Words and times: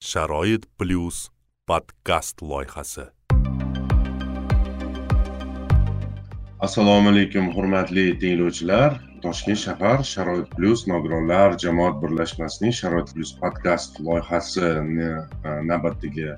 sharoit 0.00 0.64
plyus 0.78 1.28
podkast 1.66 2.40
loyihasi. 2.42 3.02
Assalomu 6.60 7.08
alaykum 7.08 7.50
hurmatli 7.52 8.18
tinglovchilar. 8.18 8.96
Toshkent 9.22 9.60
shahar 9.60 10.00
sharoit 10.12 10.48
plyus 10.56 10.86
nogironlar 10.88 11.58
jamoat 11.60 12.00
birlashmasining 12.02 12.72
sharoit 12.72 13.12
plyus 13.12 13.34
podkast 13.42 14.00
loyihasini 14.00 15.10
e, 15.44 15.50
navbatdagi 15.68 16.30
e, 16.32 16.36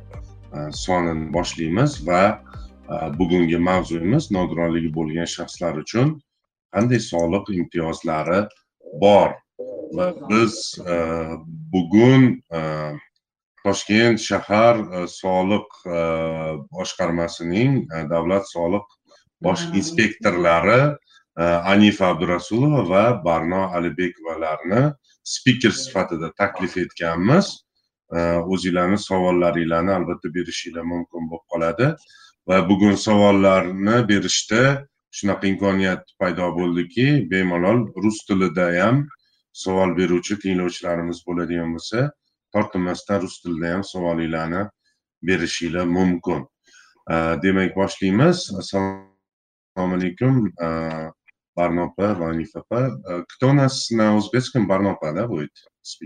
sonini 0.71 1.31
boshlaymiz 1.33 2.07
va 2.07 2.25
e, 2.33 2.95
bugungi 3.19 3.63
mavzuyimiz 3.69 4.31
nogironligi 4.39 4.91
bo'lgan 4.99 5.31
shaxslar 5.37 5.79
uchun 5.85 6.17
qanday 6.75 6.99
soliq 6.99 7.55
imtiyozlari 7.61 8.43
bor? 9.01 9.39
Va 9.95 10.11
biz 10.29 10.59
bugun 11.73 12.23
toshkent 13.65 14.21
shahar 14.21 14.77
e, 14.79 15.07
soliq 15.09 15.69
e, 15.87 16.01
boshqarmasining 16.75 17.79
e, 17.87 18.05
davlat 18.11 18.49
soliq 18.51 18.87
bosh 19.43 19.65
inspektorlari 19.75 20.83
anifa 21.73 22.11
abdurasulova 22.13 22.85
va 22.93 23.05
barno 23.25 23.63
alibekovalarni 23.77 24.83
spiker 25.25 25.73
sifatida 25.73 26.29
taklif 26.37 26.77
etganmiz. 26.77 27.49
O'zinglarni 28.53 28.99
savollaringlarni 29.01 29.95
albatta 29.95 30.29
berishinglar 30.35 30.85
mumkin 30.85 31.31
bo'lib 31.31 31.47
qoladi. 31.55 31.89
Va 32.49 32.59
bugun 32.69 33.01
savollarni 33.07 33.97
berishda 34.11 34.63
shunaqa 35.17 35.49
imkoniyat 35.53 36.13
paydo 36.21 36.51
bo'ldiki 36.59 37.07
bemalol 37.33 37.87
rus 38.05 38.21
tilida 38.29 38.69
ham 38.77 39.07
savol 39.65 39.97
beruvchi 39.99 40.37
tinglovchilarimiz 40.45 41.25
bo'ladigan 41.27 41.73
bo'lsa 41.77 42.11
tortinmasdan 42.55 43.23
rus 43.23 43.43
tilida 43.43 43.75
ham 43.75 43.83
savolinglarni 43.85 44.63
berishinglar 45.23 45.87
mumkin. 45.87 46.47
Demak 47.43 47.75
boshlaymiz. 47.77 48.39
Assalomu 48.61 49.95
alaykum 49.97 50.53
barnopa 51.57 52.15
va 52.19 52.27
anifa 52.33 52.61
opa. 52.61 52.81
Кто 53.29 53.51
у 53.51 53.53
нас 53.53 53.91
на 53.91 54.17
узбекском 54.17 54.67
барнопа 54.67 55.13
да 55.13 55.27
будет 55.27 55.51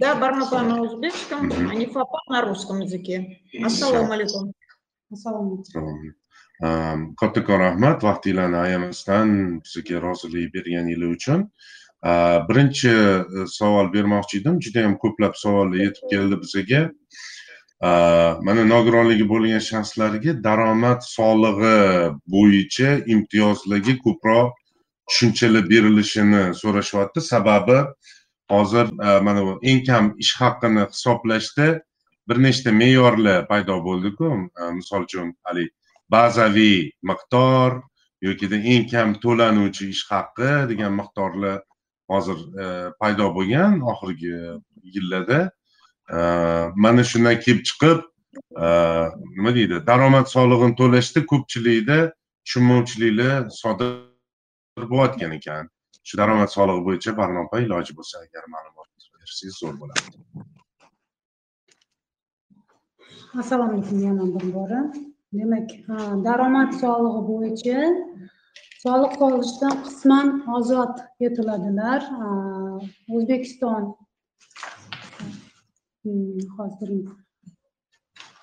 да 0.00 0.14
барнопа 0.14 0.62
на 0.62 0.80
узбекском 0.82 1.52
анифа 1.70 2.02
на 2.28 2.42
русском 2.42 2.80
языке 2.80 3.40
assalomu 3.62 4.12
alaykum. 4.12 4.52
Assalomu 5.12 5.64
kattakon 7.20 7.58
rahmat 7.60 8.02
vaqtinglarni 8.02 8.56
ayamasdan 8.56 9.60
bizga 9.60 10.00
rozilik 10.00 10.52
berganinglar 10.54 11.10
uchun 11.16 11.50
Э, 12.06 12.40
birinchi 12.48 12.88
э, 12.88 13.46
savol 13.46 13.92
bermoqchi 13.92 14.38
edim. 14.40 14.60
Juda 14.62 14.84
yam 14.84 14.94
ko'plab 15.02 15.34
savollar 15.34 15.80
yetib 15.80 16.04
keldi 16.12 16.36
bizaga 16.42 16.82
э, 17.88 17.90
mana 18.46 18.62
nogironligi 18.72 19.26
bo'lgan 19.32 19.62
shaxslarga 19.70 20.36
daromad 20.44 21.02
solig'i 21.16 21.80
bo'yicha 22.34 22.92
imtiyozlarga 23.14 23.96
ko'proq 24.04 24.54
tushunchalar 25.08 25.66
berilishini 25.72 26.44
so'rashyapti. 26.62 27.20
Sababi 27.32 27.78
hozir 28.50 28.86
e, 28.86 29.20
mana 29.26 29.42
bu 29.46 29.58
eng 29.62 29.84
kam 29.86 30.14
ish 30.18 30.34
haqini 30.40 30.86
hisoblashda 30.90 31.68
bir 32.28 32.36
nechta 32.46 32.72
me'yorlar 32.72 33.46
paydo 33.50 33.76
bo'ldiku. 33.88 34.28
E, 34.60 34.62
misol 34.78 35.02
uchun 35.08 35.34
haligi 35.46 35.70
bazaviy 36.10 36.90
miqdor 37.10 37.80
yokida 38.26 38.56
eng 38.74 38.84
kam 38.92 39.14
to'lanuvchi 39.24 39.90
ish 39.94 40.04
haqi 40.10 40.52
degan 40.70 40.92
miqdorlar 41.00 41.58
hozir 42.10 42.38
e, 42.62 42.64
paydo 43.00 43.28
bo'lgan 43.36 43.80
oxirgi 43.92 44.34
yillarda 44.94 45.40
e, 46.16 46.18
mana 46.84 47.04
shundan 47.10 47.40
kelib 47.44 47.62
chiqib 47.68 47.98
e, 48.64 48.66
nima 49.36 49.54
deydi 49.58 49.80
daromad 49.90 50.26
solig'ini 50.34 50.74
to'lashda 50.80 51.20
ko'pchilikda 51.32 51.98
tushunmovchiliklar 52.44 53.40
sodir 53.60 54.86
bo'layotgan 54.92 55.32
ekan. 55.38 55.64
Shu 56.08 56.14
daromad 56.20 56.50
solig'i 56.56 56.86
bo'yicha 56.88 57.16
barnopa 57.20 57.64
iloji 57.66 57.92
bo'lsa 57.98 58.22
agar 58.26 58.44
ma'lumot 58.54 58.88
bersangiz 59.22 59.56
zo'r 59.62 59.74
bo'ladi 59.82 60.54
assalomu 63.38 63.72
alaykum 63.72 63.98
yana 64.04 64.24
bir 64.34 64.54
bora. 64.54 64.92
Demak 65.32 65.70
daromad 66.24 66.72
solig'i 66.82 67.22
bo'yicha 67.30 67.78
soliq 68.86 69.14
solishdan 69.20 69.78
qisman 69.86 70.28
ozod 70.56 70.98
etiladilar. 71.26 72.04
O'zbekiston. 73.14 73.88
Hmm, 76.06 76.42
hozir 76.58 76.92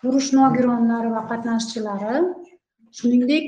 urush 0.08 0.32
nogironlari 0.40 1.12
va 1.16 1.22
qatnashchilari. 1.32 2.24
Shuningdek 2.98 3.48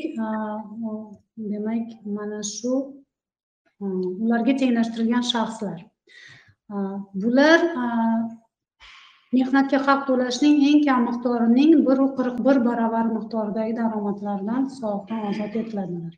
demak 1.52 1.92
mana 2.18 2.42
shu 2.54 2.74
ularga 4.24 4.56
tenglashtirilgan 4.62 5.28
shaxslar. 5.34 5.78
Bular 7.24 7.60
mehnatga 9.36 9.80
haq 9.88 10.06
to'lashning 10.10 10.62
eng 10.70 10.84
kam 10.88 11.10
miqdorining 11.10 11.72
bir 11.88 12.06
qirq 12.20 12.38
bir 12.46 12.58
barobar 12.68 13.16
miqdoridagi 13.16 13.74
daromadlaridan 13.82 14.70
soliqdan 14.78 15.26
ozod 15.32 15.64
etiladilar. 15.64 16.14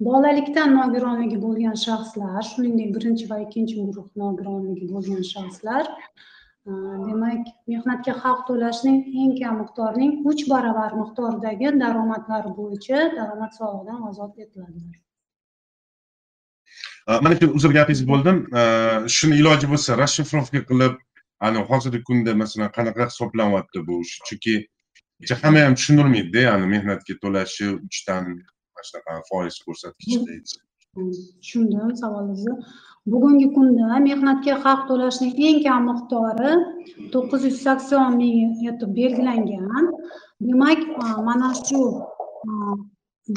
Bolalikdan 0.00 0.74
nogironligi 0.74 1.38
bo'lgan 1.42 1.76
shaxslar 1.86 2.42
shuningdek 2.50 2.90
birinchi 2.96 3.30
va 3.30 3.38
ikkinchi 3.46 3.76
guruh 3.86 4.08
nogironligi 4.22 4.88
bo'lgan 4.92 5.22
shaxslar 5.32 5.84
e, 5.86 6.72
demak 7.06 7.46
mehnatga 7.72 8.14
haq 8.24 8.40
to'lashning 8.48 8.98
eng 9.22 9.32
kam 9.40 9.54
miqdorining 9.62 10.12
uch 10.30 10.42
barobar 10.52 10.92
miqdoridagi 11.02 11.72
daromadlari 11.84 12.50
bo'yicha 12.60 12.98
daromad 13.18 13.52
solig'idan 13.60 14.00
ozod 14.10 14.32
etiladilar 14.44 14.96
e, 17.08 17.20
mana 17.24 17.34
shu 17.40 17.46
uzr 17.58 17.70
gapingizni 17.78 18.08
bo'ldim. 18.12 18.36
E, 18.60 18.62
shuni 19.16 19.34
iloji 19.42 19.66
bo'lsa 19.72 19.98
расшифровка 20.02 20.60
qilib 20.70 20.94
ani 21.46 21.60
hozirgi 21.70 22.00
kunda 22.08 22.34
masalan 22.42 22.70
qanaqa 22.76 23.06
hisoblanyapti 23.10 23.86
bu 23.88 24.00
chunki 24.26 24.54
hamma 25.42 25.60
ham 25.66 25.74
tushunolmaydida 25.78 26.40
ya'ni 26.48 26.66
mehnatga 26.74 27.14
to'lashi 27.22 27.66
uchdan 27.88 28.24
shunaqa 28.88 29.20
foiz 29.30 29.54
ko'rsatkichda 29.64 30.32
tushundim 30.94 31.96
savolingizni 32.02 32.54
bugungi 33.12 33.48
kunda 33.54 33.98
mehnatga 34.08 34.54
haq 34.64 34.80
to'lashning 34.88 35.34
eng 35.46 35.58
kam 35.66 35.82
miqdori 35.90 36.52
to'qqiz 37.14 37.42
yuz 37.48 37.58
sakson 37.66 38.16
ming 38.20 38.52
etib 38.70 38.90
belgilangan. 39.00 39.84
Demak 40.46 40.80
e, 41.04 41.08
mana 41.28 41.50
shu 41.66 41.82
e, 42.48 42.52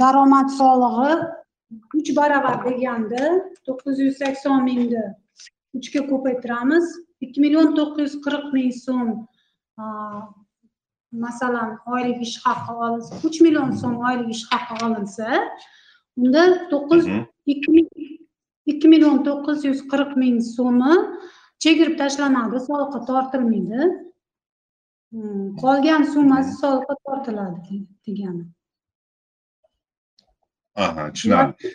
daromad 0.01 0.47
solig'i 0.59 1.11
uch 1.99 2.09
baravar 2.19 2.57
deganda 2.67 3.23
to'qqiz 3.67 3.95
yuz 4.05 4.15
sakson 4.21 4.57
mingni 4.69 5.05
uchga 5.77 6.01
ko'paytiramiz. 6.11 6.85
ikki 7.25 7.39
million 7.43 7.67
to'qqiz 7.79 8.07
yuz 8.07 8.15
qirq 8.25 8.45
ming 8.55 8.71
so'm 8.85 9.07
e, 9.81 9.85
masalan 11.11 11.69
oylik 11.93 12.21
ish 12.27 12.37
haqi 12.45 12.71
olinsa 12.85 13.13
uch 13.27 13.37
million 13.45 13.71
so'm 13.81 13.95
oylik 14.09 14.29
ish 14.35 14.45
haqi 14.51 14.73
olinsa 14.85 15.27
unda 16.17 16.43
to'qqiz 16.71 17.03
ikki 18.71 18.87
million 18.93 19.17
to'qqiz 19.27 19.65
yuz 19.69 19.79
qirq 19.91 20.11
ming 20.21 20.37
so'mi 20.55 20.93
chegirib 21.63 21.95
tashlanadi 22.01 22.59
soliqqa 22.67 22.99
tortilmaydi. 23.09 23.81
Qolgan 25.61 26.03
summasi 26.13 26.53
soliqqa 26.61 26.95
tortiladi 27.05 27.77
degani. 28.05 28.43
Aha 30.85 31.03
tushunarli. 31.13 31.71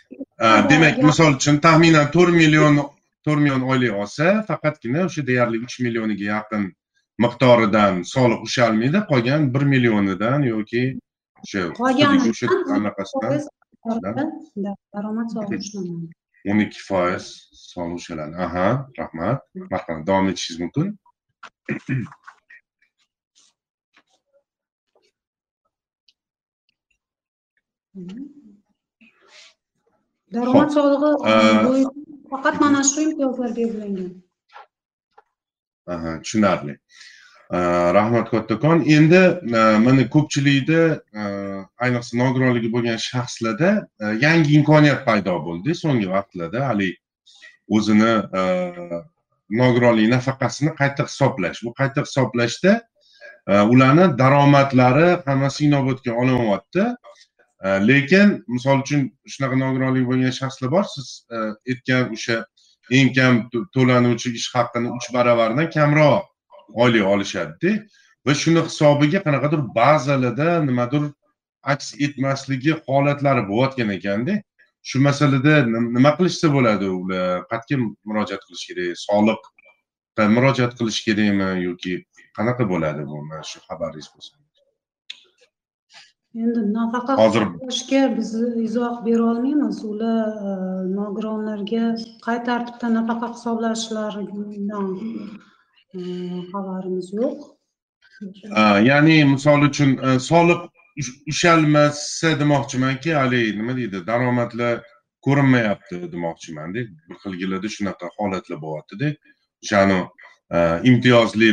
Demak 0.71 1.01
misol 1.09 1.31
uchun 1.39 1.57
taxminan 1.65 2.11
to'rt 2.15 2.33
million 2.41 2.79
to'rt 3.25 3.41
million 3.43 3.63
oylik 3.71 3.93
olsa 4.01 4.27
faqatgina 4.49 4.99
o'sha 5.07 5.21
deyarli 5.29 5.57
uch 5.65 5.75
millioniga 5.85 6.25
yaqin 6.35 6.63
miqdoridan 7.25 8.01
soliq 8.13 8.41
ushalmaydi 8.47 8.99
qolgan 9.11 9.41
bir 9.53 9.63
millionidan 9.73 10.39
yoki 10.53 10.83
o'sha 11.43 11.61
qolgan 11.81 12.27
o'sha 12.31 12.47
anaqasidan 12.79 13.39
daromad 14.93 15.27
solig'i 15.35 15.63
ushlanadi 15.63 16.07
o'n 16.51 16.59
ikki 16.65 16.81
foiz 16.89 17.25
soliq 17.51 17.95
ushaladi. 18.01 18.35
Aha 18.45 18.67
rahmat. 18.99 19.39
Marhamat 19.71 20.07
davom 20.07 20.27
etishingiz 20.31 20.59
mumkin. 20.63 20.87
Daromad 30.33 30.69
solig'i 30.75 31.83
faqat 32.31 32.55
mana 32.63 32.83
shu 32.91 32.99
imtiyozlar 33.07 33.49
belgilangan 33.59 34.11
tushunarli. 35.87 36.77
Э, 37.51 37.57
Rahmat 37.93 38.29
kattakon 38.31 38.81
endi 38.87 39.15
э, 39.15 39.77
mana 39.85 40.09
ko'pchilikda 40.09 40.81
э, 41.13 41.53
ayniqsa 41.83 42.17
nogironligi 42.17 42.69
bo'lgan 42.73 42.99
shaxslarda 43.07 43.71
e, 44.01 44.05
yangi 44.25 44.55
imkoniyat 44.59 45.03
paydo 45.07 45.35
bo'ldi. 45.47 45.75
So'nggi 45.81 46.07
vaqtlarda 46.13 46.67
haligi 46.69 46.97
o'zini 47.77 48.13
e, 48.39 48.41
nogironlik 49.61 50.09
nafaqasini 50.15 50.73
qayta 50.79 51.07
hisoblash. 51.09 51.63
Bu 51.65 51.73
qayta 51.79 52.05
hisoblashda 52.07 52.73
e, 53.51 53.53
ularni 53.73 54.07
daromadlari 54.21 55.09
hammasi 55.27 55.67
inobatga 55.69 56.19
olinyapti 56.23 56.87
lekin 57.89 58.31
misol 58.53 58.81
uchun 58.83 59.05
shunaqa 59.33 59.59
nogironligi 59.65 60.07
bo'lgan 60.11 60.33
shaxslar 60.39 60.71
bor. 60.75 60.87
Siz 60.95 61.07
aytgan 61.71 62.11
o'sha 62.15 62.41
eng 62.91 63.13
kam 63.15 63.49
to'lanuvchi 63.75 64.33
ish 64.39 64.49
haqini 64.55 64.89
uch 64.97 65.07
baravaridan 65.15 65.69
kamroq 65.75 66.23
oylik 66.83 67.05
olishadida 67.13 67.71
va 68.25 68.33
shuni 68.41 68.61
hisobiga 68.67 69.19
qanaqadir 69.25 69.61
bazalarda 69.77 70.49
nimadir 70.69 71.03
aks 71.73 71.93
etmasligi 72.05 72.73
holatlari 72.87 73.43
bo'layotgan 73.49 73.89
ekanda 73.97 74.33
shu 74.89 74.99
masalada 75.07 75.55
nima 75.95 76.11
qilishsa 76.17 76.47
bo'ladi 76.55 76.87
ular? 76.99 77.45
Qayerga 77.51 77.75
murojaat 78.09 78.41
qilish 78.47 78.65
kerak? 78.69 79.01
Soliqqa 79.07 80.29
murojaat 80.35 80.73
qilish 80.79 80.99
kerakmi 81.07 81.49
yoki 81.67 81.93
qanaqa 82.37 82.63
bo'ladi 82.71 83.01
bu? 83.09 83.25
Mana 83.29 83.43
shu 83.51 83.59
xabaringiz 83.67 84.09
bo'lsa 84.15 84.42
endi 86.41 86.59
nafaqa 86.73 87.13
Hozir- 87.21 87.45
hisoblashga 87.47 88.01
biz 88.17 88.29
izoh 88.67 88.95
bera 89.05 89.23
olmaymiz. 89.31 89.77
Ular 89.91 90.27
e, 90.49 90.51
nogironlarga 90.99 91.83
qay 92.25 92.37
tartibda 92.47 92.87
nafaqa 92.97 93.27
hisoblashlaridan 93.35 94.87
e, 95.97 95.99
xabarimiz 96.51 97.07
yo'q. 97.19 97.37
Ya'ni 98.89 99.17
misol 99.33 99.61
uchun 99.69 99.91
e, 100.07 100.19
soliq 100.29 100.61
ush- 101.01 101.17
ushalmasa 101.33 102.29
demoqchimanki 102.41 103.11
haligi 103.21 103.51
nima 103.59 103.73
deydi 103.79 103.97
daromadlar 104.09 104.75
ko'rinmayapti 105.25 105.95
demoqchimanda 106.15 106.81
bir 107.07 107.15
xilgilarda 107.23 107.69
shunaqa 107.75 108.05
holatlar 108.17 108.57
bo'lyaptida 108.65 109.07
o'shani 109.63 109.99
imtiyozli 110.89 111.47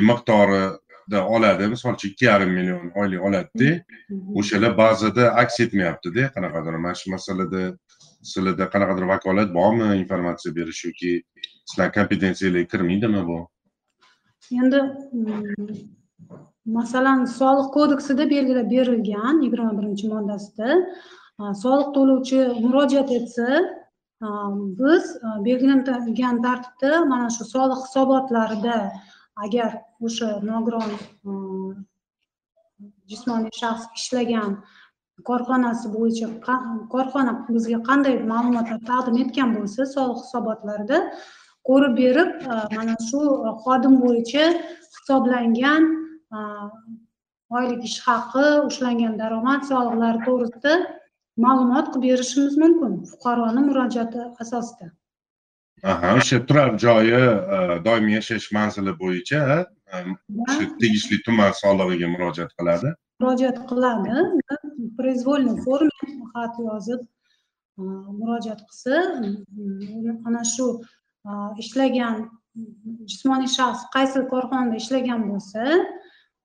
miqdorida 1.10 1.28
oladi 1.28 1.68
misol 1.68 1.94
uchun 1.94 2.08
ikki 2.08 2.24
yarim 2.24 2.50
million 2.50 2.90
oylik 2.94 3.22
oladida. 3.22 3.82
O'shalar 4.34 4.76
ba'zida 4.78 5.34
aks 5.34 5.60
etmayaptida 5.60 6.30
qanaqadir 6.34 6.74
mana 6.78 6.94
shu 6.94 7.10
masalada 7.10 7.76
sizlarda 8.22 8.70
qanaqadir 8.70 9.06
vakolat 9.08 9.54
bormi 9.54 9.96
informatsiya 10.02 10.54
berish 10.54 10.84
yoki 10.84 11.22
sizlar 11.66 11.92
kompetensiyalarga 11.92 12.68
kirmaydimi 12.68 13.26
bu? 13.26 13.48
Endi 14.52 14.80
masalan 16.64 17.24
soliq 17.24 17.72
kodeksida 17.74 18.30
belgilab 18.30 18.70
berilgan 18.70 19.42
yigirma 19.44 19.72
birinchi 19.78 20.08
moddasida 20.14 20.68
soliq 21.64 21.88
to'lovchi 21.96 22.38
murojaat 22.64 23.10
etsa 23.10 23.48
biz 24.80 25.04
belgilangan 25.46 26.42
tartibda 26.42 27.04
mana 27.12 27.30
shu 27.36 27.44
soliq 27.54 27.80
hisobotlarida 27.86 28.76
agar 29.44 29.89
o'sha 30.06 30.28
nogiron 30.50 30.90
e, 30.92 31.32
jismoniy 33.10 33.52
shaxs 33.60 33.84
ishlagan 34.00 34.52
korxonasi 35.28 35.86
bo'yicha 35.96 36.28
korxona 36.94 37.32
bizga 37.54 37.80
qanday 37.88 38.16
ma'lumotlar 38.32 38.80
taqdim 38.90 39.16
etgan 39.24 39.50
bo'lsa 39.56 39.88
soliq 39.94 40.20
hisobotlarida 40.24 40.98
ko'rib 41.68 41.94
berib 42.02 42.30
e, 42.52 42.54
mana 42.76 42.94
shu 43.08 43.20
xodim 43.64 43.94
bo'yicha 44.04 44.46
hisoblangan 44.94 45.82
e, 46.36 46.38
oylik 47.58 47.84
ish 47.90 47.98
haqi 48.08 48.46
ushlangan 48.68 49.14
daromad 49.22 49.68
soliqlari 49.72 50.24
to'g'risida 50.28 50.74
ma'lumot 51.44 51.86
qilib 51.92 52.06
berishimiz 52.08 52.56
mumkin 52.62 52.92
fuqaroni 53.10 53.60
murojaati 53.68 54.20
asosida. 54.44 54.86
Aha 55.82 56.08
o'sha 56.18 56.38
turar 56.48 56.70
joyi 56.84 57.12
e, 57.56 57.58
doimiy 57.86 58.14
yashash 58.18 58.48
manzili 58.56 58.92
bo'yicha 59.02 59.40
e, 59.94 59.96
o'sha 60.42 60.64
tegishli 60.80 61.16
tuman 61.26 61.52
solig'iga 61.62 62.08
murojaat 62.14 62.50
qiladi 62.58 62.88
murojaat 63.22 63.58
qiladi 63.70 64.14
произвольный 64.98 65.56
forma 65.64 66.04
xat 66.34 66.54
yozib 66.68 67.00
a, 67.80 67.82
murojaat 68.20 68.60
qilsa 68.68 68.94
ana 70.28 70.42
shu 70.54 70.66
ishlagan 71.62 72.16
jismoniy 73.10 73.50
shaxs 73.56 73.82
qaysi 73.94 74.18
korxonada 74.32 74.76
ishlagan 74.82 75.20
bo'lsa 75.30 75.62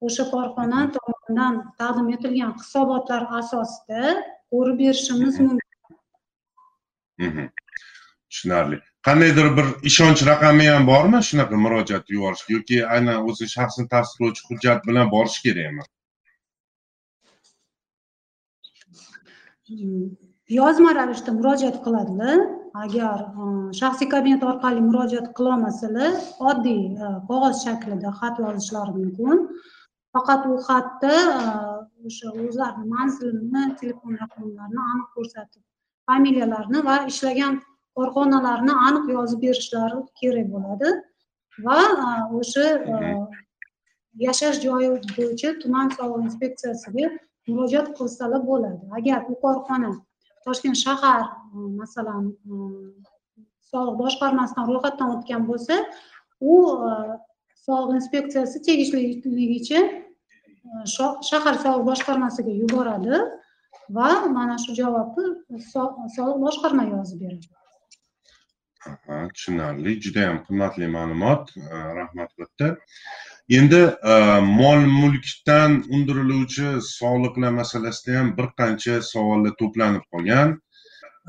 o'sha 0.05 0.23
korxona 0.33 0.79
tomonidan 0.95 1.53
taqdim 1.79 2.07
etilgan 2.15 2.51
hisobotlar 2.61 3.21
asosida 3.39 4.01
ko'rib 4.51 4.77
berishimiz 4.83 5.35
mumkin 5.45 5.63
Mhm. 7.25 7.45
tushunarli 8.29 8.77
qandaydir 9.05 9.47
bir 9.57 9.67
ishonch 9.89 10.21
raqami 10.31 10.65
ham 10.73 10.87
bormi? 10.91 11.19
Shunaqa 11.29 11.55
murojaat 11.65 12.05
yuborish 12.15 12.45
yoki 12.55 12.77
aynan 12.95 13.17
o'zi 13.29 13.45
shaxsni 13.55 13.85
tasdiqlovchi 13.93 14.41
hujjat 14.49 14.79
bilan 14.87 15.11
borish 15.15 15.37
kerakmi? 15.45 15.83
Yozma 20.59 20.91
ravishda 20.99 21.31
murojaat 21.39 21.77
qiladilar. 21.85 22.39
Agar 22.83 23.19
e, 23.41 23.45
shaxsiy 23.79 24.07
kabinet 24.13 24.41
orqali 24.51 24.81
murojaat 24.89 25.27
qilolmasalar 25.37 26.13
oddiy 26.49 26.81
e, 27.05 27.11
qog'oz 27.29 27.61
shaklida 27.65 28.09
xat 28.19 28.41
yozishlari 28.45 28.93
mumkin. 28.97 29.37
Faqat 30.13 30.41
u 30.51 30.57
xatda 30.67 31.15
e, 31.43 31.45
o'sha 32.07 32.33
o'zlarini 32.45 32.85
manzilini 32.95 33.63
telefon 33.81 34.19
raqamlarini 34.23 34.83
aniq 34.91 35.07
ko'rsatib 35.15 35.63
familiyalarini 36.09 36.85
va 36.89 36.97
ishlagan 37.11 37.53
korxonalarni 37.97 38.73
aniq 38.87 39.05
yozib 39.17 39.39
berishlari 39.45 39.99
kerak 40.19 40.47
bo'ladi. 40.53 40.89
Va 41.65 41.79
a, 42.07 42.09
o'sha 42.39 42.65
a, 42.95 42.97
yashash 44.25 44.57
joyi 44.65 44.89
bo'yicha 45.17 45.49
tuman 45.61 45.87
soliq 45.97 46.25
inspeksiyasiga 46.27 47.05
murojaat 47.47 47.87
qilsalar 47.97 48.41
bo'ladi. 48.51 48.81
Agar 48.97 49.19
u 49.31 49.35
korxona 49.43 49.91
toshkent 50.45 50.77
shahar 50.85 51.21
e, 51.25 51.57
masalan 51.81 52.23
e, 52.51 52.55
soliq 53.71 53.95
boshqarmasidan 54.03 54.65
ro'yxatdan 54.71 55.09
o'tgan 55.15 55.47
bo'lsa 55.49 55.75
u 56.53 56.55
e, 56.89 56.91
soliq 57.65 57.91
inspeksiyasi 57.99 58.61
tegishligicha 58.67 59.79
e, 59.81 59.91
sho- 60.95 61.17
shahar 61.29 61.55
soliq 61.63 61.83
boshqarmasiga 61.91 62.53
yuboradi 62.61 63.15
va 63.97 64.09
mana 64.37 64.55
shu 64.63 64.71
javobni 64.81 65.25
so- 65.71 65.93
soliq 66.17 66.37
boshqarma 66.45 66.83
yozib 66.93 67.19
beradi 67.25 67.47
tushunarli. 69.33 69.99
Juda 70.01 70.27
ham 70.27 70.39
qimmatli 70.47 70.87
ma'lumot 70.87 71.53
e, 71.57 71.77
rahmat 71.99 72.31
bitta 72.39 72.75
endi 73.59 73.81
e, 74.13 74.15
mol 74.61 74.85
mulkdan 75.01 75.71
undiriluvchi 75.95 76.67
soliqlar 76.89 77.51
masalasida 77.61 78.19
ham 78.19 78.29
bir 78.37 78.47
qancha 78.59 79.01
savollar 79.11 79.53
to'planib 79.61 80.05
qolgan. 80.13 80.55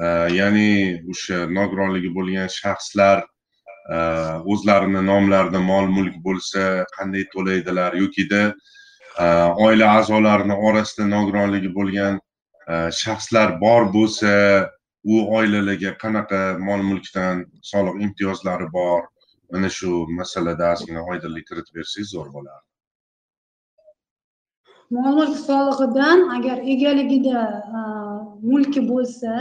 E, 0.04 0.06
ya'ni 0.38 0.70
o'sha 1.12 1.46
nogironligi 1.58 2.12
bo'lgan 2.18 2.52
shaxslar 2.60 3.24
o'zlarini 4.52 5.00
nomlarida 5.06 5.60
mol 5.62 5.86
mulk 5.96 6.14
bo'lsa 6.24 6.62
qanday 6.96 7.24
to'laydilar 7.34 7.94
yokida 8.02 8.40
oila 9.66 9.90
a'zolarini 9.98 10.56
orasida 10.68 11.06
nogironligi 11.12 11.70
bo'lgan 11.76 12.18
shaxslar 13.02 13.54
bor 13.60 13.86
bo'lsa 13.94 14.32
u 15.12 15.16
oilalarga 15.38 15.92
qanaqa 16.02 16.40
mol 16.68 16.82
mulkdan 16.90 17.44
soliq 17.72 18.00
imtiyozlari 18.06 18.68
bor? 18.78 19.02
Mana 19.52 19.68
shu 19.78 19.90
masalada 20.20 20.72
ozgina 20.74 21.02
oydinlik 21.12 21.46
kiritib 21.50 21.74
bersangiz 21.78 22.08
zo'r 22.14 22.32
bo'lardi. 22.36 22.66
Mol 24.96 25.12
mulk 25.18 25.36
solig'idan 25.42 26.20
agar 26.36 26.58
egaligida 26.74 27.40
mulki 28.50 28.82
bo'lsa 28.90 29.32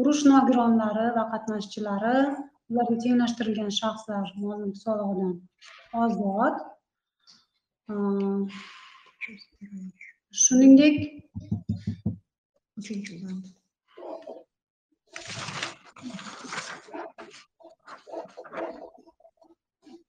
urush 0.00 0.22
nogironlari 0.32 1.06
va 1.16 1.24
qatnashchilari 1.32 2.18
ularga 2.70 2.96
tenglashtirilgan 3.04 3.70
shaxslar 3.80 4.26
mol 4.42 4.58
mulk 4.64 4.78
solig'idan 4.84 5.32
ozod. 6.02 6.56
Shuningdek 10.42 10.96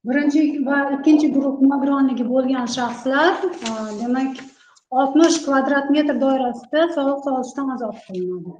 birinchi 0.07 0.41
va 0.67 0.77
ikkinchi 0.95 1.27
guruh 1.35 1.61
nogironligi 1.71 2.25
bo'lgan 2.33 2.67
shaxslar 2.77 3.31
a, 3.69 3.73
demak 4.01 4.33
oltmish 4.99 5.37
kvadrat 5.45 5.87
metr 5.95 6.15
doirasida 6.23 6.81
soliq 6.95 7.19
solishdan 7.27 7.67
ozod 7.75 7.97
qilinadi. 8.05 8.53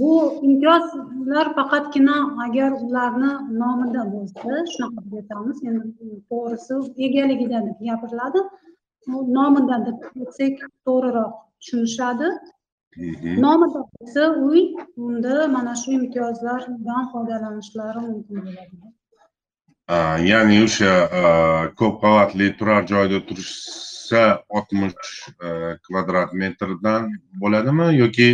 Bu 0.00 0.12
imtiyozlar 0.46 1.46
faqatgina 1.58 2.16
agar 2.46 2.70
ularni 2.86 3.32
nomida 3.62 4.02
bo'lsa 4.14 4.62
shunaqa 4.72 5.04
deb 5.04 5.14
aytamiz 5.20 5.62
endi 5.68 6.10
to'g'risi 6.30 6.80
egaligida 7.06 7.62
deb 7.68 7.78
gapiriladi 7.88 8.44
nomida 9.38 9.80
deb 9.86 9.98
aytsak 10.10 10.66
to'g'riroq 10.86 11.32
tushunishadi. 11.60 12.28
Mhm. 12.96 13.32
nomida 13.44 13.80
bo'lsa 13.92 14.22
uy 14.48 14.60
unda 15.06 15.34
mana 15.54 15.72
shu 15.80 15.90
imtiyozlardan 16.00 17.02
foydalanishlari 17.12 18.00
mumkin 18.10 18.38
bo'ladi 18.46 18.95
ya'ni 19.88 20.62
o'sha 20.64 20.92
ko'p 21.78 22.00
qavatli 22.02 22.56
turar 22.58 22.86
joyda 22.86 23.20
turishsa 23.28 24.22
oltmish 24.48 25.28
a, 25.40 25.76
kvadrat 25.86 26.32
metrdan 26.32 27.12
bo'ladimi 27.40 27.92
yoki 27.98 28.28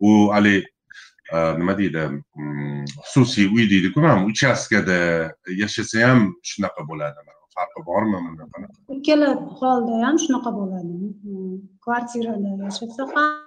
u 0.00 0.30
haligi 0.32 0.66
nima 1.58 1.74
deydi 1.78 2.02
xususiy 3.12 3.46
uy 3.54 3.70
deydiku 3.70 4.00
mana 4.00 4.26
uchastkada 4.26 4.98
yashasa 5.62 6.06
ham 6.08 6.20
shunaqa 6.42 6.86
bo'ladimi 6.90 7.32
farqi 7.54 7.80
bormi 7.88 8.18
bunaqa 8.26 8.66
ikkala 8.98 9.28
holda 9.60 10.06
ham 10.06 10.16
shunaqa 10.24 10.50
bo'ladi 10.58 10.94
kvartirada 11.84 12.50
yashasa 12.64 13.02
ham 13.14 13.45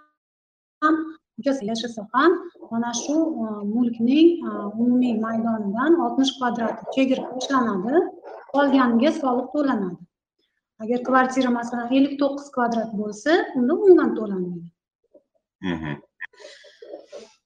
uchastkada 1.39 1.71
yashasa 1.73 2.01
ham 2.13 2.31
mana 2.71 2.91
shu 2.93 3.15
e, 3.43 3.45
mulkning 3.73 4.29
e, 4.47 4.49
umumiy 4.81 5.15
maydonidan 5.25 5.99
oltmish 6.03 6.31
kvadrat 6.37 6.77
chegirib 6.95 7.25
tashlanadi 7.33 7.95
qolganiga 8.53 9.11
soliq 9.21 9.47
to'lanadi. 9.55 10.01
Agar 10.83 10.99
kvartira 11.07 11.49
masalan 11.59 11.87
ellik 11.97 12.15
to'qqiz 12.21 12.47
kvadrat 12.55 12.91
bo'lsa 13.01 13.31
unda 13.57 13.73
umuman 13.79 14.11
to'lanmaydi. 14.19 14.69
Mhm. 15.71 15.93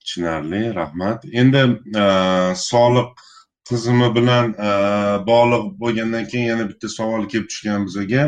tushunarli 0.04 0.62
rahmat. 0.76 1.20
Endi 1.42 1.62
e, 2.02 2.04
soliq 2.70 3.12
tizimi 3.68 4.10
bilan 4.16 4.46
bog'liq 5.30 5.66
bo'lgandan 5.82 6.26
keyin 6.32 6.48
yana 6.54 6.66
bitta 6.72 6.88
savol 6.98 7.28
kelib 7.32 7.48
tushgan 7.52 7.86
bizaga 7.88 8.24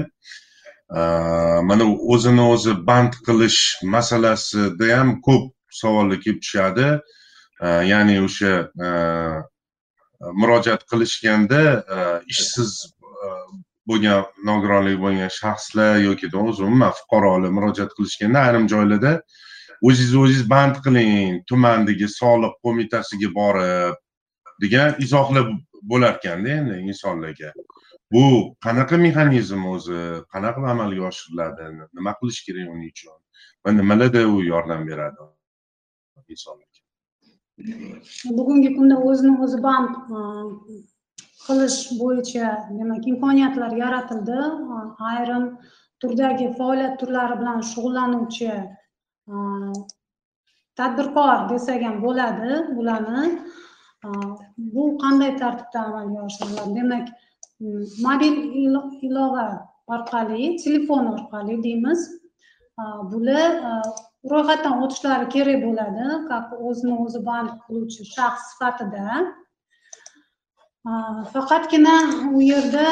mana 1.69 1.85
o'zini 2.13 2.43
o'zi 2.53 2.73
band 2.87 3.13
qilish 3.27 3.59
masalasida 3.95 4.97
ham 4.97 5.09
ko'p. 5.27 5.54
Savollar 5.81 6.19
kelib 6.23 6.41
tushadi 6.43 6.87
e, 7.65 7.67
ya'ni 7.91 8.17
o'sha 8.27 8.53
e, 8.85 8.89
murojaat 10.41 10.85
qilishganda 10.91 11.61
e, 11.97 11.99
ishsiz 12.33 12.71
bo'lgan 13.89 14.25
nogironligi 14.49 15.01
bo'lgan 15.05 15.31
shaxslar 15.39 15.99
yoki 16.07 16.31
o'zi 16.43 16.63
umuman 16.69 16.93
fuqarolar 16.99 17.51
murojaat 17.57 17.91
qilishganda 17.97 18.47
ayrim 18.47 18.65
joylarda 18.73 19.13
o'zingizni 19.87 20.19
o'zingiz 20.23 20.49
band 20.55 20.81
qiling 20.85 21.43
tumandagi 21.49 22.07
soliq 22.19 22.53
qo'mitasiga 22.65 23.29
borib 23.39 24.01
degan 24.63 24.95
izohlar 25.05 25.45
bo'larkanda 25.91 26.49
endi 26.49 26.79
insonlarga. 26.91 27.51
Bu 28.13 28.23
qanaqa 28.65 28.97
mexanizm 29.05 29.65
o'zi? 29.73 30.01
Qanaqa 30.33 30.57
qilib 30.59 30.73
amalga 30.73 31.07
oshiriladi? 31.11 31.69
Nima 31.97 32.13
qilish 32.19 32.41
kerak 32.47 32.69
uning 32.73 32.91
uchun? 32.93 33.17
Va 33.65 33.73
nimalarda 33.79 34.21
u 34.33 34.41
yordam 34.51 34.85
beradi? 34.89 35.29
Insonlarga 36.33 36.81
bugungi 38.37 38.69
kunda 38.77 38.95
o'zini 39.09 39.33
o'zi 39.43 39.59
band 39.67 39.91
qilish 41.45 41.79
bo'yicha 42.01 42.47
demak 42.79 43.03
imkoniyatlar 43.11 43.71
yaratildi 43.83 44.39
ayrim 45.11 45.45
turdagi 46.01 46.47
faoliyat 46.57 46.95
turlari 47.01 47.35
bilan 47.41 47.59
shug'ullanuvchi 47.71 48.51
tadbirkor 50.79 51.37
desak 51.51 51.81
ham 51.87 51.97
bo'ladi 52.05 52.51
bularni 52.77 53.23
bu 54.75 54.83
qanday 55.03 55.31
tartibda 55.41 55.79
amalga 55.87 56.19
oshiriladi 56.29 56.75
demak 56.79 57.05
mobil 58.07 58.35
ilova 59.07 59.47
orqali 59.95 60.41
telefon 60.63 61.03
orqali 61.15 61.63
deymiz 61.67 62.01
Uh, 62.77 63.11
bular 63.11 63.51
ro'yxatdan 64.31 64.75
o'tishlari 64.83 65.25
kerak 65.35 65.59
bo'ladi 65.65 66.05
как 66.29 66.47
o'zini 66.67 66.95
o'zi 67.05 67.19
band 67.29 67.49
qiluvchi 67.65 68.03
shaxs 68.15 68.43
sifatida. 68.51 69.07
Faqatgina 71.33 71.95
u 72.35 72.41
yerda 72.51 72.87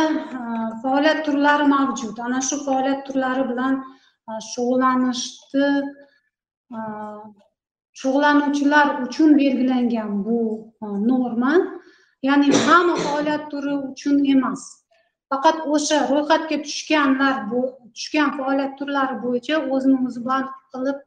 faoliyat 0.84 1.20
turlari 1.26 1.66
mavjud. 1.76 2.16
Ana 2.28 2.40
shu 2.50 2.56
faoliyat 2.68 3.02
turlari 3.08 3.44
bilan 3.52 3.74
shug'ullanishni 4.52 5.68
shug'ullanuvchilar 8.02 8.88
uchun 9.06 9.30
belgilangan 9.42 10.12
bu 10.26 10.40
norma 11.10 11.54
ya'ni 12.28 12.48
hamma 12.66 12.96
faoliyat 13.06 13.44
turi 13.52 13.74
uchun 13.92 14.16
emas. 14.36 14.62
Faqat 15.30 15.58
o'sha 15.74 15.98
ro'yxatga 16.12 16.58
tushganlar 16.68 17.36
bu 17.52 17.62
tushgan 17.96 18.30
faoliyat 18.38 18.74
turlari 18.80 19.16
bo'yicha 19.26 19.56
o'zini 19.74 19.98
o'zi 20.08 20.22
band 20.30 20.48
qilib 20.74 20.98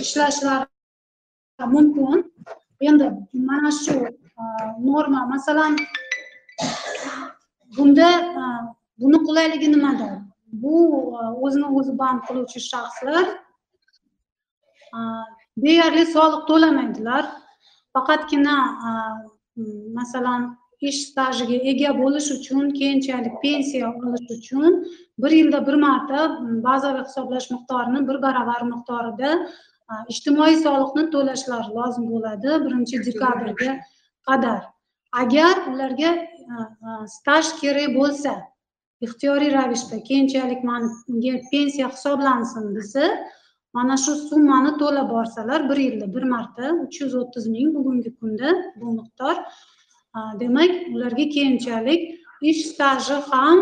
ishlashlari 0.00 0.66
mumkin 1.66 2.32
endi 2.80 3.06
mana 3.34 3.70
shu 3.70 3.94
norma 4.78 5.26
masalan 5.26 5.76
bunda 7.76 8.08
buni 9.00 9.18
qulayligi 9.26 9.68
nimada 9.74 10.08
bu 10.62 10.74
o'zini 11.44 11.68
o'zi 11.78 11.92
band 12.00 12.20
qiluvchi 12.26 12.60
shaxslar 12.70 13.26
deyarli 15.64 16.04
soliq 16.14 16.42
to'lamaydilar 16.50 17.24
faqatgina 17.94 18.56
masalan 19.98 20.57
ish 20.80 20.98
stajiga 21.10 21.58
ega 21.70 21.90
bo'lish 22.00 22.28
uchun 22.36 22.70
keyinchalik 22.78 23.34
pensiya 23.42 23.88
olish 23.92 24.28
uchun 24.38 24.84
bir 25.22 25.32
yilda 25.38 25.66
bir 25.66 25.76
marta 25.86 26.18
bazaviy 26.66 27.04
hisoblash 27.08 27.48
miqdorini 27.54 28.00
bir 28.08 28.22
baravar 28.26 28.62
miqdorida 28.72 29.30
ijtimoiy 30.12 30.56
soliqni 30.64 31.04
to'lashlari 31.14 31.70
lozim 31.78 32.04
bo'ladi 32.12 32.50
birinchi 32.64 33.00
dekabrga 33.06 33.72
qadar. 34.28 34.62
Agar 35.22 35.54
ularga 35.72 36.10
staj 37.16 37.46
kerak 37.60 37.94
bo'lsa 37.98 38.34
ixtiyoriy 39.06 39.50
ravishda 39.58 40.02
keyinchalik 40.08 40.64
menga 40.68 41.34
pensiya 41.52 41.88
hisoblansin 41.94 42.74
desa 42.76 43.04
mana 43.76 43.96
shu 44.04 44.12
summani 44.28 44.72
to'lab 44.82 45.10
borsalar 45.16 45.68
bir 45.70 45.78
yilda 45.86 46.06
bir 46.14 46.24
marta 46.34 46.70
uch 46.84 47.00
yuz 47.02 47.14
o'ttiz 47.20 47.48
ming 47.54 47.74
bugungi 47.76 48.10
kunda 48.20 48.54
bu 48.80 48.86
miqdor 48.98 49.36
demak 50.40 50.72
ularga 50.94 51.24
keyinchalik 51.34 52.00
ish 52.50 52.62
staji 52.70 53.16
ham 53.30 53.58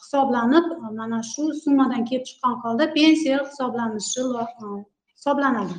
hisoblanib 0.00 0.66
mana 0.98 1.20
shu 1.32 1.42
summadan 1.62 2.02
kelib 2.08 2.24
chiqqan 2.28 2.54
holda 2.62 2.84
pensiya 2.96 3.38
hisoblanishi 3.48 4.22
hisoblanadi. 5.16 5.76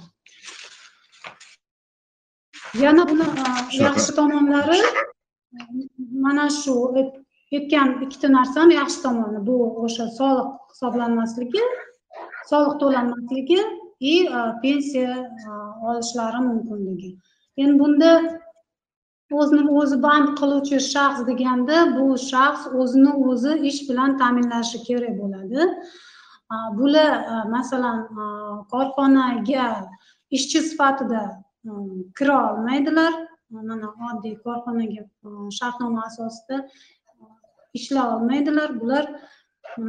Yana 2.84 3.04
buni 3.10 3.26
yaxshi 3.86 4.12
tomonlari 4.20 4.80
mana 6.26 6.46
shu 6.62 6.76
ayt- 7.00 7.18
aytgan 7.56 7.90
ikkita 8.06 8.28
narsa 8.38 8.58
ham 8.62 8.72
yaxshi 8.80 9.00
tomoni. 9.06 9.40
Bu 9.48 9.56
o'sha 9.84 10.06
soliq 10.20 10.50
hisoblanmasligi 10.72 11.64
soliq 12.52 12.74
to'lanmasligi 12.82 13.60
и 14.12 14.14
pensiya 14.64 15.12
olishlari 15.90 16.40
mumkinligi. 16.48 17.12
Endi 17.62 17.80
bunda 17.82 18.10
o'zini 19.40 19.64
o'zi 19.80 19.98
band 20.06 20.28
qiluvchi 20.40 20.78
shaxs 20.94 21.22
deganda 21.30 21.78
bu 21.96 22.06
shaxs 22.32 22.64
o'zini 22.82 23.14
o'zi 23.30 23.54
ish 23.70 23.80
bilan 23.90 24.18
ta'minlashi 24.22 24.78
kerak 24.88 25.14
bo'ladi. 25.22 25.62
Bular 26.80 27.12
masalan 27.56 28.00
korxonaga 28.72 29.68
ishchi 30.38 30.60
sifatida 30.70 31.24
kira 32.18 32.38
olmaydilar. 32.52 33.14
Mana 33.50 33.88
oddiy 34.10 34.36
korxonaga 34.46 35.04
shartnoma 35.60 36.02
asosida 36.10 36.58
ishlay 37.80 38.08
olmaydilar. 38.16 38.70
Bular 38.82 39.06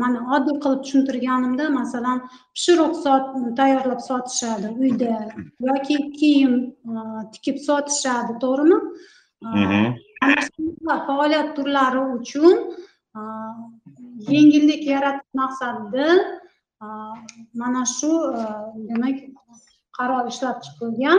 mana 0.02 0.20
oddiy 0.34 0.56
qilib 0.64 0.82
tushuntirganimda 0.84 1.64
masalan 1.80 2.18
pishiriq 2.56 2.94
sot 3.04 3.24
tayyorlab 3.60 4.00
sotishadi 4.10 4.68
uyda 4.82 5.14
yoki 5.68 5.96
kiyim 6.18 6.54
tikib 7.34 7.58
sotishadi 7.68 8.38
to'g'rimi? 8.44 8.78
A, 9.44 9.48
Mhm. 9.56 9.84
ana 10.22 10.96
faoliyat 11.06 11.48
turlari 11.56 12.00
uchun 12.16 12.56
yengillik 14.32 14.82
yaratish 14.92 15.32
maqsadida 15.40 16.06
mana 17.60 17.82
shu 17.96 18.12
demak 18.88 19.18
qaror 19.96 20.24
ishlab 20.32 20.56
chiqilgan 20.64 21.18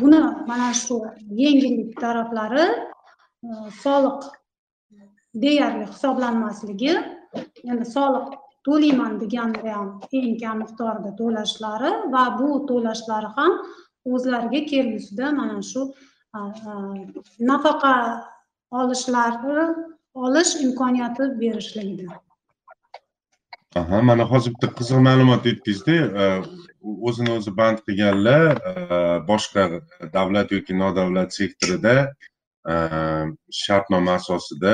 buni 0.00 0.20
mana 0.50 0.70
shu 0.82 0.96
yengillik 1.42 1.90
taraflari 2.02 2.66
soliq 3.84 4.20
deyarli 5.42 5.84
hisoblanmasligi 5.92 6.92
endi 7.70 7.86
soliq 7.96 8.26
to'layman 8.66 9.12
deganda 9.22 9.60
ham 9.76 9.88
eng 10.18 10.34
kam 10.42 10.56
miqdorda 10.62 11.10
to'lashlari 11.20 11.90
va 12.14 12.24
bu 12.38 12.48
to'lashlari 12.70 13.28
ham 13.36 13.52
o'zlariga 14.12 14.60
kelgusida 14.72 15.32
mana 15.38 15.62
shu 15.70 15.82
nafaqa 17.50 17.94
olishlari 18.80 19.58
olish 20.24 20.52
imkoniyati 20.66 21.24
berishligida 21.40 22.12
aha 23.80 24.02
mana 24.08 24.24
hozir 24.32 24.50
bitta 24.54 24.68
qiziq 24.78 24.98
ma'lumot 25.08 25.42
aytdingizda 25.50 25.96
o'zini 27.08 27.30
o'zi 27.38 27.50
band 27.60 27.78
qilganlar 27.86 28.54
boshqa 29.30 29.62
davlat 30.16 30.48
yoki 30.56 30.72
nodavlat 30.82 31.30
sektorida 31.38 31.94
shartnoma 33.62 34.12
asosida 34.20 34.72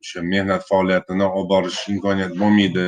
o'sha 0.00 0.20
mehnat 0.32 0.62
faoliyatini 0.70 1.26
olib 1.36 1.50
borish 1.54 1.80
imkoniyati 1.94 2.38
bo'lmaydi 2.42 2.86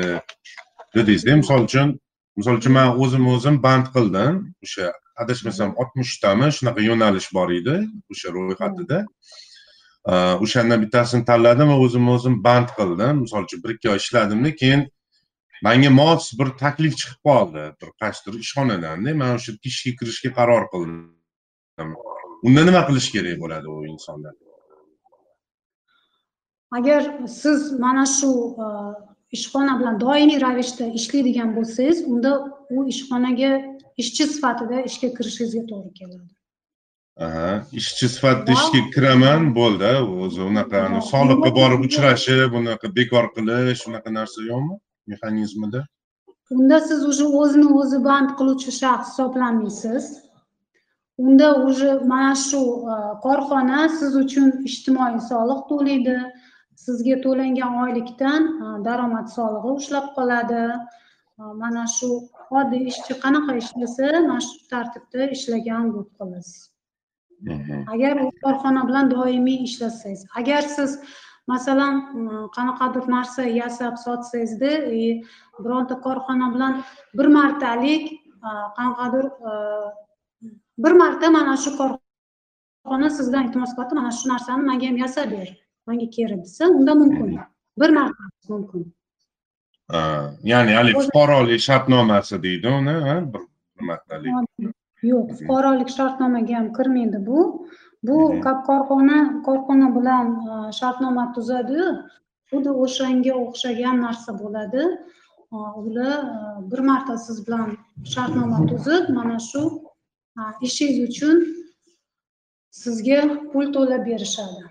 dedingizda. 0.95 1.37
Misol 1.43 1.61
uchun 1.69 1.89
misol 2.37 2.57
uchun 2.61 2.73
man 2.79 2.89
o'zim 3.03 3.25
o'zim 3.35 3.57
band 3.67 3.87
qildim 3.95 4.35
o'sha 4.65 4.93
adashmasam 5.23 5.71
oltmishtami 5.81 6.49
shunaqa 6.57 6.81
yo'nalish 6.89 7.29
bor 7.37 7.49
edi 7.59 7.77
o'sha 8.13 8.29
ro'yxatida 8.37 8.99
o'shandan 10.45 10.79
bittasini 10.85 11.25
tanladim 11.31 11.69
va 11.73 11.79
o'zim 11.85 12.09
o'zim 12.15 12.35
band 12.47 12.69
qildim. 12.79 13.15
Misol 13.25 13.43
uchun 13.47 13.63
bir 13.65 13.71
ikki 13.77 13.91
oy 13.95 14.01
ishladimda 14.05 14.55
keyin 14.61 14.81
manga 15.67 15.91
mos 16.01 16.33
bir 16.39 16.49
taklif 16.63 16.95
chiqib 17.01 17.21
qoldi. 17.29 17.65
Bir 17.81 17.91
qaysidir 18.03 18.39
ishxonadanda 18.45 19.11
man 19.23 19.37
o'sha 19.39 19.53
ishga 19.71 19.93
kirishga 19.99 20.31
qaror 20.39 20.65
qildim. 20.73 21.91
Unda 22.47 22.63
nima 22.69 22.83
qilish 22.89 23.09
kerak 23.15 23.37
bo'ladi 23.43 23.67
u 23.75 23.77
insonlar 23.95 24.35
agar 26.73 27.29
siz 27.29 27.73
mana 27.79 28.07
shu 28.07 28.57
ishxona 29.37 29.81
bilan 29.81 30.01
doimiy 30.01 30.41
ravishda 30.41 30.85
ishlaydigan 30.99 31.51
bo'lsangiz 31.57 31.99
unda 32.13 32.33
u 32.71 32.85
ishxonaga 32.93 33.53
ishchi 34.03 34.25
sifatida 34.35 34.77
ishga 34.89 35.09
kirishingizga 35.17 35.63
to'g'ri 35.71 35.93
keladi 35.99 36.31
aha 37.27 37.51
ishchi 37.81 38.07
sifatida 38.15 38.51
ishga 38.59 38.81
kiraman 38.95 39.43
bo'ldi 39.59 39.93
o'zi 40.25 40.41
unaqa 40.51 40.81
soliqqa 41.13 41.51
borib 41.59 41.81
uchrashib 41.89 42.51
unaqa 42.61 42.95
bekor 42.99 43.25
qilish 43.37 43.83
unaqa 43.91 44.09
narsa 44.19 44.39
yo'qmi 44.51 44.75
mexanizmida 45.11 45.83
unda 46.53 46.81
siz 46.81 47.05
уже 47.05 47.25
o'zini 47.25 47.69
o'zi 47.81 47.99
band 48.09 48.31
qiluvchi 48.39 48.71
shaxs 48.81 49.09
hisoblanmaysiz. 49.11 50.05
Unda 51.19 51.49
уже 51.67 51.91
mana 52.13 52.35
shu 52.35 52.61
e, 52.93 52.97
korxona 53.25 53.81
siz 53.99 54.13
uchun 54.25 54.47
ijtimoiy 54.69 55.21
soliq 55.31 55.61
to'laydi. 55.71 56.17
Sizga 56.85 57.17
to'langan 57.25 57.73
oylikdan 57.85 58.43
e, 58.65 58.67
daromad 58.87 59.27
solig'i 59.37 59.71
ushlab 59.79 60.07
qoladi. 60.17 60.65
E, 61.41 61.43
mana 61.63 61.85
shu 61.97 62.09
oddiy 62.59 62.83
ishchi 62.93 63.15
qanaqa 63.25 63.53
ishlasa 63.63 64.07
mana 64.29 64.41
shu 64.49 64.59
tartibda 64.73 65.25
ishlagan 65.37 65.85
bo'lib 65.95 66.11
qolasiz. 66.19 66.61
Agar 67.95 68.15
korxona 68.45 68.83
bilan 68.89 69.11
doimiy 69.15 69.59
ishlasangiz 69.69 70.21
agar 70.41 70.63
siz 70.77 70.91
masalan 71.53 71.95
qanaqadir 72.57 73.05
narsa 73.15 73.43
yasab 73.61 73.95
sotsangizda 74.05 74.73
и 75.01 75.03
bironta 75.65 75.95
korxona 76.07 76.47
bilan 76.55 76.73
bir 77.19 77.29
martalik 77.39 78.05
qanaqadir 78.77 79.27
bir 80.85 80.93
marta 81.03 81.31
mana 81.39 81.57
shu 81.65 81.71
korxona 81.81 83.09
sizdan 83.19 83.43
iltimos 83.47 83.73
qilyapti 83.75 83.95
mana 84.01 84.11
shu 84.19 84.25
narsani 84.33 84.63
manga 84.71 84.87
ham 84.91 84.97
yasab 85.05 85.29
ber 85.37 85.49
manga 85.87 86.07
kerak 86.17 86.41
desa 86.47 86.65
unda 86.79 86.95
mumkin. 87.03 87.39
Bir 87.81 87.91
marta 87.99 88.23
mumkin 88.49 88.83
ya'ni 90.51 90.73
haligi 90.79 91.01
fuqarolik 91.07 91.61
shartnomasi 91.69 92.43
deydi 92.43 92.69
uni 92.79 92.95
bir 93.33 93.43
martalik 93.89 94.33
yo'q 95.11 95.29
fuqarolik 95.39 95.91
shartnomaga 95.99 96.55
ham 96.59 96.69
kirmaydi 96.77 97.19
bu. 97.27 97.41
Bu 98.07 98.17
korxona 98.69 99.19
korxona 99.47 99.89
bilan 99.97 100.27
shartnoma 100.81 101.25
tuzadiyu 101.35 101.87
xuddi 102.51 102.71
o'shanga 102.85 103.33
o'xshagan 103.45 103.97
narsa 104.05 104.31
bo'ladi 104.43 104.83
ular 105.87 106.19
bir 106.71 106.81
marta 106.89 107.15
siz 107.27 107.37
bilan 107.47 107.69
shartnoma 108.15 108.61
tuzib 108.71 109.05
mana 109.19 109.39
shu 109.51 109.63
ishingiz 110.67 110.99
uchun 111.09 111.37
sizga 112.83 113.21
pul 113.53 113.67
to'lab 113.77 114.03
berishadi 114.11 114.63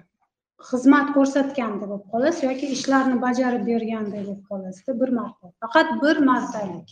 xizmat 0.70 1.08
ko'rsatganda 1.18 1.86
bo'lib 1.91 2.08
qolasiz 2.13 2.44
yoki 2.50 2.72
ishlarni 2.75 3.18
bajarib 3.25 3.63
berganda 3.72 4.18
bo'lib 4.18 4.41
qolasizda 4.50 4.94
bir 5.01 5.10
marta 5.20 5.53
faqat 5.62 5.89
bir 6.03 6.18
martalik. 6.30 6.90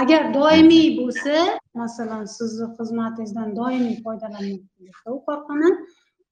Agar 0.00 0.22
doimiy 0.34 0.88
bo'lsa 1.00 1.34
masalan 1.80 2.24
sizni 2.36 2.66
xizmatingizdan 2.78 3.50
doimiy 3.60 3.96
foydalanmoqda 4.06 5.12
u 5.16 5.18
korxona 5.28 5.70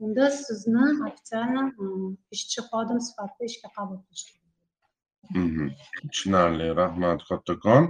unda 0.04 0.30
sizni 0.30 0.84
официально 1.08 1.62
e, 1.82 1.84
ishchi 2.36 2.60
xodim 2.70 2.98
sifatida 3.06 3.44
ishga 3.50 3.68
qabul 3.76 3.98
qilish 4.06 4.26
mhm. 5.34 5.66
tushunarli 6.10 6.68
rahmat 6.80 7.20
kattakon. 7.28 7.82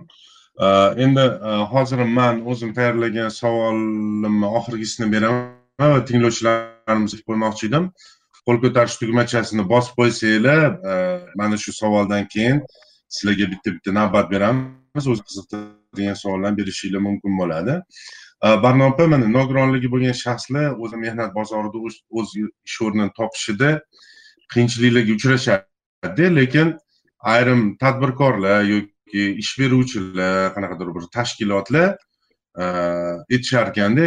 E, 0.64 0.66
endi 1.04 1.24
e, 1.50 1.52
hozir 1.72 2.00
man 2.18 2.34
o'zim 2.50 2.70
tayyorlagan 2.78 3.30
savolimni 3.40 4.48
oxirgisini 4.58 5.06
beraman 5.14 5.88
va 5.94 6.00
tinglovchilarimizga 6.08 7.22
qo'ymoqchi 7.28 7.64
edim. 7.70 7.84
Qo'l 8.46 8.58
ko'tarish 8.64 8.96
tugmachasini 9.00 9.64
bosib 9.72 9.98
qo'ysanglar 9.98 10.62
e, 10.92 10.94
mana 11.40 11.56
shu 11.64 11.72
savoldan 11.72 12.26
keyin 12.34 12.62
sizlarga 13.14 13.46
bitta 13.52 13.74
bitta 13.76 13.94
navbat 13.98 14.30
beramiz. 14.34 15.06
O'z 15.12 15.20
qiziqtiradigan 15.26 16.16
savollarni 16.22 16.58
berishinglar 16.60 17.02
mumkin 17.08 17.38
bo'ladi. 17.40 17.74
E, 18.44 18.48
Barno 18.64 18.88
opa 18.92 19.06
mana 19.14 19.28
nogironligi 19.38 19.90
bo'lgan 19.94 20.16
shaxslar 20.24 20.78
o'zi 20.84 21.02
mehnat 21.04 21.34
bozorida 21.38 21.78
o'z 22.18 22.30
ish 22.40 22.78
o'rnini 22.86 23.12
topishida 23.18 23.70
qiyinchiliklarga 24.52 25.12
uchrashadi 25.18 26.26
lekin 26.38 26.74
ayrim 27.34 27.60
tadbirkorlar 27.82 28.64
yoki 28.72 29.22
ish 29.42 29.52
beruvchilar 29.60 30.50
qanaqadir 30.56 30.90
bir 30.96 31.04
tashkilotlar 31.16 31.88
e, 32.62 32.64
aytisharkanda 33.32 34.06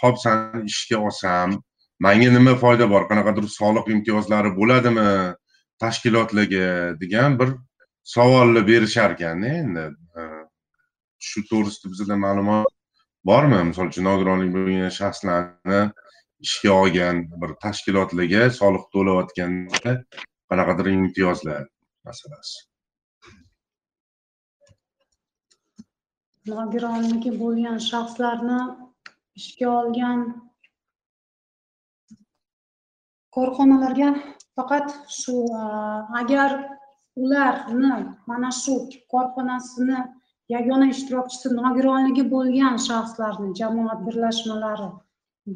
hop 0.00 0.16
sani 0.24 0.64
ishga 0.72 0.96
olsam 1.06 1.58
manga 2.06 2.30
nima 2.36 2.54
foyda 2.62 2.88
bor? 2.92 3.06
Qanaqadir 3.10 3.46
soliq 3.60 3.90
imtiyozlari 3.94 4.50
bo'ladimi 4.58 5.08
tashkilotlarga 5.82 6.68
degan 7.02 7.38
bir 7.40 7.54
savolni 8.14 8.62
berisharkanda 8.70 9.54
endi. 9.62 9.84
Shu 11.28 11.40
to'g'risida 11.50 11.92
bizda 11.92 12.16
ma'lumot 12.26 12.72
bormi? 13.30 13.60
Misol 13.70 13.92
uchun 13.92 14.08
nogironligi 14.08 14.54
bo'lgan 14.56 14.94
shaxslarni 15.00 15.82
ishga 16.46 16.72
olgan 16.82 17.22
bir 17.42 17.54
tashkilotlarga 17.64 18.42
soliq 18.60 18.84
to'layotganda 18.94 19.92
qanaqadir 20.50 20.92
imtiyozlar 20.96 21.62
masalasi. 22.08 22.58
Nogironligi 26.52 27.32
bo'lgan 27.42 27.78
shaxslarni 27.90 28.60
ishga 29.40 29.66
olgan 29.80 30.24
korxonalarga 33.36 34.10
faqat 34.56 34.86
shu 35.20 35.34
e, 35.62 35.64
agar 36.20 36.50
ularni 37.22 37.94
mana 38.30 38.50
shu 38.62 38.74
korxonasini 39.12 39.98
yagona 40.54 40.86
ishtirokchisi 40.94 41.52
nogironligi 41.60 42.24
bo'lgan 42.34 42.76
shaxslarni 42.88 43.50
jamoat 43.60 44.00
birlashmalari 44.06 44.90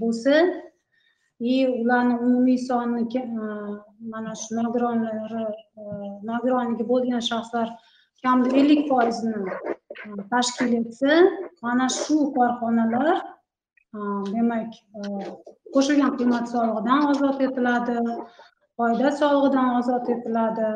bo'lsa 0.03 0.35
и 1.53 1.55
ularni 1.81 2.15
umumiy 2.27 2.59
soni 2.69 3.03
e, 3.21 3.25
mana 4.13 4.33
shu 4.43 4.51
nogironlari 4.61 5.45
e, 5.81 5.85
nogironligi 6.31 6.85
bo'lgan 6.93 7.23
shaxslar 7.31 7.69
kamida 8.25 8.57
ellik 8.61 8.83
foizini 8.91 9.41
tashkil 10.33 10.73
etsa 10.81 11.13
mana 11.65 11.87
shu 12.01 12.17
korxonalar 12.37 13.17
demak 13.95 14.73
э, 14.99 15.03
qo'shilgan 15.75 16.17
qiymat 16.19 16.51
solig'idan 16.53 17.07
ozod 17.13 17.41
etiladi 17.47 17.97
foyda 18.79 19.11
solig'idan 19.21 19.69
ozod 19.81 20.11
etiladi 20.15 20.71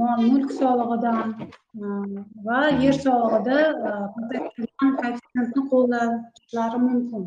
mol 0.00 0.18
mulk 0.30 0.50
solig'idan 0.60 1.28
va 2.48 2.60
yer 2.84 2.96
solig'ida 3.06 3.58
э, 3.90 3.92
koeffitsiyentni 4.14 5.62
qo'llashlari 5.72 6.78
mumkin. 6.86 7.24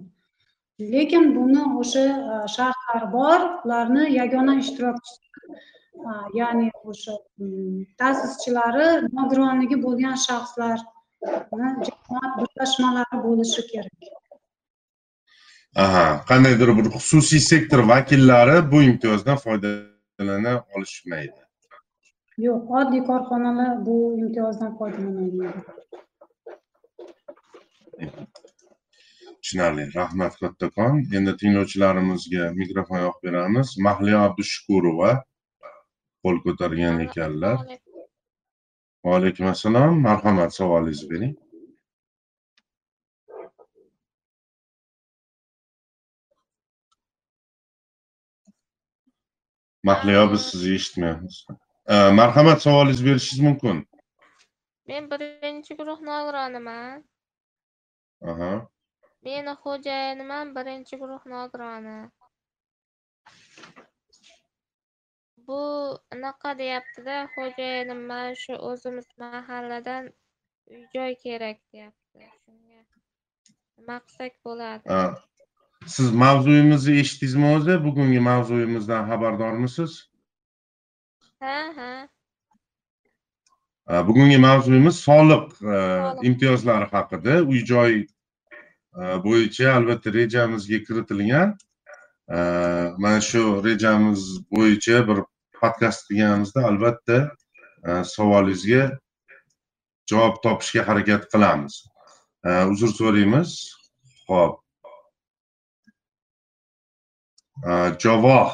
Lekin 0.94 1.26
buni 1.36 1.63
o'sha 1.82 2.06
э, 2.36 2.39
shartlari 2.56 3.12
bor 3.17 3.39
ularni 3.65 4.08
yagona 4.20 4.54
ishtirokchisi 4.63 5.20
ya'ni 6.39 6.67
o'sha 6.91 7.13
ta'sischilari 8.00 8.88
nogironligi 9.17 9.78
bo'lgan 9.86 10.17
shaxslarni 10.28 11.70
jamoat 11.89 12.32
birlashmalari 12.39 13.17
bo'lishi 13.28 13.63
kerak. 13.72 14.12
Aha. 15.75 16.25
Qandaydir 16.29 16.77
bir 16.77 16.89
xususiy 16.95 17.39
sektor 17.39 17.88
vakillari 17.88 18.71
bu 18.71 18.84
imtiyozdan 18.84 19.38
foydalana 19.38 20.53
olishmaydi. 20.75 21.39
Yo'q 22.38 22.63
oddiy 22.79 23.03
korxonalar 23.12 23.86
bu 23.86 23.95
imtiyozdan 24.17 24.77
foydalanolmaydi 24.77 25.60
tushunarli. 29.41 29.93
Rahmat 29.95 30.34
kattakon. 30.39 30.93
Endi 31.17 31.38
tinglovchilarimizga 31.38 32.51
mikrofon 32.62 32.99
yoqib 33.05 33.23
beramiz. 33.27 33.67
Mahliyo 33.88 34.19
abdushukurova 34.27 35.12
qo'l 36.23 36.38
ko'targan 36.45 36.99
ekanlar. 37.07 37.57
Vaalaykum 39.05 39.45
assalom 39.53 40.01
marhamat 40.07 40.51
savolingizni 40.60 41.10
bering 41.12 41.34
mahliyo 49.89 50.24
biz 50.32 50.41
sizni 50.50 50.76
eshitmayapmiz 50.80 51.36
marhamat 52.20 52.62
savolingizni 52.62 53.06
berishingiz 53.08 53.44
mumkin 53.48 53.78
Men 54.88 55.04
birinchi 55.12 55.76
guruh 55.80 56.00
nogironiman. 56.10 57.04
aha 58.32 58.52
Meni 59.26 59.54
xo'jayinim 59.63 60.30
ham 60.36 60.48
birinchi 60.56 60.98
guruh 61.02 61.24
nogironi. 61.34 62.00
Bu 65.48 65.60
anaqa 66.15 66.52
deyapti-da, 66.62 67.17
xo'jayinim 67.36 68.02
mana 68.12 68.34
shu 68.44 68.54
o'zimiz 68.70 69.08
mahalladan 69.24 70.10
uy-joy 70.74 71.13
kerak 71.24 71.60
deyapti. 71.72 72.20
Shunga 72.44 72.82
nima 73.78 73.98
qilsak 74.06 74.34
bo'ladi? 74.46 74.86
Siz 75.86 76.12
mavzuyimizni 76.12 77.00
eshitdingizmi 77.00 77.46
o'zi? 77.56 77.84
Bugungi 77.84 78.20
mavzuyimizdan 78.20 79.08
xabardormisiz? 79.10 80.10
Ha, 81.39 81.58
ha. 81.76 82.08
Bugungi 84.08 84.38
mavzuyimiz 84.38 84.96
soliq 84.96 85.52
e, 85.52 85.58
Soliq. 85.58 86.24
imtiyozlari 86.24 86.86
haqida. 86.86 87.41
Uy 87.44 87.65
joy 87.65 87.94
e, 88.02 89.02
bo'yicha 89.26 89.74
albatta 89.74 90.13
rejamizga 90.13 90.84
kiritilgan. 90.86 91.58
E, 92.30 92.38
mana 92.98 93.22
shu 93.22 93.63
rejamiz 93.65 94.22
bo'yicha 94.52 95.08
bir 95.08 95.24
podkast 95.62 96.08
qilganimizda 96.08 96.65
albatta 96.70 97.17
savolingizga 98.13 98.84
javob 100.10 100.36
topishga 100.44 100.88
harakat 100.88 101.26
qilamiz. 101.34 101.84
Uzr 102.72 102.89
so'raymiz. 103.00 103.50
Ho'p 104.30 104.61
javoh 108.00 108.52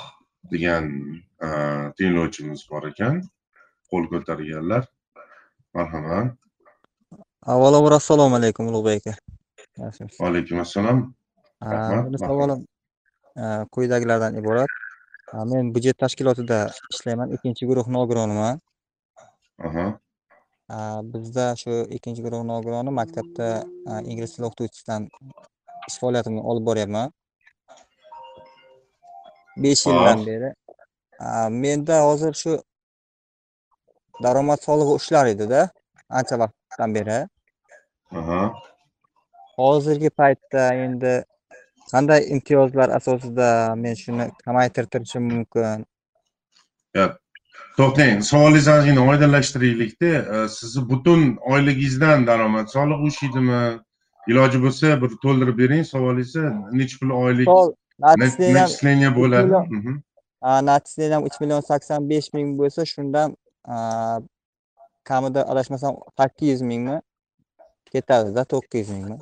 degan 0.51 0.91
e, 1.41 1.47
tinglovchimiz 1.97 2.67
bor 2.69 2.87
ekan. 2.87 3.21
Qo'l 3.91 4.09
ko'targanlar. 4.11 4.83
Marhamat. 5.73 6.35
Avvalambor 7.45 7.93
assalomu 7.99 8.35
alaykum 8.35 8.67
Ulug'bek 8.67 9.07
aka. 9.07 9.13
Vaalaykum 10.19 10.59
assalom 10.59 11.13
Meni 11.61 12.19
savolim 12.19 12.65
quyidagilardan 13.73 14.35
iborat. 14.37 14.69
Men 15.33 15.73
budjet 15.75 15.97
tashkilotida 15.97 16.59
ishlayman, 16.93 17.31
ikkinchi 17.35 17.65
guruh 17.69 17.87
nogironiman. 17.87 18.61
Bizda 21.13 21.55
shu 21.61 21.71
ikkinchi 21.97 22.21
guruh 22.25 22.43
nogironi 22.51 22.91
maktabda 22.99 23.47
ingliz 24.11 24.35
tili 24.35 24.45
o'qituvchisidan 24.49 25.09
ish 25.89 25.97
faoliyatimni 26.01 26.41
olib 26.51 26.63
boryapman. 26.69 27.11
5 29.63 29.85
yildan 29.85 30.25
beri. 30.25 30.53
Menda 31.49 32.01
hozir 32.01 32.33
shu 32.33 32.59
daromad 34.23 34.61
solig'i 34.67 34.93
ushlar 34.99 35.25
edi-da, 35.33 35.69
ancha 36.09 36.39
vaqtdan 36.39 36.95
beri. 36.97 37.19
Hozirgi 39.57 40.09
paytda 40.09 40.73
endi 40.85 41.13
qanday 41.91 42.27
imtiyozlar 42.35 42.89
asosida 42.99 43.75
men 43.83 43.95
shuni 44.03 44.31
kamaytirtirishim 44.45 45.23
mumkin? 45.33 45.85
to'xtang 47.77 48.21
savolingizni 48.29 48.73
ozgina 48.73 49.01
oydinlashtiraylikda 49.11 50.11
E, 50.35 50.47
sizni 50.49 50.81
butun 50.91 51.21
oyligingizdan 51.53 52.27
daromad 52.27 52.67
solig'i 52.75 53.09
ushaydimi 53.09 53.59
iloji 54.31 54.61
bo'lsa 54.63 54.87
bir 55.01 55.11
to'ldirib 55.25 55.57
bering 55.61 55.83
savolingizni 55.93 56.47
necha 56.79 56.95
pul 57.01 57.11
oylik 57.23 57.51
Начисление 57.99 59.09
bo'ladi 59.15 59.53
ham 61.13 61.25
3 61.25 61.41
million 61.41 61.61
85 61.61 62.33
ming 62.33 62.59
bo'lsa, 62.59 62.85
shundan 62.85 63.37
kamida 65.03 65.41
adashmasam 65.51 65.95
800 66.17 66.61
mingmi 66.61 67.01
ketadi-da, 67.91 68.43
900 68.45 68.89
mingmi? 68.89 69.17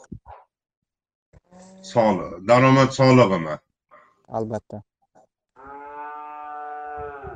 soliq 1.93 2.47
daromad 2.47 2.89
solig'imi 2.99 3.55
Albatta. 4.27 4.83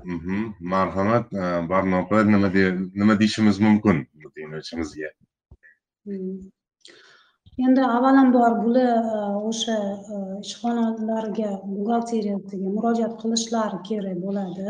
Mhm. 0.03 0.55
marhamat 0.59 1.33
E, 1.33 1.69
barnopa 1.69 2.23
nima 2.23 2.53
de 2.53 2.63
nima 2.99 3.19
deyishimiz 3.19 3.59
mumkin 3.59 4.07
tinglovchimizga. 4.35 5.09
Endi 7.65 7.81
avvalambor 7.83 8.53
bular 8.63 8.91
e, 9.15 9.21
o'sha 9.49 9.77
e, 10.15 10.17
ishxonalarga 10.45 11.49
buxgalteriyasiga 11.71 12.67
murojaat 12.75 13.13
qilishlari 13.21 13.79
kerak 13.87 14.17
bo'ladi. 14.25 14.67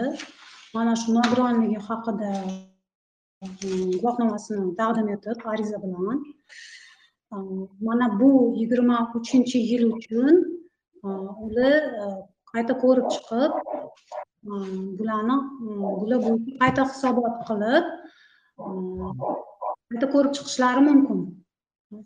Mana 0.76 0.94
shu 1.02 1.14
nogironligi 1.18 1.80
haqida 1.88 2.32
e, 3.44 3.48
guvohnomasini 4.02 4.72
taqdim 4.80 5.12
etib 5.16 5.46
ariza 5.54 5.78
bilan. 5.84 6.18
Mana 7.88 8.08
bu 8.20 8.30
yigirma 8.62 8.98
uchinchi 9.20 9.60
yil 9.72 9.84
uchun 9.98 10.34
ular 11.46 11.82
qayta 12.54 12.74
ko'rib 12.84 13.08
chiqib 13.16 13.52
bularni 15.00 15.36
bular 16.02 16.20
bo'yicha 16.26 16.58
qayta 16.64 16.88
hisobot 16.94 17.36
qilib 17.50 17.86
qayta 19.90 20.08
ko'rib 20.16 20.34
chiqishlari 20.40 20.82
mumkin 20.90 21.22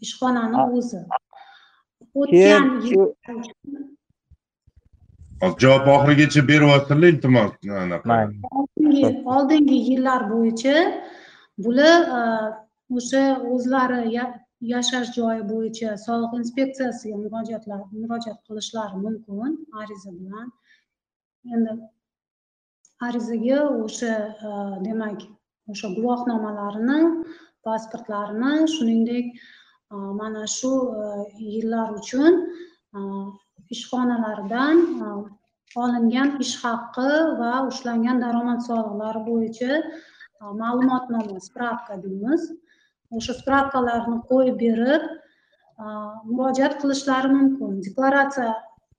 ishxonani 0.06 0.58
A- 0.64 0.70
o'zi. 0.78 1.02
Keyin 2.32 2.66
o'tgan 3.04 3.40
javob 5.64 5.88
oxirigacha 5.96 6.42
beryapsizlar 6.52 7.10
iltimos. 7.14 7.52
Oldingi 8.60 9.08
oldingi 9.36 9.78
yillar 9.90 10.22
bo'yicha 10.34 10.76
bular 11.66 12.00
e, 12.20 12.22
o'sha 12.98 13.24
o'zlari 13.54 14.02
ya- 14.18 14.36
yashash 14.74 15.10
joyi 15.18 15.42
bo'yicha 15.52 15.90
soliq 16.06 16.32
inspeksiyasiga 16.42 17.16
murojaatlar 17.24 17.82
murojaat 18.02 18.40
qilishlari 18.48 18.96
mumkin. 19.06 19.52
Ariza 19.82 20.12
bilan. 20.20 20.48
Endi 21.54 21.72
arizaga 23.08 23.60
o'sha 23.86 24.14
e, 24.48 24.50
demak 24.88 25.20
o'sha 25.72 25.88
guvohnomalarini 25.98 27.00
pasportlarini 27.66 28.54
shuningdek 28.76 29.26
mana 29.94 30.48
shu 30.48 30.72
e, 31.04 31.06
yillar 31.54 31.90
uchun 32.00 32.34
e, 32.98 33.00
ishxonalaridan 33.76 34.78
e, 35.06 35.08
olingan 35.84 36.30
ish 36.44 36.56
haqqi 36.64 37.12
va 37.42 37.54
ushlangan 37.70 38.18
daromad 38.26 38.60
solig'lari 38.70 39.22
bo'yicha 39.30 39.72
ma'lumotnoma 40.62 41.40
spravka 41.48 41.96
deymiz. 42.04 42.42
O'sha 43.18 43.34
spravkalarni 43.42 44.18
qo'yib 44.30 44.58
berib 44.66 45.04
murojaat 46.36 46.74
qilishlari 46.82 47.30
mumkin. 47.38 47.72
Deklaratsiya 47.88 48.52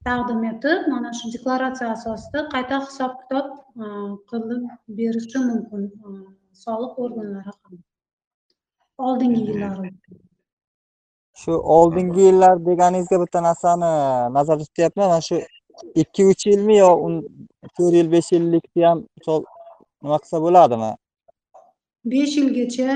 taqdim 0.09 0.43
etib 0.53 0.89
mana 0.93 1.13
shu 1.19 1.33
deklaratsiya 1.35 1.91
asosida 1.97 2.45
qayta 2.55 2.81
hisob 2.87 3.13
kitob 3.21 3.47
qilib 4.31 4.63
berishi 4.99 5.39
mumkin 5.49 5.83
soliq 6.65 7.03
organlari 7.05 7.53
ham. 7.59 7.83
Oldingi 9.07 9.41
yillar 9.49 9.77
Shu 11.41 11.53
oldingi 11.77 12.21
yillar 12.29 12.67
deganingizga 12.67 13.21
bitta 13.23 13.43
narsani 13.49 13.91
nazarda 14.35 14.65
tutyapman. 14.65 15.09
Mana 15.09 15.21
shu 15.29 15.37
2-3 15.97 16.51
yilmi 16.51 16.77
yo 16.77 16.91
4 17.79 17.95
yil, 17.99 18.13
5 18.13 18.33
yillikni 18.33 18.87
ham 18.89 18.99
misol 19.17 19.41
nima 20.03 20.19
qilsa 20.23 20.43
bo'ladimi? 20.47 20.93
besh 22.13 22.37
yilgacha 22.39 22.91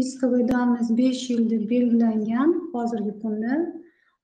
iskv 0.00 0.32
давность 0.52 0.92
besh 1.00 1.22
yil 1.30 1.42
deb 1.52 1.62
belgilangan 1.70 2.50
hozirgi 2.72 3.12
kunda 3.22 3.54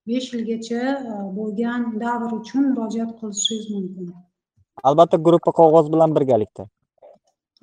besh 0.09 0.29
yilgacha 0.35 0.83
e, 1.11 1.15
bo'lgan 1.39 1.81
davr 2.05 2.31
uchun 2.41 2.69
murojaat 2.73 3.11
qilishingiz 3.21 3.67
mumkin 3.77 4.13
Albatta 4.89 5.17
gruppa 5.27 5.51
qog'oz 5.61 5.87
bilan 5.95 6.15
birgalikda. 6.17 6.65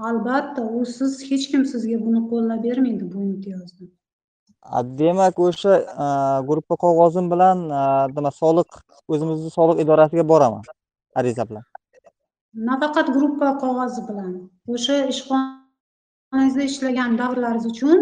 albatta 0.10 0.62
u 0.78 0.86
siz 0.98 1.14
hech 1.30 1.46
kim 1.52 1.64
sizga 1.72 1.98
buni 2.06 2.22
qo'llab 2.32 2.60
bermaydi 2.68 3.06
bu 3.14 3.18
imtiyozni 3.30 3.88
Demak, 5.00 5.40
o'sha 5.40 5.74
a, 6.06 6.08
gruppa 6.50 6.76
qog'ozim 6.84 7.30
bilan 7.32 7.58
a, 7.72 8.08
nima 8.16 8.32
soliq 8.42 8.70
o'zimizni 9.08 9.50
soliq 9.58 9.78
idorasiga 9.84 10.24
boraman 10.32 10.64
ariza 11.20 11.44
bilan. 11.50 11.64
nafaqat 12.70 13.08
gruppa 13.18 13.48
qog'ozi 13.64 14.02
bilan 14.10 14.32
o'sha 14.76 14.96
ishxonangizda 15.14 16.64
ishlagan 16.72 17.12
davrlaringiz 17.22 17.66
uchun 17.74 17.98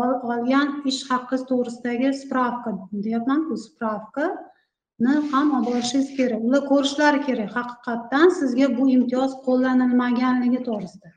ol- 0.00 0.20
olgan 0.34 0.68
ish 0.90 1.00
haqqi 1.10 1.36
to'g'risidagi 1.50 2.08
spravka 2.22 2.70
deyapman 3.04 3.40
bu 3.50 3.56
spravkani 3.66 5.14
ham 5.32 5.46
olib 5.56 5.66
borishingiz 5.70 6.08
kerak 6.18 6.40
ular 6.48 6.62
ko'rishlari 6.72 7.20
kerak 7.28 7.50
haqiqatdan 7.58 8.26
sizga 8.40 8.66
bu 8.78 8.84
imtiyoz 8.96 9.32
qo'llanilmaganligi 9.46 10.60
to'g'risida 10.68 11.10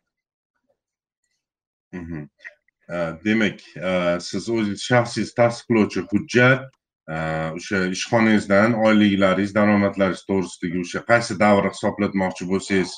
Mhm. 2.00 2.20
E, 2.24 2.57
demak 2.90 3.60
e, 3.76 4.20
siz 4.20 4.50
o'zingiz 4.50 4.84
shaxsiy 4.90 5.28
tasdiqlovchi 5.40 6.04
hujjat 6.12 6.62
e, 6.64 7.18
o'sha 7.58 7.82
ishxonangizdan 7.96 8.76
oyliklaringiz 8.88 9.52
daromadlaringiz 9.56 10.24
to'g'risidagi 10.30 10.84
o'sha 10.86 11.02
qaysi 11.10 11.36
davrni 11.44 11.72
hisoblatmoqchi 11.76 12.48
bo'lsangiz 12.52 12.94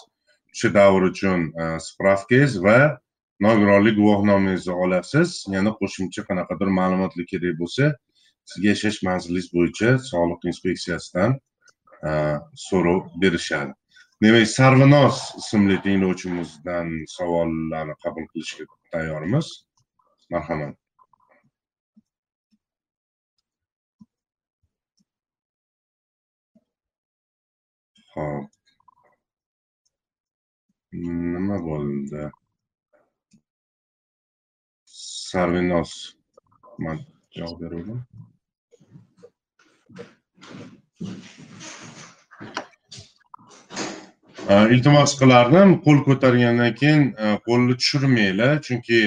o'sha 0.53 0.69
davr 0.77 1.07
uchun 1.11 1.47
e, 1.61 1.65
spravkangiz 1.85 2.59
va 2.65 2.79
nogironlik 3.45 3.97
guvohnomangizni 4.01 4.75
olasiz 4.85 5.29
yana 5.55 5.73
qo'shimcha 5.81 6.25
qanaqadir 6.29 6.69
ma'lumotlar 6.79 7.25
kerak 7.31 7.57
bo'lsa 7.61 7.89
sizga 8.51 8.69
yashash 8.73 8.99
manzilingiz 9.07 9.47
bo'yicha 9.55 9.95
soliq 10.11 10.45
inspeksiyasidan 10.51 11.37
so'rov 12.65 12.99
berishadi. 13.21 13.73
Demak 14.23 14.47
sarvinoz 14.47 15.17
ismli 15.41 15.77
tinglovchimizdan 15.85 16.87
savollarni 17.15 17.95
qabul 18.03 18.25
qilishga 18.31 18.65
tayyormiz. 18.93 19.49
Marhamat 20.29 20.75
Ha. 28.13 28.25
nima 30.91 31.57
bo'ldi? 31.67 32.23
Sarvinoz 35.29 35.91
man 36.83 36.97
javob 37.37 37.61
beruvdim. 37.61 37.99
Iltimos 44.75 45.11
qilardim 45.21 45.75
qo'l 45.85 45.99
ko'targandan 46.07 46.73
keyin 46.81 47.01
e, 47.23 47.25
qo'lni 47.47 47.73
tushirmanglar 47.79 48.53
chunki 48.67 49.01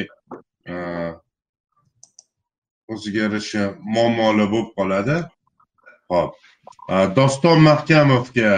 o'ziga 2.92 3.20
yarasha 3.26 3.62
muammolar 3.94 4.48
bo'lib 4.54 4.70
qoladi. 4.78 5.16
Ho'p 6.10 6.32
doston 7.16 7.58
mahkamovga 7.70 8.52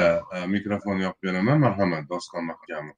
mikrofon 0.55 0.97
yoqib 1.07 1.23
beraman. 1.29 1.57
Marhamat 1.67 2.05
doston 2.13 2.45
mahkamov. 2.51 2.97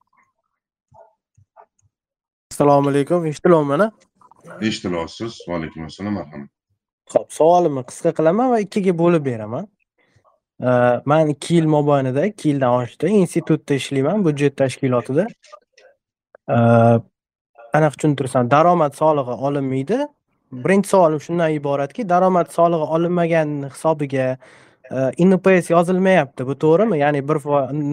Assalomu 2.53 2.89
alaykum. 2.93 3.27
Eshitilyapti 3.31 3.69
mana 3.73 3.87
eshitilyapsiz 4.69 5.33
va 5.49 5.55
alaykum 5.59 5.89
assalom 5.89 6.15
marhamat. 6.21 6.51
Ho'p 7.15 7.29
savolimni 7.39 7.83
qisqa 7.91 8.11
qilaman 8.19 8.53
va 8.53 8.59
ikkiga 8.67 8.93
bo'lib 9.03 9.25
beraman. 9.31 9.67
Man 11.11 11.29
ikki 11.35 11.55
yil 11.59 11.67
mobaynida 11.77 12.27
ikki 12.31 12.49
yildan 12.51 12.73
oshdi. 12.81 13.07
Institutda 13.23 13.75
ishlayman 13.81 14.25
byudjet 14.27 14.55
tashkilotida. 14.63 15.27
Anaqa 17.77 17.97
tushuntirsam 17.97 18.51
daromad 18.55 18.95
solig'i 19.03 19.35
olinmaydi 19.47 19.99
birinchi 20.53 20.89
savolim 20.89 21.21
shundan 21.21 21.51
iboratki 21.53 22.09
daromad 22.09 22.51
solig'i 22.51 22.87
olinmaganini 22.97 23.69
hisobiga 23.75 24.37
inps 25.19 25.71
yozilmayapti. 25.71 26.47
Bu 26.47 26.55
to'g'rimi? 26.65 26.99
Ya'ni 26.99 27.29
bir 27.29 27.39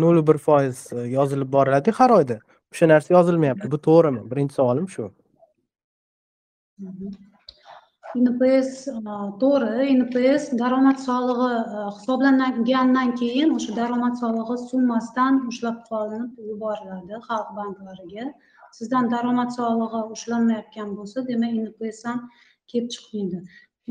nol 0.04 0.28
bir 0.28 0.38
foiz 0.38 0.90
yozilib 1.18 1.52
boriladiku 1.52 1.98
har 2.04 2.10
oyda. 2.10 2.40
O'sha 2.74 2.88
narsa 2.88 3.14
yozilmayapti. 3.14 3.72
Bu 3.72 3.78
to'g'rimi? 3.88 4.22
Birinchi 4.32 4.54
savolim 4.60 4.88
shu. 4.96 5.10
Inps 8.16 8.72
to'g'ri. 9.42 9.88
Inps 9.96 10.44
daromad 10.62 11.00
solig'i 11.10 11.52
hisoblangandan 11.98 13.16
keyin 13.22 13.56
o'sha 13.58 13.76
daromad 13.82 14.16
solig'i 14.24 14.58
summasidan 14.70 15.34
ushlab 15.50 15.78
qolinib 15.90 16.32
yuboriladi 16.50 17.22
xalq 17.28 17.50
banklariga 17.60 18.26
sizdan 18.78 19.12
daromad 19.14 19.52
solig'i 19.58 20.02
ushlanmayotgan 20.16 20.90
bo'lsa 20.98 21.28
demak 21.30 21.54
nps 21.66 22.00
ham 22.10 22.20
kelib 22.72 22.90
chiqmaydi. 22.96 23.40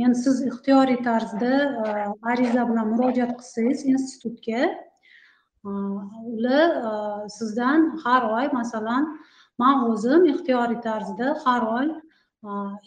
Endi 0.05 0.19
siz 0.25 0.37
ixtiyoriy 0.51 1.03
tarzda 1.09 1.53
e, 1.83 1.91
ariza 2.31 2.63
bilan 2.69 2.87
murojaat 2.93 3.33
qilsangiz 3.41 3.81
institutga 3.95 4.63
e, 4.69 5.71
ular 6.35 6.71
e, 6.91 6.93
sizdan 7.39 7.85
har 8.05 8.23
oy 8.39 8.47
masalan 8.59 9.11
man 9.63 9.85
o'zim 9.91 10.25
ixtiyoriy 10.33 10.81
tarzda 10.89 11.37
har 11.45 11.69
oy 11.79 11.93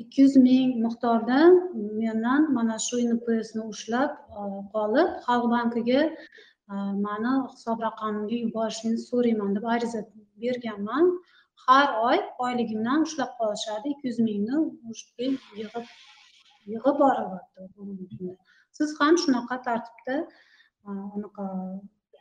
ikki 0.01 0.21
yuz 0.23 0.34
ming 0.47 0.71
miqdorda 0.86 1.39
mendan 1.99 2.49
mana 2.58 2.77
shu 2.88 2.97
npsni 3.12 3.62
ushlab 3.73 4.17
qolib 4.73 5.13
xalq 5.27 5.45
bankiga 5.53 6.01
mani 7.05 7.34
hisob 7.53 7.77
raqamimga 7.88 8.38
yuborishingizni 8.43 9.08
so'rayman 9.12 9.55
deb 9.58 9.65
ariza 9.75 10.01
berganman. 10.43 11.05
Har 11.67 11.87
oy 12.09 12.19
oyligimdan 12.45 13.05
ushlab 13.07 13.31
qolishadi. 13.39 13.93
Ikki 13.93 14.07
yuz 14.11 14.19
mingni 14.27 14.55
yig'ib 15.59 15.85
yig'ib 16.71 16.95
boraverdi 17.03 18.35
siz 18.77 18.95
ham 18.99 19.15
shunaqa 19.23 19.55
tartibda 19.67 20.15
e, 20.87 20.89
anaqa 21.15 21.45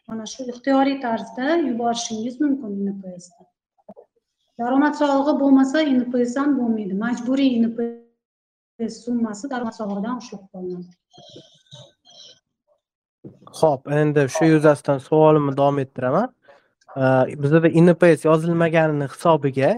mana 0.08 0.26
shu 0.32 0.46
ixtiyoriy 0.52 1.00
tarzda 1.06 1.56
yuborishingiz 1.68 2.40
mumkin 2.44 2.72
npsga 2.90 3.44
daromad 4.60 4.94
solig'i 5.00 5.34
bo'lmasa 5.42 5.82
nps 5.98 6.36
ham 6.40 6.50
bo'lmaydi. 6.58 6.94
Majburiy 7.04 7.54
nps 7.64 9.00
summasi 9.06 9.50
daromad 9.52 9.76
solig'idan 9.80 10.22
ushlab 10.22 10.44
qolinadi. 10.52 10.92
Ho'p 13.60 13.92
endi 14.00 14.22
shu 14.36 14.50
yuzasidan 14.52 14.98
savolimni 15.08 15.56
davom 15.60 15.78
ettiraman. 15.84 16.28
Э, 16.96 17.26
bizada 17.42 17.68
inps 17.68 18.24
yozilmaganini 18.24 19.09
hisobiga 19.11 19.70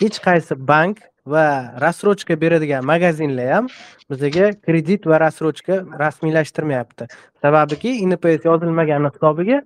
hech 0.00 0.16
qaysi 0.26 0.56
bank 0.58 1.04
va 1.26 1.46
рассрочка 1.84 2.34
beradigan 2.40 2.82
magazinlar 2.84 3.52
ham 3.52 3.68
bizaga 4.10 4.48
kredit 4.66 5.06
va 5.06 5.20
рассрочка 5.22 5.76
rasmiylashtirmayapti. 6.02 7.06
Sababiki 7.42 7.92
inps 8.06 8.44
yozilmagani 8.50 9.12
hisobiga 9.14 9.60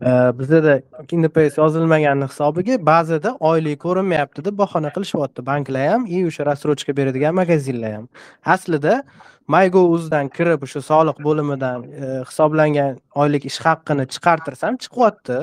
bizada 0.00 0.82
nps 1.12 1.58
yozilmagani 1.58 2.26
hisobiga 2.26 2.78
ba'zida 2.86 3.36
oylik 3.40 3.78
ko'rinmayapti 3.80 4.44
deb 4.44 4.58
bahona 4.58 4.90
qilishyapti 4.90 5.46
banklar 5.46 5.88
ham 5.88 6.06
и 6.06 6.24
o'sha 6.26 6.46
рассрочка 6.46 6.96
beradigan 6.96 7.34
magazinlar 7.34 7.92
ham. 7.92 8.08
Aslida 8.44 9.04
maygo 9.46 9.80
o'zidan 9.94 10.28
kirib 10.28 10.62
o'sha 10.66 10.82
soliq 10.82 11.22
bo'limidan 11.26 11.84
e, 11.84 12.24
hisoblangan 12.28 12.98
oylik 13.14 13.46
ish 13.46 13.60
haqqini 13.66 14.06
chiqartirsam 14.14 14.78
chiqyapti. 14.84 15.38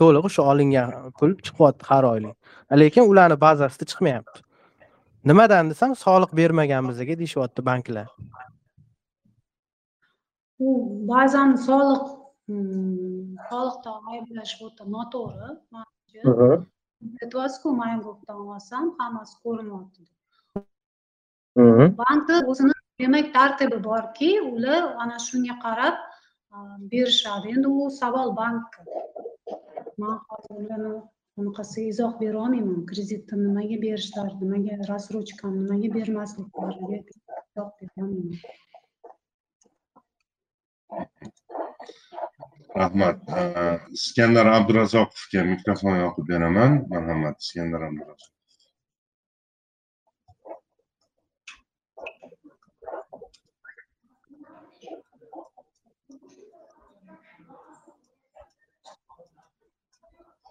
To'liq 0.00 0.24
o'sha 0.28 0.42
olingan 0.42 1.12
pul 1.18 1.36
chiqyapti 1.46 1.84
har 1.90 2.04
oylik. 2.04 2.36
Lekin 2.72 3.04
ularni 3.10 3.36
bazasida 3.40 3.84
chiqmayapti. 3.90 4.40
Nimadan 5.24 5.70
desam 5.70 5.92
soliq 5.96 6.32
bermagan 6.40 6.88
bizga 6.88 7.18
deyishyapti 7.20 7.60
banklar. 7.70 8.08
U 10.58 10.70
ba'zan 11.12 11.56
soliq 11.68 12.17
soliqda 12.48 13.92
ayblash 14.12 14.54
o'ta 14.66 14.84
noto'g'ri. 14.94 15.50
Aytyapsizku 17.22 17.68
maygovdan 17.82 18.40
olsam 18.54 18.86
hammasi 18.98 19.34
ko'rinyapti. 19.44 20.02
Bankni 22.00 22.38
o'zini 22.52 22.74
demak 23.02 23.26
tartibi 23.36 23.78
borki 23.90 24.30
ular 24.52 24.82
ana 25.02 25.18
shunga 25.26 25.54
qarab 25.64 25.96
berishadi. 26.92 27.46
Endi 27.56 27.68
u 27.68 27.90
savol 28.00 28.28
bankka 28.40 28.80
man 30.02 30.16
hozir 30.28 30.54
ularni 30.62 30.94
bunaqasiga 31.36 31.88
izoh 31.92 32.12
berolmayman 32.20 32.80
kreditni 32.90 33.36
nimaga 33.46 33.76
berishlari 33.84 34.34
nimaga 34.42 34.74
рассрочкani 34.90 35.58
nimaga 35.62 35.88
bermasliklariga 35.96 36.98
izoh 37.12 37.68
berolmayman 37.78 38.40
rahmat 42.76 43.18
iskandar 43.98 44.46
abdurazzoqovga 44.56 45.44
mikrofon 45.52 46.02
yoqib 46.04 46.28
beraman 46.32 46.82
marhamat 46.90 47.46
iskandar 47.46 47.86
abdurazzoqov 47.90 48.36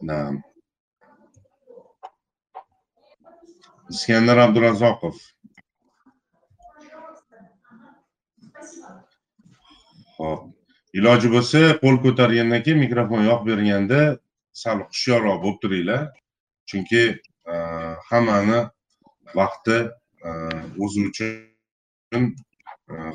Naam. 0.02 0.44
Iskandar 3.90 4.38
Abdurazzoqov. 4.38 5.18
Xo'p. 10.18 10.57
Iloji 10.94 11.32
bo'lsa 11.36 11.60
qo'l 11.84 11.98
ko'targandan 12.06 12.64
keyin 12.66 12.80
mikrofon 12.86 13.22
yoqib 13.30 13.48
berganda 13.52 14.00
sal 14.64 14.80
hushyorroq 14.90 15.38
bo'lib 15.44 15.60
turinglar. 15.64 16.04
Chunki 16.70 17.04
hammani 18.10 18.60
vaqti 19.40 19.78
o'zi 20.84 21.00
uchun 21.10 22.24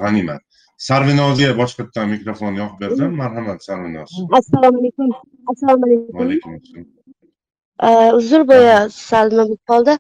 g'animat. 0.01 0.43
Sarvinozga 0.89 1.53
boshqatdan 1.61 2.11
mikrofon 2.15 2.59
yoqib 2.63 2.79
bersam 2.85 3.11
marhamat 3.23 3.59
sarvinoz. 3.69 4.11
Assalomu 4.41 4.79
alaykum. 4.81 5.09
Assalomu 5.53 5.85
alaykum. 5.87 6.19
Vaalaykum 6.19 6.51
assalom 6.59 6.91
uzr 8.19 8.49
boya 8.49 8.79
sal 8.91 9.31
nima 9.31 9.45
bo'lib 9.45 9.63
qoldi. 9.71 9.95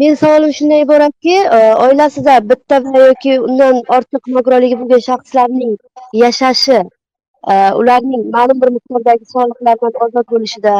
Men 0.00 0.14
savolim 0.14 0.52
shundan 0.52 0.82
iboratki, 0.84 1.36
e, 1.58 1.60
oilasida 1.84 2.34
bitta 2.50 2.80
va 2.84 2.98
yoki 3.08 3.32
undan 3.48 3.78
ortiq 3.96 4.22
nogironligi 4.36 4.76
bo'lgan 4.80 5.02
shaxslarning 5.08 5.72
yashashi, 6.22 6.78
e, 6.80 6.95
ularning 7.80 8.22
ma'lum 8.36 8.60
bir 8.62 8.70
miqdordagi 8.76 9.24
soliqlardan 9.34 10.00
ozod 10.06 10.26
bo'lishida 10.34 10.74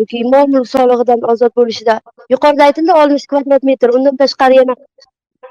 yoki 0.00 0.22
mol 0.34 0.46
mulk 0.54 0.68
solig'idan 0.74 1.20
ozod 1.32 1.52
bo'lishida 1.60 1.94
yuqorida 2.34 2.68
aytildi 2.68 2.92
oltmish 3.00 3.26
kvadrat 3.32 3.62
metr, 3.70 3.92
undan 3.98 4.16
tashqari 4.22 4.56
yana 4.60 4.74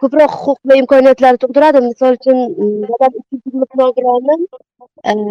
ko'proq 0.02 0.34
huquq 0.44 0.72
va 0.72 0.78
imkoniyatlar 0.82 1.38
tug'diradi. 1.44 1.82
Misol 1.90 2.18
uchun, 2.18 2.42
mm, 2.64 2.82
dadam 2.90 3.12
ikkinchi 3.20 3.48
e, 3.50 3.54
guruh 3.56 3.78
nogironi, 3.82 4.36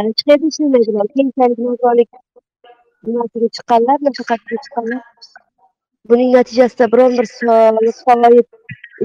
hech 0.06 0.22
qayerda 0.26 0.50
ishlamaydilar. 0.52 1.10
Keyinchalik 1.14 1.58
nogironlik 1.66 2.10
nimasiga 3.08 3.48
chiqqanlar, 3.56 3.98
nafaqasiga 4.08 4.62
chiqqanlar. 4.64 5.02
Buning 6.10 6.32
natijasida 6.38 6.90
biron 6.94 7.12
bir 7.18 7.26
soliq 7.34 8.48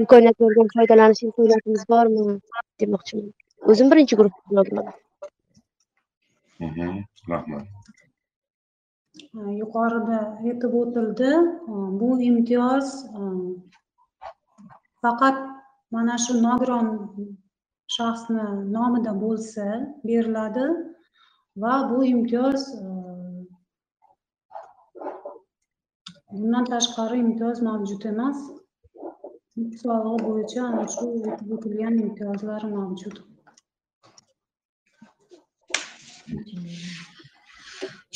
imkoniyatlaridan 0.00 0.74
foydalanish 0.78 1.22
imkoniyatimiz 1.28 1.86
bormi 1.92 2.26
demoqchiman. 2.80 3.30
O'zim 3.70 3.94
birinchi 3.94 4.20
guruh 4.20 4.34
nogironman. 4.58 4.98
Mhm, 6.60 7.04
Rahmat. 7.28 7.64
Yuqorida 9.60 10.18
aytib 10.48 10.74
o'tildi, 10.80 11.30
bu 12.00 12.08
imtiyoz 12.30 12.88
faqat 15.02 15.38
mana 15.94 16.16
shu 16.24 16.32
nogiron 16.46 16.88
shaxsni 17.96 18.44
nomida 18.76 19.12
bo'lsa 19.22 19.66
beriladi 20.10 20.66
va 21.62 21.74
bu 21.90 21.98
imtiyoz 22.14 22.62
bundan 26.36 26.64
tashqari 26.72 27.16
imtiyoz 27.24 27.58
mavjud 27.68 28.02
emas. 28.12 28.38
Mulk 29.56 30.22
bo'yicha 30.28 30.60
ana 30.70 30.86
shu 30.94 31.04
o'tilgan 31.54 31.94
imtiyozlar 32.04 32.62
mavjud. 32.76 33.16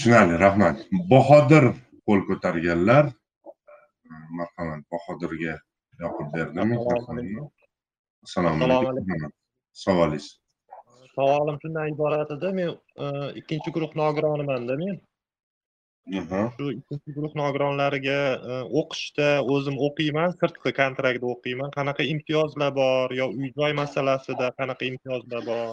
Tushunarli, 0.05 0.37
rahmat. 0.37 0.81
Bahodir 1.11 1.64
qo'l 2.07 2.23
ko'targanlar. 2.29 3.07
Marhamat, 4.38 4.83
Bahodirga 4.93 5.55
yoqib 6.03 6.27
berdim 6.35 6.69
mikrofonni. 6.73 7.45
Assalomu 8.27 8.59
Assalomu 8.59 8.90
alaykum. 8.90 9.33
Savolingiz. 9.85 10.27
Savolim 11.14 11.57
shundan 11.62 11.88
iborat 11.95 12.35
edi. 12.37 12.51
Men 12.59 12.69
e, 13.05 13.07
ikkinchi 13.40 13.73
guruh 13.77 13.97
nogironiman-da 14.03 14.77
men. 14.83 15.01
Shu 16.12 16.73
guruh 17.17 17.33
nogironlariga 17.38 18.17
e, 18.37 18.57
o'qishda 18.81 19.29
o'zim 19.55 19.77
o'qiyman, 19.87 20.35
sirtqi 20.40 20.73
kontraktda 20.77 21.31
o'qiyman. 21.35 21.71
Qanaqa 21.77 22.05
imtiyozlar 22.14 22.75
bor 22.77 23.14
yo 23.19 23.31
uy-joy 23.33 23.73
masalasida 23.79 24.51
qanaqa 24.59 24.85
imtiyozlar 24.90 25.47
bor? 25.47 25.71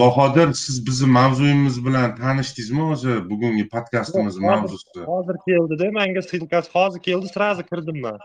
Bahodir, 0.00 0.54
siz 0.62 0.78
bizni 0.86 1.08
mavzuyimiz 1.18 1.76
bilan 1.86 2.16
tanishdingizmi 2.16 2.84
o'zi 2.94 3.16
bugungi 3.30 3.68
podkastimiz 3.74 4.38
mavzusi? 4.46 5.04
Hozir 5.10 5.40
keldida, 5.48 5.90
menga 5.98 6.22
ssilkasi 6.28 6.72
hozir 6.76 7.04
keldi, 7.08 7.28
srazi 7.34 7.66
kirdim 7.68 8.00
man. 8.06 8.18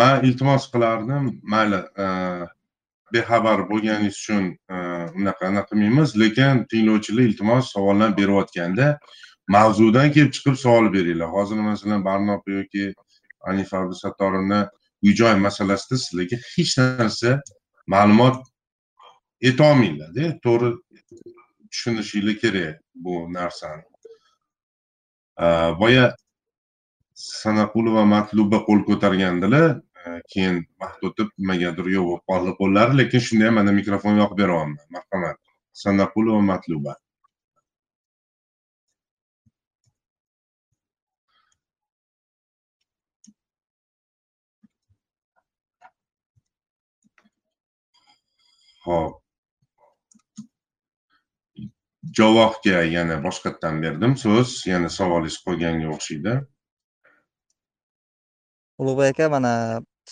Man 0.00 0.24
iltimos 0.28 0.68
qilardim, 0.74 1.30
mayli, 1.54 1.80
e, 2.04 2.06
bexabar 3.16 3.64
bo'lganingiz 3.70 4.20
uchun 4.20 4.52
e, 4.52 4.76
unaqa 5.22 5.48
anaqa 5.52 5.72
qilmaymiz, 5.72 6.12
lekin 6.24 6.66
tinglovchilar 6.74 7.24
iltimos 7.30 7.72
savollar 7.72 8.12
berayotganda 8.20 8.98
mavzudan 9.48 10.12
kelib 10.14 10.32
chiqib 10.36 10.56
savol 10.64 10.92
beringlar. 10.92 11.28
Hozir 11.36 11.56
masalan 11.56 12.04
Barnopa 12.04 12.50
yoki 12.58 12.94
anifa 13.50 13.78
Abdusattorovna 13.82 14.60
uy-joy 15.04 15.34
masalasida 15.46 15.96
sizlarga 16.04 16.36
hech 16.54 16.72
narsa 16.78 17.30
ma'lumot 17.94 18.36
etolmaydilarda, 19.50 20.24
to'g'ri 20.44 20.70
tushunishinglar 21.70 22.36
kerak 22.42 22.80
bu 22.94 23.14
narsani. 23.32 23.84
Boya 25.80 26.06
Sanaqulova 27.14 28.04
Matluba 28.14 28.58
qo'l 28.68 28.80
ko'targandilar. 28.88 29.80
Keyin 30.32 30.64
vaqt 30.82 31.02
o'tib 31.08 31.28
nimagadir 31.38 31.86
yo'q 31.96 32.06
bo'lib 32.08 32.24
qoldi 32.30 32.52
qo'llari, 32.60 32.92
lekin 33.00 33.20
shunda 33.26 33.44
ham 33.48 33.54
mana 33.58 33.72
mikrofon 33.80 34.14
yoqib 34.22 34.38
beryapman. 34.42 34.86
Marhamat. 34.94 35.36
Sanaqulova 35.82 36.42
Matluba. 36.50 36.94
Hop. 48.88 49.16
Javobga 52.18 52.84
yana 52.96 53.18
boshqatdan 53.24 53.82
berdim 53.82 54.14
so'z. 54.24 54.54
Yana 54.72 54.88
savolingiz 54.98 55.42
qolganga 55.46 55.90
o'xshaydi. 55.96 56.38
ulug'bek 58.78 59.10
aka 59.10 59.28
mana 59.28 59.52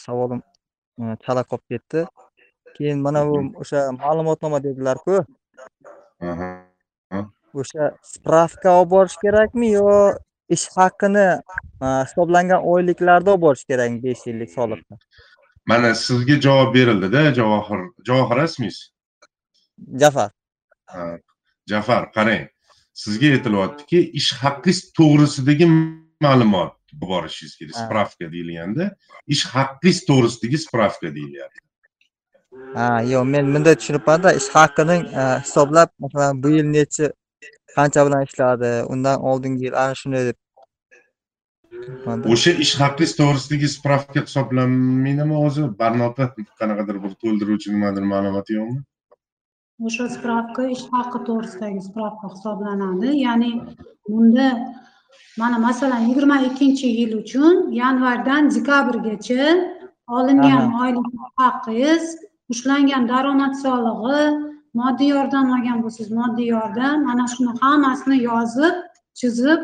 savolim 0.04 0.40
e, 1.00 1.04
chala 1.24 1.42
qolib 1.50 1.66
ketdi 1.72 2.00
keyin 2.76 2.98
mana 3.06 3.20
bu 3.28 3.36
o'sha 3.62 3.82
ma'lumotnoma 3.98 4.58
dedilar-ku 4.66 5.14
o'sha 7.62 7.90
spravka 8.12 8.74
olib 8.78 8.90
borish 8.94 9.16
kerakmi 9.24 9.70
yo 9.78 9.92
ish 10.56 10.66
haqini 10.78 11.26
e, 11.84 11.86
hisoblangan 12.08 12.66
oyliklarda 12.72 13.34
olib 13.34 13.44
borish 13.46 13.64
kerakmi 13.70 14.02
besh 14.08 14.26
yillik 14.30 14.50
soliqni 14.58 15.00
Mana 15.66 15.94
sizga 15.94 16.40
javob 16.40 16.74
berildi-da, 16.74 17.34
Javohir. 17.34 17.80
Javohir 18.06 18.44
ismingiz? 18.44 18.92
jafar 20.00 20.30
Jafar, 21.66 22.12
qarang. 22.12 22.48
Sizga 22.94 23.26
aytilyaptiki, 23.36 23.98
ish 24.20 24.32
haqingiz 24.42 24.78
to'g'risidagi 24.98 25.66
ma'lumot 26.24 26.76
olib 26.96 27.08
borishingiz 27.10 27.58
kerak. 27.58 27.74
Spravka 27.76 28.32
deyilganda, 28.32 28.96
ish 29.26 29.44
haqingiz 29.54 29.98
to'g'risidagi 30.08 30.58
spravka 30.58 31.14
deyilyapti. 31.14 31.60
ha 32.74 33.02
yo'q 33.12 33.24
men 33.32 33.54
bunday 33.54 33.74
tushunibmanda 33.80 34.32
ish 34.40 34.48
haqining 34.56 35.02
e, 35.20 35.22
hisoblab 35.44 35.88
masalan 36.04 36.42
bu 36.42 36.48
yil 36.56 36.66
nechi 36.76 37.04
qancha 37.76 38.00
bilan 38.06 38.22
ishladi 38.28 38.70
undan 38.92 39.16
oldingi 39.30 39.64
yil 39.66 39.74
ana 39.82 39.94
shunday 40.00 40.24
deb. 40.28 40.38
O'sha 42.32 42.52
ish 42.64 42.74
haqingiz 42.80 43.12
to'g'risidagi 43.20 43.68
spravka 43.76 44.22
hisoblanmaydimi 44.26 45.36
o'zi? 45.46 45.62
Barnopa 45.80 46.24
qanaqadir 46.60 46.96
bir 47.04 47.12
to'ldiruvchi 47.22 47.72
nimadir 47.74 48.04
ma'lumoti 48.12 48.56
yo'qmi? 48.58 48.80
O'sha 49.86 50.06
spravka 50.16 50.66
ish 50.74 50.84
haqi 50.94 51.18
to'g'risidagi 51.28 51.80
spravka 51.88 52.32
hisoblanadi. 52.34 53.08
Ya'ni 53.26 53.50
bunda 54.08 54.48
mana 55.42 55.58
masalan 55.66 56.02
yigirma 56.08 56.38
ikkinchi 56.48 56.86
yil 57.00 57.12
uchun 57.22 57.54
yanvardan 57.80 58.50
dekabrgacha 58.56 59.44
olingan 60.18 60.62
oylik 60.82 61.06
haqingiz, 61.42 62.04
ushlangan 62.52 63.08
daromad 63.12 63.54
solig'i, 63.64 64.22
moddiy 64.80 65.10
yordam 65.16 65.46
olgan 65.56 65.78
bo'lsangiz 65.84 66.12
moddiy 66.20 66.48
yordam, 66.56 67.04
mana 67.08 67.26
shuni 67.34 67.52
hammasini 67.62 68.18
yozib, 68.30 68.74
chizib, 69.20 69.60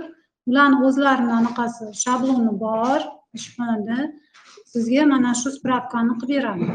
ularni 0.50 0.78
o'zlarini 0.86 1.32
anaqasi 1.40 1.84
shabloni 2.04 2.52
bor 2.64 3.00
ishxonada 3.38 3.98
sizga 4.72 5.02
mana 5.12 5.30
shu 5.40 5.48
spravkani 5.56 6.14
qilib 6.20 6.36
beradi. 6.38 6.66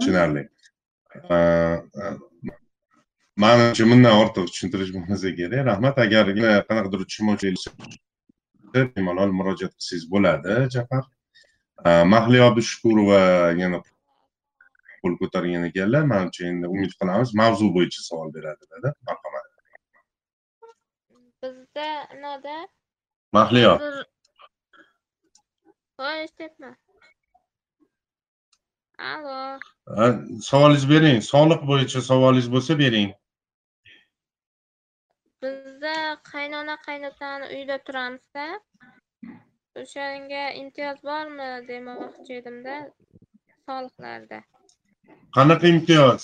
Tushunarli. 0.00 0.42
Manimcha 3.42 3.84
bundan 3.92 4.14
ortiq 4.22 4.44
tushuntirish 4.50 4.90
bo'lmasa 4.96 5.28
kerak. 5.38 5.62
Rahmat. 5.70 5.94
Agar 6.04 6.24
qanaqadir 6.68 7.00
tushunmovchilik 7.08 7.62
bemalol 8.96 9.30
murojaat 9.38 9.72
qilsangiz 9.78 10.04
bo'ladi, 10.14 10.52
Jafar. 10.74 11.04
Mahliyo 12.12 12.42
Abdushukurova 12.50 13.20
yana 13.62 13.78
qo'l 15.02 15.14
ko'targan 15.22 15.64
ekanlar. 15.70 16.04
Manimcha 16.12 16.46
endi 16.50 16.66
umid 16.74 16.92
qilamiz 17.00 17.34
mavzu 17.40 17.70
bo'yicha 17.76 18.00
savol 18.08 18.34
beradi 18.36 18.64
dedi. 18.74 18.92
Marhamat. 19.08 19.46
Bizda 21.42 21.90
nada 22.24 22.56
Mahliyo, 23.32 23.72
voy 25.98 26.16
eshityapman. 26.24 26.74
Allo, 29.10 29.38
savolingiz 30.48 30.84
bering. 30.90 31.22
Soliq 31.32 31.62
bo'yicha 31.70 32.00
savolingiz 32.10 32.48
bo'lsa 32.54 32.78
bering. 32.82 33.14
bizda 35.42 36.20
qaynona 36.32 36.76
qaynotani 36.86 37.46
uyda 37.56 37.76
turamizda. 37.86 38.46
O'shanga 39.82 40.42
imtiyoz 40.62 40.98
bormi 41.10 41.48
demoqchi 41.68 42.36
edimda 42.40 42.74
soliqlarda. 43.66 44.40
Qanaqa 45.36 45.66
imtiyoz? 45.74 46.22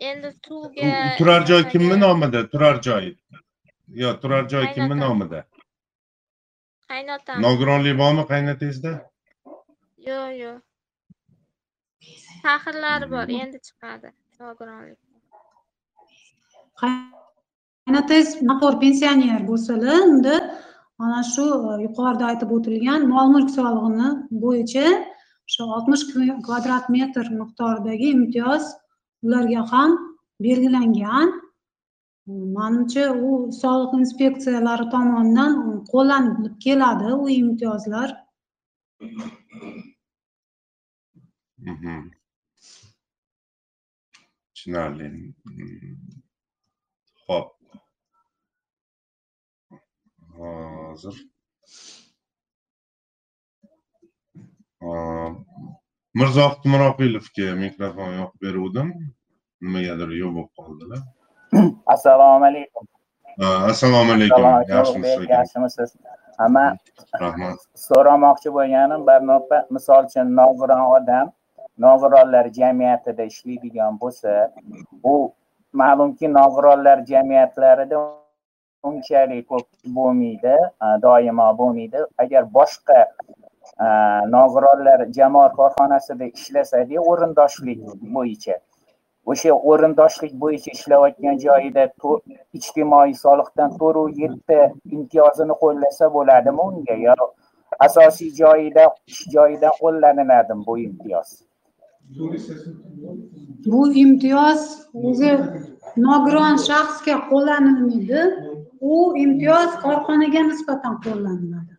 Endi 0.00 0.30
suvga 0.46 1.16
Turar 1.18 1.46
joy 1.46 1.68
kimni 1.72 1.96
nomida? 2.00 2.48
Turar 2.50 2.80
joy. 2.82 3.14
yo 3.94 4.20
turar 4.20 4.48
joy 4.48 4.66
kimni 4.74 4.96
nomida 4.96 5.40
qaynotam 6.90 7.42
nogironlik 7.44 7.96
bormi 8.02 8.24
qaynotangizda 8.32 8.92
yo'q 10.08 10.28
yo'q 10.42 10.58
faxrlari 12.44 13.06
bor 13.14 13.26
endi 13.40 13.58
chiqadi 13.66 14.08
nogironlik 14.42 14.98
qaynotangiz 16.82 18.30
nafar 18.50 18.74
pensioner 18.84 19.40
bo'lsalar 19.50 19.98
unda 20.08 20.36
mana 21.00 21.20
shu 21.32 21.46
e, 21.70 21.72
yuqorida 21.86 22.24
aytib 22.30 22.50
o'tilgan 22.56 23.00
mol 23.14 23.26
mulk 23.34 23.50
solig'ini 23.58 24.08
bo'yicha 24.44 24.86
o'sha 25.46 25.64
oltmish 25.76 26.04
kvadrat 26.46 26.86
metr 26.96 27.24
miqdoridagi 27.40 28.08
imtiyoz 28.16 28.64
ularga 29.24 29.62
ham 29.72 29.90
belgilangan. 30.46 31.28
Manimcha 32.56 33.04
u 33.28 33.30
soliq 33.60 33.92
inspeksiyalari 34.00 34.86
tomonidan 34.94 35.54
qo'llanilib 35.92 36.54
keladi 36.64 37.14
u 37.22 37.28
imtiyozlar. 37.40 38.10
Mhm. 41.70 42.10
tushunarli. 44.62 45.34
Ho'p. 47.26 47.48
Hozir 50.36 51.16
mirzohid 56.20 56.62
miroqilovga 56.72 57.48
mikrofon 57.64 58.10
yoqib 58.20 58.46
beruvdim 58.46 58.88
nimagadir 59.66 60.10
yo'q 60.20 60.32
bo'lib 60.36 60.50
qoldilar 60.58 61.00
assalomu 61.94 62.44
alaykum 62.50 62.84
assalomu 63.72 64.12
alaykum 64.16 64.42
yaxshimisiz 65.34 65.90
man 66.56 66.78
rahmat 67.24 67.58
so'ramoqchi 67.88 68.54
bo'lganim 68.56 69.06
bir 69.10 69.20
nuqta 69.30 69.58
misol 69.76 70.08
uchun 70.08 70.34
nogiron 70.40 70.84
odam 70.96 71.30
nogironlar 71.86 72.46
jamiyatida 72.58 73.28
ishlaydigan 73.32 74.00
bo'lsa 74.02 74.32
u 75.12 75.14
ma'lumki 75.82 76.32
nogironlar 76.38 76.98
jamiyatlarida 77.12 77.98
unchalik 78.90 79.46
ko'p 79.52 79.68
bo'lmaydi 79.96 80.56
doimo 81.06 81.48
bo'lmaydi 81.60 82.00
agar 82.24 82.42
boshqa 82.58 82.98
Э, 83.80 84.26
nogironlar 84.28 85.00
jamoat 85.16 85.52
korxonasida 85.56 86.26
ishlasada 86.38 86.98
o'rindoshlik 87.10 87.78
bo'yicha. 88.16 88.56
O'sha 89.32 89.54
o'rindoshlik 89.70 90.34
bo'yicha 90.42 90.74
ishlayotgan 90.76 91.38
joyida 91.44 91.86
ijtimoiy 92.58 93.14
soliqdan 93.22 93.70
to'rtu 93.80 94.04
yetti 94.22 94.58
imtiyozini 94.96 95.56
qo'llasa 95.62 96.10
bo'ladimi 96.16 96.62
unga 96.68 96.96
yo 97.06 97.16
asosiy 97.86 98.30
joyida 98.42 98.84
ish 99.12 99.22
joyidan 99.34 99.72
qo'llaniladimi 99.80 100.66
bu 100.68 100.78
imtiyoz? 100.86 101.28
Bu 103.72 103.82
imtiyoz 104.04 104.62
o'zi 105.08 105.32
nogiron 106.06 106.56
shaxsga 106.68 107.16
qo'llanilmaydi. 107.30 108.20
U 108.92 108.96
imtiyoz 109.24 109.70
korxonaga 109.84 110.42
nisbatan 110.50 111.00
qo'llaniladi. 111.06 111.71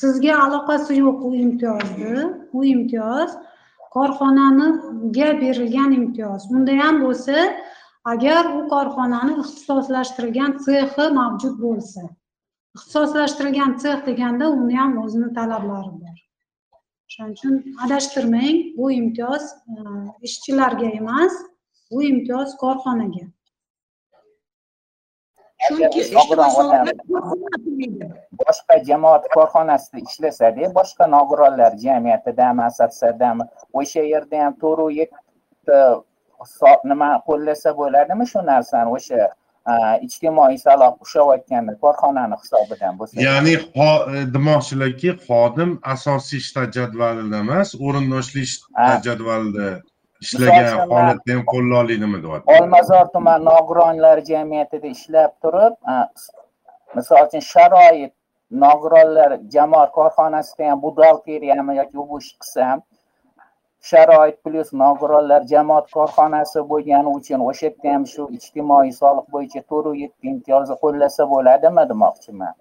Sizga 0.00 0.34
aloqasi 0.44 0.92
yo'q 1.02 1.18
u 1.28 1.30
imtiyozni 1.44 2.14
u 2.58 2.64
imtiyoz 2.74 3.30
korxonaniga 3.96 5.28
berilgan 5.42 5.92
imtiyoz. 6.00 6.42
Unda 6.54 6.72
ham 6.82 7.02
bo'lsa 7.04 7.36
agar 8.12 8.44
u 8.58 8.60
korxonani 8.72 9.34
ixtisoslashtirilgan 9.42 10.52
sexi 10.66 11.04
mavjud 11.20 11.56
bo'lsa 11.66 12.02
ixtisoslashtirilgan 12.76 13.72
sex 13.82 14.06
deganda 14.08 14.50
uni 14.62 14.76
ham 14.80 14.92
o'zini 15.04 15.30
talablari 15.38 15.92
bor. 16.02 16.18
O'shaning 17.08 17.34
uchun 17.38 17.54
adashtirmang 17.84 18.58
bu 18.76 18.90
imtiyoz 19.00 19.44
e, 19.74 19.80
ishchilarga 20.28 20.88
emas 21.00 21.34
bu 21.90 22.02
imtiyoz 22.12 22.56
korxonaga. 22.62 23.24
Chunki 25.66 26.00
boshqa 28.40 28.74
jamoat 28.88 29.24
korxonasida 29.34 29.98
ishlasada 30.08 30.70
boshqa 30.78 31.04
nogironlar 31.16 31.72
jamiyatidami 31.84 32.62
assotsiatsiyadami 32.68 33.44
o'sha 33.80 34.02
yerda 34.12 34.36
ham 34.44 34.54
yetti 35.00 35.76
so- 36.58 36.80
nima 36.84 37.10
qo'llasa 37.28 37.70
bo'ladimi 37.80 38.26
shu 38.32 38.40
narsani 38.52 38.90
o'sha 38.96 39.20
a, 39.70 39.72
ijtimoiy 40.06 40.58
soliq 40.66 40.94
ushlayotganda 41.04 41.72
korxonani 41.84 42.36
hisobidan 42.42 42.98
bo'lsa 42.98 43.20
ya'ni 43.28 43.54
e, 43.54 43.86
demoqchilarki 44.34 45.10
xodim 45.26 45.70
asosiy 45.94 46.40
shtat 46.48 46.70
jadvalida 46.78 47.42
emas 47.44 47.74
o'rindoshli 47.86 48.44
shtat 48.52 49.04
jadvalida 49.08 49.68
ishlagan 50.24 50.78
holatda 50.92 51.32
ham 51.34 51.42
oladimi 51.80 52.18
deyapti 52.22 52.54
olmazor 52.60 53.04
tuman 53.14 53.44
nogironlar 53.50 54.16
jamiyatida 54.30 54.86
ishlab 54.96 55.30
turib 55.42 55.74
s- 56.22 56.30
misol 56.96 57.20
uchun 57.26 57.42
sharoit 57.52 58.12
nogironlar 58.64 59.30
jamoat 59.54 59.90
korxonasida 59.98 60.70
ham 60.70 60.78
buxgalteriyami 60.84 61.76
yoki 61.80 61.96
bu 61.96 62.18
ish 62.22 62.30
qilsam 62.40 62.78
sharoit 63.90 64.36
plyus 64.44 64.70
nogironlar 64.82 65.40
jamoat 65.52 65.86
korxonasi 65.96 66.58
bo'lgani 66.72 67.10
uchun 67.18 67.40
o'sha 67.50 67.66
yerda 67.66 67.88
ham 67.94 68.04
shu 68.12 68.22
ijtimoiy 68.38 68.90
soliq 69.00 69.26
bo'yicha 69.34 69.60
to'rt 69.70 69.94
yetti 70.02 70.24
imtiyozni 70.32 70.76
qo'llasa 70.82 71.22
bo'ladimi 71.34 71.84
demoqchiman 71.92 72.54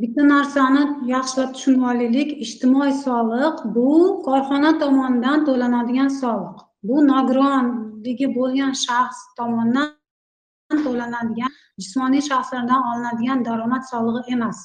bitta 0.00 0.22
narsani 0.34 0.82
yaxshilab 1.14 1.50
tushunib 1.56 1.82
olaylik 1.90 2.30
ijtimoiy 2.44 2.92
soliq 3.06 3.56
bu 3.76 3.90
korxona 4.26 4.70
tomonidan 4.82 5.44
to'lanadigan 5.48 6.10
soliq. 6.22 6.56
Bu 6.88 6.96
nogironligi 7.10 8.28
bo'lgan 8.38 8.72
shaxs 8.86 9.20
tomonidan 9.38 10.82
to'lanadigan 10.86 11.52
jismoniy 11.80 12.22
shaxslardan 12.30 12.82
olinadigan 12.90 13.44
daromad 13.48 13.84
solig'i 13.92 14.34
emas. 14.36 14.58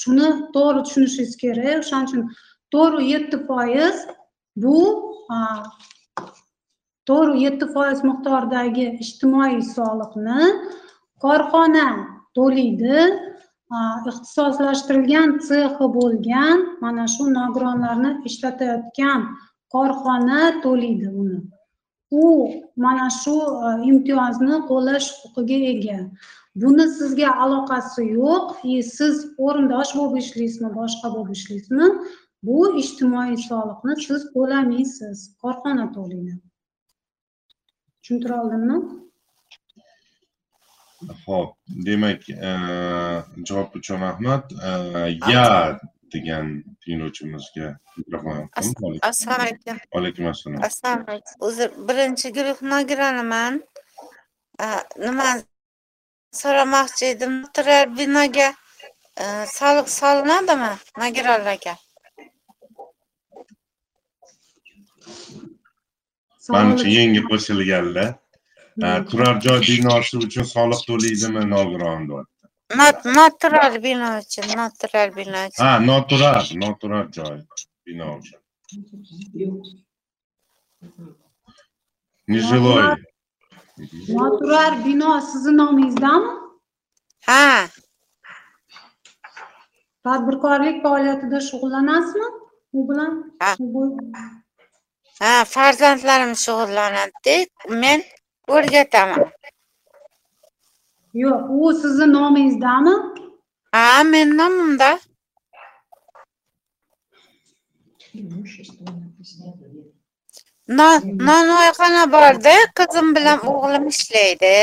Shuni 0.00 0.28
to'g'ri 0.54 0.80
tushunishingiz 0.86 1.34
kerak. 1.42 1.82
O'shaning 1.82 2.08
uchun 2.08 2.22
to'rt 2.72 3.02
yetti 3.12 3.36
foiz 3.48 3.96
bu 4.62 4.78
a, 5.34 5.38
to'rt 7.08 7.34
yetti 7.44 7.66
foiz 7.74 7.98
miqdoridagi 8.08 8.86
ijtimoiy 9.04 9.60
soliqni 9.74 10.40
korxona 11.24 11.88
to'laydi. 12.36 12.98
Ixtisoslashtirilgan 14.10 15.30
sexi 15.48 15.86
bo'lgan 15.96 16.58
mana 16.84 17.06
shu 17.14 17.24
nogironlarni 17.38 18.10
ishlatayotgan 18.28 19.20
korxona 19.74 20.40
to'laydi 20.64 21.08
uni. 21.22 21.40
U 22.22 22.26
mana 22.84 23.08
shu 23.22 23.36
e, 23.68 23.72
imtiyozni 23.90 24.60
qo'llash 24.70 25.08
huquqiga 25.22 25.58
ega. 25.74 25.98
Buni 26.62 26.86
sizga 26.98 27.30
aloqasi 27.44 28.02
yo'q. 28.18 28.46
И 28.72 28.74
siz 28.96 29.14
o'rindosh 29.46 29.92
bo'lib 29.98 30.14
ishlaysizmi 30.22 30.70
boshqa 30.78 31.12
bo'lib 31.14 31.34
ishlaysizmi? 31.38 31.88
Bu 32.46 32.58
ijtimoiy 32.84 33.36
soliqni 33.48 34.00
siz 34.06 34.30
to'lamaysiz. 34.34 35.16
Korxona 35.42 35.86
to'laydi 35.98 36.34
tushuntira 38.02 38.42
oldimmi? 38.42 39.01
Ho'p 41.26 41.56
demak 41.86 42.20
javob 43.48 43.68
uchun 43.78 44.00
rahmat 44.00 44.44
ya 45.32 45.78
degan 46.12 46.46
tinglovchimizga 46.84 47.76
mikrofon 47.96 48.48
assalomu 48.52 48.98
alaykum. 49.38 49.76
Alaykum 49.98 50.26
assalom 50.32 50.62
assalomu 50.68 51.04
alaykum. 51.08 51.34
Uzr 51.46 51.68
birinchi 51.88 52.28
guruh 52.36 52.58
nogironiman 52.72 53.54
nima 55.06 55.28
so'ramoqchi 56.40 57.04
edim? 57.14 57.34
Turar 57.54 57.84
binoga 57.98 58.48
e, 59.22 59.24
soliq 59.58 59.88
solinadimi 59.98 60.72
nogironlarga? 61.00 61.74
Manimcha 66.54 66.88
yangi 66.98 67.20
qo'shilganlar 67.30 68.08
turar 69.10 69.34
joy 69.44 69.60
binosi 69.70 70.14
uchun 70.26 70.44
soliq 70.54 70.80
to'laydimi 70.88 71.42
nogiron 71.54 72.00
deyapti 72.08 72.30
Not- 72.80 73.04
noturar 73.18 73.72
bino 73.86 74.08
uchun 74.22 74.46
noturar 74.60 75.08
bino 75.16 75.38
uchun. 75.46 75.62
Ha 75.64 75.70
noturar 75.90 76.42
noturar 76.62 77.04
joy 77.16 77.36
bino 77.86 78.06
uchun. 78.18 78.40
Нежилой 82.28 82.82
noturar 84.18 84.84
bino 84.84 85.20
sizni 85.20 85.52
nomingizdami 85.56 86.28
ha. 87.28 87.68
Tadbirkorlik 90.04 90.82
faoliyatida 90.82 91.38
shug'ullanasizmi? 91.48 92.28
U 92.78 92.80
bilan 92.88 93.12
ha. 93.42 93.50
farzandlarim 95.54 96.32
shug'ullanadida 96.44 97.36
men 97.82 97.98
o'rgataman 98.48 99.24
yo'q 101.22 101.42
u 101.60 101.72
sizni 101.80 102.06
nomingizdami 102.16 102.94
ha 103.72 104.02
meni 104.10 104.34
nomimda. 104.40 104.90
Non 110.78 110.96
nonvoyxona 111.28 112.04
borda 112.14 112.56
qizim 112.78 113.08
bilan 113.16 113.38
o'g'lim 113.52 113.84
ishlaydi. 113.94 114.56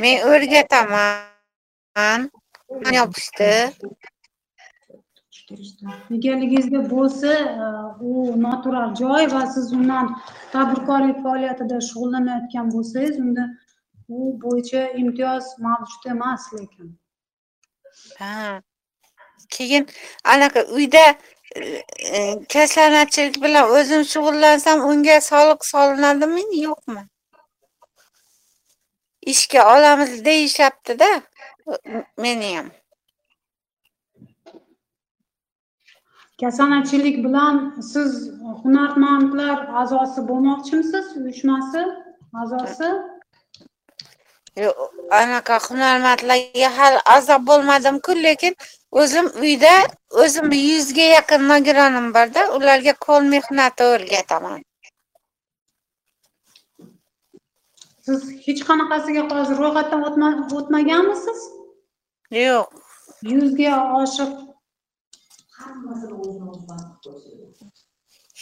Men 0.00 0.16
o'rgataman. 0.30 2.20
Yopishdi 2.96 3.52
egaligingizda 5.52 6.80
bo'lsa 6.90 7.32
e, 7.34 7.66
u 8.00 8.42
natural 8.42 8.94
joy 9.00 9.26
va 9.34 9.46
siz 9.54 9.72
undan 9.78 10.10
tadbirkorlik 10.52 11.22
faoliyatida 11.24 11.80
shug'ullanayotgan 11.88 12.70
bo'lsangiz 12.74 13.18
unda 13.24 13.44
u 14.08 14.40
bo'yicha 14.44 14.82
imtiyoz 15.02 15.44
mavjud 15.66 16.06
emas 16.14 16.52
lekin. 16.52 16.98
Ha. 18.18 18.60
Keyin 19.50 19.86
anaqa 20.24 20.60
uyda 20.76 21.04
e, 22.16 22.20
bilan 23.42 23.70
o'zim 23.78 24.02
shug'ullansam 24.12 24.86
unga 24.90 25.20
soliq 25.30 25.60
solinadimi 25.72 26.44
yo'qmi? 26.60 27.02
Ishga 29.32 29.60
olamiz 29.74 30.24
deyishyaptida 30.24 31.10
meniyam 32.16 32.66
kasanachilik 36.44 37.16
bilan 37.24 37.54
siz 37.92 38.10
hunarmandlar 38.62 39.58
a'zosi 39.82 40.20
bo'lmoqchimisiz 40.30 41.06
uyushmasi 41.18 41.82
a'zosi 42.40 42.88
Yo'q, 44.62 44.76
anaqa 45.20 45.56
hunarmandlarga 45.68 46.68
hali 46.78 46.98
a'zo 47.16 47.36
bo'lmadim-ku, 47.48 48.12
lekin 48.26 48.54
o'zim 49.00 49.26
uyda 49.44 49.72
o'zim 50.24 50.46
yuzga 50.70 51.06
yaqin 51.16 51.42
nogironim 51.52 52.06
borda, 52.16 52.42
ularga 52.56 52.94
qo'l 53.06 53.22
mehnati 53.34 53.82
o'rgataman. 53.94 54.60
siz 58.06 58.20
hech 58.46 58.60
qanaqasiga 58.68 59.22
hozir 59.32 59.56
ro'yxatdan 59.64 60.00
o'tma- 60.08 60.38
o'tmaganmisiz 60.58 61.40
Yo'q. 62.46 62.66
yuzga 63.32 63.72
oshiq 64.02 64.32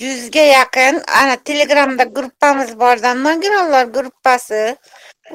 Yuzga 0.02 0.40
yaqin 0.40 1.02
ana 1.20 1.36
Telegramda 1.36 2.04
gruppamiz 2.04 2.70
borda, 2.82 3.14
nogironlar 3.14 3.86
gruppasi. 3.96 4.76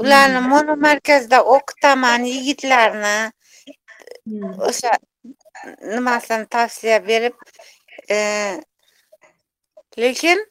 Ularni 0.02 0.42
monomarkazda 0.52 1.40
o'qitaman 1.56 2.26
yigitlarni. 2.32 3.18
O'sha 4.70 4.92
nimasini 5.94 6.46
tavsiya 6.56 6.98
berib, 7.08 7.36
e, 8.16 8.18
lekin 10.04 10.44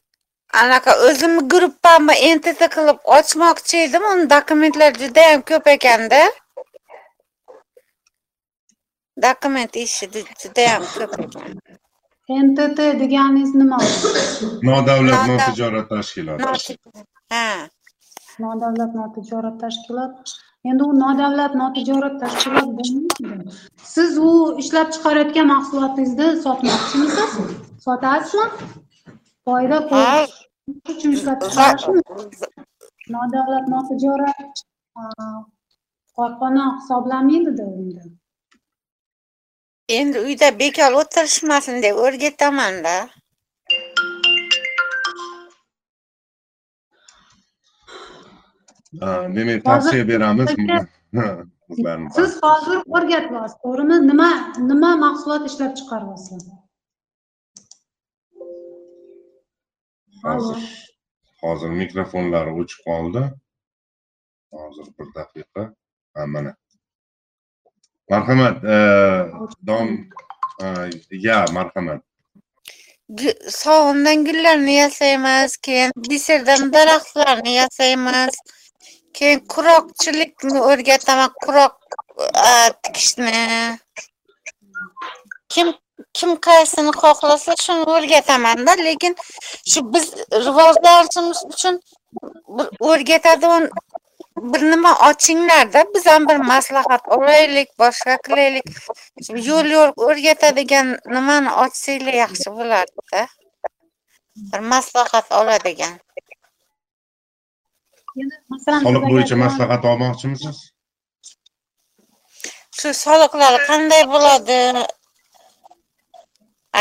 anaqa 0.63 0.95
o'zimni 1.09 1.43
gruppamni 1.53 2.15
entity 2.31 2.67
qilib 2.75 2.99
ochmoqchi 3.19 3.83
edim. 3.85 4.09
Uni 4.13 4.29
dokumentlar 4.35 4.99
juda 5.03 5.29
ham 5.31 5.41
ko'p 5.51 5.67
ekanda. 5.75 6.21
Dokument 9.21 9.75
ishi 9.75 10.05
juda 10.13 10.63
ham 10.71 10.83
ko'p 10.95 11.13
ekan. 11.25 11.53
ntt 12.45 12.59
deganingiz 13.01 13.51
nima 13.61 13.77
nodavlat 14.69 15.21
notijorat 15.31 15.87
tashkiloti. 15.89 16.75
Ha. 17.33 17.47
nodavlat 18.45 18.91
notijorat 19.01 19.55
tashkilot. 19.63 20.33
Endi 20.69 20.83
u 20.89 20.91
nodavlat 21.03 21.53
notijorat 21.61 22.19
tashkilot 22.23 22.69
bo'lmaydi. 22.79 23.55
Siz 23.93 24.17
u 24.29 24.31
ishlab 24.63 24.91
chiqarayotgan 24.93 25.47
mahsulotingizni 25.53 26.27
sotmoqchimisiz? 26.45 27.31
Sotasizmi? 27.85 28.45
Foyda 29.45 29.79
ko'rish 29.91 30.35
uchun 30.93 31.17
ishlab 31.17 31.39
chiqarishmi? 31.47 31.99
Nodavlat 33.17 33.65
notijorat 33.75 34.63
korxona 36.17 36.65
hisoblanmaydida 36.77 37.65
unda 37.81 38.03
Endi 39.89 40.19
uyda 40.19 40.59
bekor 40.59 40.91
o'tirishmasin 41.01 41.81
deb 41.83 41.95
o'rgataman-da. 42.05 42.95
Ha, 49.01 49.11
demak 49.35 49.63
tavsiya 49.65 50.07
beramiz. 50.07 50.49
siz 52.15 52.31
hozir 52.43 52.77
o'rgatyapsiz 52.95 53.55
to'g'rimi? 53.63 53.97
Nima 54.09 54.29
nima 54.69 54.91
mahsulot 55.05 55.49
ishlab 55.51 55.73
chiqaryapsiz 55.79 56.47
hozir 60.27 60.61
hozir 61.43 61.69
mikrofonlari 61.81 62.51
o'chib 62.61 62.79
qoldi. 62.87 63.23
Hozir 64.59 64.87
bir 64.99 65.07
daqiqa. 65.17 65.63
Ha 66.15 66.25
mana 66.35 66.55
marhamat 68.09 68.63
e, 68.63 68.77
dom 69.67 69.87
e, 70.61 70.65
ya 71.11 71.45
marhamat 71.53 72.01
Sovundan 73.49 74.25
gullarni 74.25 74.73
yasaymiz, 74.73 75.57
keyin 75.57 75.91
biserdan 76.09 76.73
daraxtlarni 76.73 77.53
yasaymiz. 77.53 78.35
Keyin 79.13 79.39
quroqchilikni 79.53 80.59
o'rgataman, 80.69 81.31
quroq 81.45 81.75
a, 82.33 82.51
tikishni. 82.83 83.31
Kim 85.49 85.71
kim 86.13 86.35
qaysini 86.47 86.91
xohlasa 87.01 87.55
shuni 87.63 87.87
o'rgataman-da, 87.95 88.73
lekin 88.87 89.15
shu 89.71 89.79
biz 89.93 90.05
rivojlanishimiz 90.45 91.39
uchun 91.51 91.79
o'rgatadigan 92.89 93.69
bir 94.37 94.61
nima 94.71 94.93
ochinglar-da, 95.09 95.85
biz 95.95 96.05
ham 96.05 96.27
bir 96.29 96.35
maslahat 96.35 97.07
olaylik, 97.17 97.69
boshqa 97.79 98.17
qilaylik. 98.27 98.67
Yo'l 99.49 99.71
yo'l 99.75 99.91
o'rgatadigan 100.07 100.97
nimani 101.15 101.53
ochsanglar 101.63 102.19
yaxshi 102.23 102.53
bo'lardi-da. 102.59 103.23
Bir 104.51 104.59
maslahat 104.73 105.31
oladigan. 105.41 105.95
masalan 108.49 108.83
soliq 108.87 109.03
bo'yicha 109.11 109.35
maslahat 109.45 109.83
olmoqchimisiz 109.91 110.61
Shu 112.77 112.89
soliqlar 112.93 113.55
qanday 113.67 114.03
bo'ladi? 114.13 114.57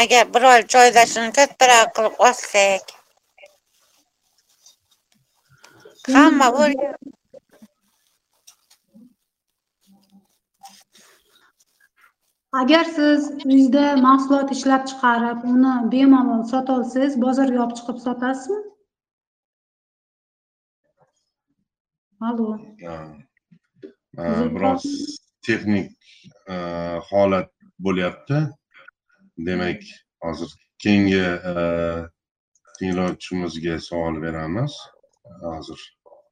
Agar 0.01 0.25
biror 0.35 0.65
joyda 0.75 1.05
shuni 1.13 1.31
kattaroq 1.39 1.93
qilib 1.97 2.17
ochsak. 2.29 2.85
Hamma 6.17 6.49
agar 12.61 12.85
siz 12.85 13.31
uyingizda 13.31 13.85
mahsulot 13.97 14.53
ishlab 14.57 14.83
chiqarib 14.91 15.45
uni 15.53 15.73
bemalol 15.93 16.43
sotolsangiz 16.53 17.15
bozorga 17.25 17.59
olib 17.65 17.77
chiqib 17.79 17.99
sotasizmi? 18.07 18.61
Allo 22.29 22.49
Ha. 22.87 22.97
E, 24.19 24.25
biroz 24.55 24.85
texnik 25.47 25.91
e, 26.49 26.57
holat 27.11 27.51
bo'lyapti. 27.87 28.39
Demak 29.49 29.83
hozir 30.25 30.51
keyingi 30.83 31.25
e, 31.53 31.55
tinglovchimizga 32.79 33.79
savol 33.89 34.23
beramiz. 34.27 34.73
Hozir 35.45 35.81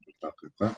bir 0.06 0.14
daqiqa 0.24 0.74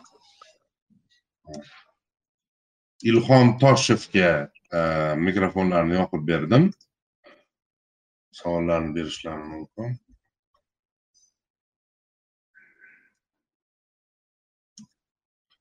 ilhom 3.03 3.59
toshevga 3.59 4.31
e, 4.73 4.79
mikrofonlarni 5.17 5.95
yoqib 5.99 6.27
berdim. 6.29 6.71
Savollarni 8.33 8.95
berishlari 8.95 9.45
mumkin. 9.45 9.99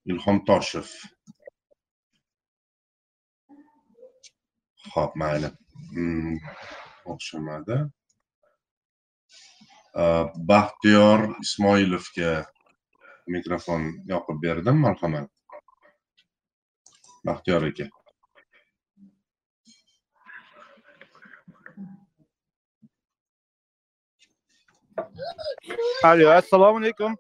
Ilhom 0.06 0.46
toshev. 0.46 0.90
Ho'p 4.96 5.16
mayli. 5.16 5.52
Hmm, 5.94 6.36
o'xshamadi. 7.06 7.80
E, 9.96 10.04
Baxtiyor 10.52 11.30
ismoilovga 11.44 12.34
mikrofon 13.28 13.90
yoqib 14.14 14.44
berdim 14.44 14.84
marhamat. 14.88 15.35
Baxtiyor 17.26 17.62
aka. 17.62 17.86
Alo, 26.04 26.30
assalomu 26.30 26.80
alaykum. 26.80 27.16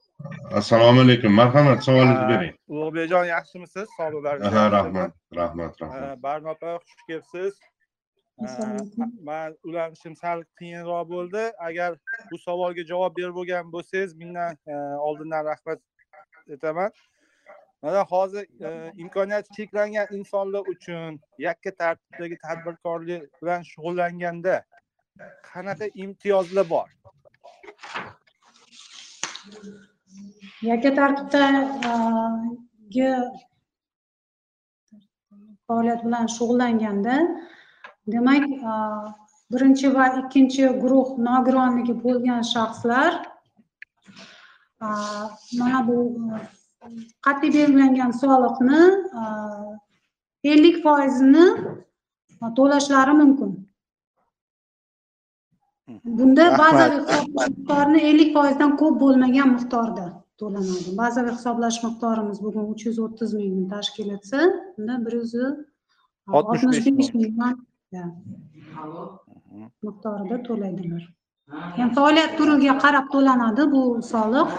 assalomu 0.52 1.02
alaykum. 1.02 1.32
Marhamat 1.34 1.84
savolingizni 1.84 2.30
bering. 2.30 2.54
Ulug'bekjon 2.68 3.26
yaxshimisiz? 3.26 3.88
Sog'liqlar 3.98 4.42
aha 4.48 4.72
rahmat 4.72 5.12
rahmat 5.36 5.82
rahmat. 5.82 6.24
Barno 6.24 6.50
opa 6.56 6.80
xush 6.84 7.04
kelibsiz? 7.08 7.54
Man 9.30 9.56
ulanishim 9.64 10.16
sal 10.16 10.44
qiyinroq 10.60 11.10
bo'ldi. 11.14 11.44
Agar 11.68 11.98
bu 12.32 12.38
savolga 12.38 12.84
javob 12.92 13.18
berib 13.18 13.36
bo'lgan 13.40 13.72
bo'lsangiz 13.76 14.16
mendan 14.22 14.58
e, 14.68 14.74
oldindan 15.08 15.46
rahmat 15.52 15.80
aytaman 16.50 16.92
mana 17.82 18.04
hozir 18.04 18.46
e, 18.68 18.92
imkoniyati 19.04 19.50
cheklangan 19.58 20.08
insonlar 20.18 20.64
uchun 20.74 21.20
yakka 21.38 21.72
tartibdagi 21.82 22.38
tadbirkorlik 22.46 23.24
bilan 23.42 23.62
shug'ullanganda 23.72 24.56
qanaqa 25.50 25.88
imtiyozlar 25.96 26.70
bor? 26.70 26.90
Yakka 30.62 30.96
tartibdagi 31.00 33.10
faoliyat 35.68 36.06
bilan 36.06 36.26
shug'ullanganda 36.38 37.16
demak 38.08 38.44
birinchi 39.52 39.96
va 39.96 40.06
ikkinchi 40.22 40.64
guruh 40.84 41.08
nogironligi 41.28 41.94
bo'lgan 42.04 42.42
shaxslar 42.54 43.14
mana 45.60 45.80
bu 45.88 45.98
qat'iy 47.26 47.52
belgilangan 47.58 48.12
soliqni 48.22 48.82
ellik 50.54 50.78
foizini 50.86 51.46
to'lashlari 52.58 53.14
mumkin. 53.22 53.52
Bunda 56.18 56.46
bazaviy 56.62 57.02
miqdorini 57.54 58.00
ellik 58.10 58.30
foizdan 58.38 58.72
ko'p 58.82 58.96
bo'lmagan 59.04 59.50
miqdorda 59.56 60.06
to'lanadi. 60.42 60.90
Bazaviy 61.02 61.34
hisoblash 61.38 61.78
miqdorimiz 61.86 62.38
bugun 62.46 62.66
uch 62.74 62.84
yuz 62.88 62.98
o'ttiz 63.06 63.30
mingni 63.40 63.66
tashkil 63.74 64.10
etsa 64.18 64.40
unda 64.78 64.96
bir 65.06 65.14
yuz 65.20 65.34
oltmish 66.38 66.80
besh 66.98 67.12
million 67.20 67.54
miqdorida 69.88 70.38
to'laydilar. 70.48 71.04
Yani 71.80 71.92
faoliyat 71.98 72.32
turiga 72.38 72.74
qarab 72.84 73.06
to'lanadi 73.14 73.64
bu 73.74 73.82
soliq 74.12 74.50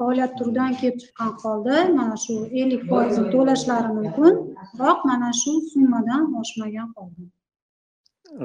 faoliyat 0.00 0.32
turidan 0.38 0.72
kelib 0.78 0.96
chiqqan 1.02 1.32
holda 1.42 1.76
mana 1.98 2.16
shu 2.24 2.34
ellik 2.60 2.82
foizni 2.90 3.24
to'lashlari 3.34 3.90
mumkin. 3.98 4.32
Biroq 4.78 5.00
mana 5.10 5.30
shu 5.40 5.52
summadan 5.72 6.24
oshmagan 6.40 6.88
holda. 6.96 7.24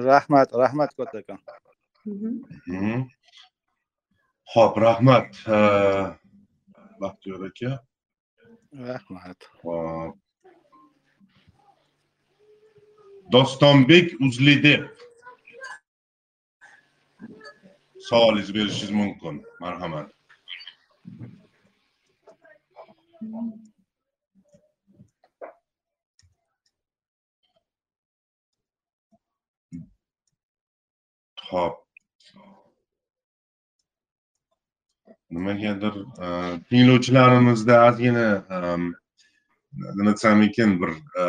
Rahmat 0.09 0.49
rahmat 0.61 0.89
kattakon 0.97 1.39
ho'p 4.53 4.73
rahmat 4.87 5.29
baxtiyor 7.01 7.41
aka. 7.49 7.71
Rahmat. 8.89 9.39
Hop 9.61 10.15
dostonbek 13.33 14.07
uzlidev 14.25 14.81
savolingizni 18.09 18.55
berishingiz 18.55 18.91
mumkin. 18.91 19.35
Marhamat 19.59 20.14
Xo'p. 23.15 23.31
Nimagadir 35.29 35.95
e, 35.95 36.27
tinglovchilarimizda 36.69 37.75
ozgina 37.87 38.27
e, 38.49 38.51
nima 39.95 40.11
desam 40.11 40.43
ekan 40.47 40.75
bir 40.81 40.91
e, 41.23 41.25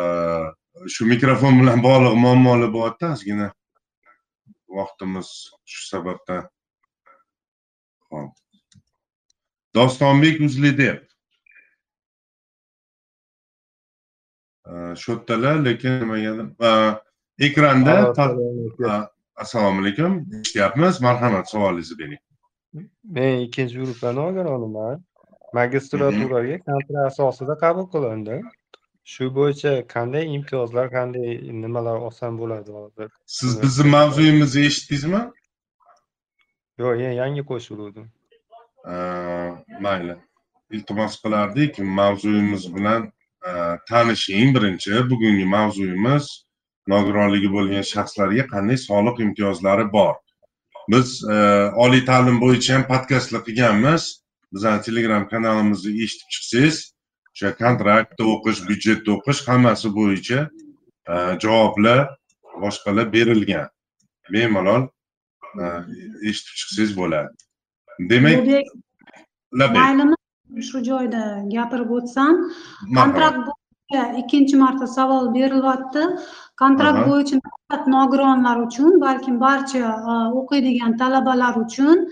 shu 0.91 1.07
mikrofon 1.13 1.61
bilan 1.61 1.79
bog'liq 1.87 2.19
muammolar 2.25 2.69
bo'lyapti 2.75 3.11
ozgina 3.13 3.47
vaqtimiz 4.79 5.31
shu 5.71 5.87
sababdan. 5.93 6.43
Ho'p. 8.11 8.31
Dostonbek 9.75 10.41
uzlidev 10.41 11.06
shu 15.01 15.11
yerdalar 15.11 15.65
lekin 15.65 15.99
nimagadir 16.01 16.47
ekranda 17.39 17.93
assalomu 19.35 19.81
alaykum 19.81 20.25
eshityapmiz 20.41 21.01
marhamat 21.01 21.49
savolingizni 21.49 21.99
bering. 21.99 22.21
Men 23.03 23.39
ikkinchi 23.45 23.75
guruhdan 23.79 24.15
nogironman 24.15 25.03
magistraturaga 25.53 26.57
kontrakt 26.67 27.05
asosida 27.11 27.53
qabul 27.63 27.85
qilindi 27.93 28.35
shu 29.13 29.25
bo'yicha 29.37 29.71
qanday 29.95 30.23
imtiyozlar 30.35 30.87
qanday 30.97 31.29
nimalar 31.63 31.97
olsam 32.07 32.33
bo'ladi 32.41 32.71
hozir? 32.79 33.07
Siz 33.25 33.61
bizni 33.63 33.85
mavzuyimizni 33.97 34.61
eshitdingizmi? 34.69 35.21
Yo'q 36.81 36.95
men 37.01 37.13
yangi 37.21 37.43
qo'shiluvdim 37.51 38.07
mayli. 39.85 40.15
Iltimos 40.75 41.13
qilardik 41.23 41.79
mavzuyimiz 41.99 42.63
bilan 42.75 43.01
tanishing 43.89 44.55
birinchi 44.55 44.93
bugungi 45.09 45.45
mavzuyimiz 45.55 46.25
nogironligi 46.93 47.49
bo'lgan 47.55 47.83
shaxslarga 47.93 48.43
qanday 48.53 48.77
soliq 48.89 49.19
imtiyozlari 49.25 49.85
bor? 49.97 50.15
Biz 50.91 51.07
oliy 51.83 52.03
ta'lim 52.09 52.37
bo'yicha 52.43 52.75
ham 52.75 52.83
podkastlar 52.91 53.41
qilganmiz. 53.47 54.03
Bizani 54.53 54.81
telegram 54.81 55.23
kanalimizni 55.29 55.91
eshitib 56.03 56.29
chiqsangiz 56.33 56.77
o'sha 57.33 57.49
kontraktda 57.63 58.23
o'qish 58.33 58.59
byudjetda 58.69 59.09
o'qish 59.17 59.41
hammasi 59.47 59.87
bo'yicha 59.99 60.39
javoblar 61.43 61.99
boshqalar 62.63 63.11
berilgan. 63.15 63.67
Bemalol 64.33 64.83
eshitib 66.29 66.55
chiqsangiz 66.59 66.91
bo'ladi. 67.01 67.29
Demak 68.11 68.39
shu 70.67 70.81
joyda 70.89 71.23
gapirib 71.53 71.91
o'tsam 71.99 72.33
kontrakt 72.97 73.39
bo'yicha 73.47 74.03
ikkinchi 74.21 74.55
marta 74.63 74.87
savol 74.87 75.33
berilyapti. 75.35 76.03
Kontrakt 76.61 77.01
bo'yicha 77.09 77.37
nogironlar 77.95 78.57
uchun 78.67 78.99
balkim 79.05 79.39
barcha 79.45 79.91
o'qiydigan 80.39 80.97
talabalar 81.01 81.53
uchun 81.65 82.07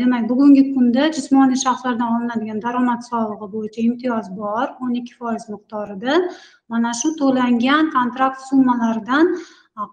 demak 0.00 0.24
bugungi 0.30 0.62
kunda 0.74 1.10
jismoniy 1.16 1.58
shaxslardan 1.64 2.08
olinadigan 2.16 2.62
daromad 2.64 3.02
solig'i 3.10 3.48
bo'yicha 3.54 3.80
imtiyoz 3.88 4.30
bor 4.40 4.66
o'n 4.82 4.94
ikki 5.00 5.14
foiz 5.20 5.44
miqdorida. 5.52 6.14
Mana 6.72 6.90
shu 7.00 7.08
to'langan 7.20 7.92
kontrakt 7.96 8.40
summalaridan 8.48 9.26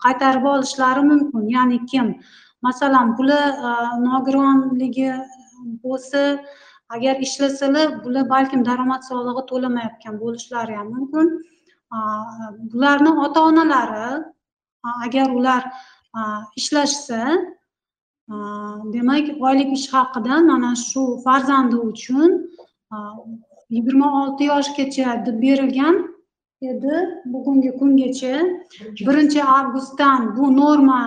qaytarib 0.05 0.45
olishlari 0.53 1.03
mumkin. 1.11 1.49
Ya'ni 1.55 1.79
kim? 1.91 2.07
Masalan 2.67 3.17
bular 3.17 3.49
nogironligi 4.07 5.09
bo'lsa 5.83 6.21
agar 6.89 7.15
ishlasalar 7.25 8.03
bular 8.03 8.29
balkim 8.29 8.65
daromad 8.65 9.01
solig'i 9.09 9.43
to'lamayotgan 9.51 10.19
bo'lishlari 10.23 10.75
ham 10.79 10.87
mumkin. 10.95 11.27
Bularni 12.73 13.11
ota 13.25 13.41
onalari 13.49 14.23
agar 15.05 15.27
ular 15.37 15.63
ishlashsa 16.55 17.21
demak 18.95 19.25
oylik 19.47 19.69
ish 19.77 19.87
haqidan 19.93 20.41
mana 20.51 20.75
shu 20.75 21.01
farzandi 21.25 21.75
uchun 21.75 22.29
yigirma 23.75 24.07
olti 24.21 24.43
yoshgacha 24.53 25.25
deb 25.25 25.37
berilgan 25.41 25.95
edi 26.71 26.95
bugungi 27.33 27.71
kungacha. 27.79 28.35
Birinchi 29.07 29.43
avgustdan 29.43 30.37
bu 30.37 30.57
norma 30.57 31.01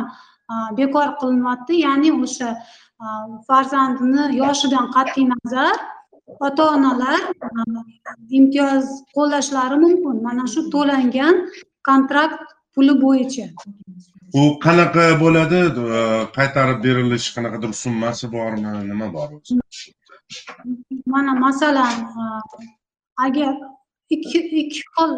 bekor 0.79 1.09
qilinyapti 1.21 1.75
ya'ni 1.87 2.11
o'sha 2.23 2.49
farzandini 3.49 4.25
yoshidan 4.43 4.87
qat'iy 4.97 5.27
nazar 5.33 5.77
ota 6.47 6.65
onalar 6.77 7.21
imtiyoz 8.39 8.85
qo'llashlari 9.17 9.77
mumkin. 9.85 10.17
Mana 10.27 10.45
shu 10.53 10.61
to'langan 10.75 11.35
kontrakt 11.89 12.41
puli 12.75 12.95
bo'yicha. 13.05 13.47
U 14.41 14.43
qanaqa 14.65 15.05
bo'ladi? 15.23 15.61
Qaytarib 16.37 16.79
berilishi 16.87 17.31
qanaqadir 17.37 17.73
summasi 17.85 18.27
bormi? 18.37 18.71
Nima 18.91 19.07
bor 19.15 19.29
mana 21.07 21.33
masalan 21.35 21.95
agar 23.25 23.55
ikki 24.15 24.39
ikki 24.63 24.83
xil 24.95 25.13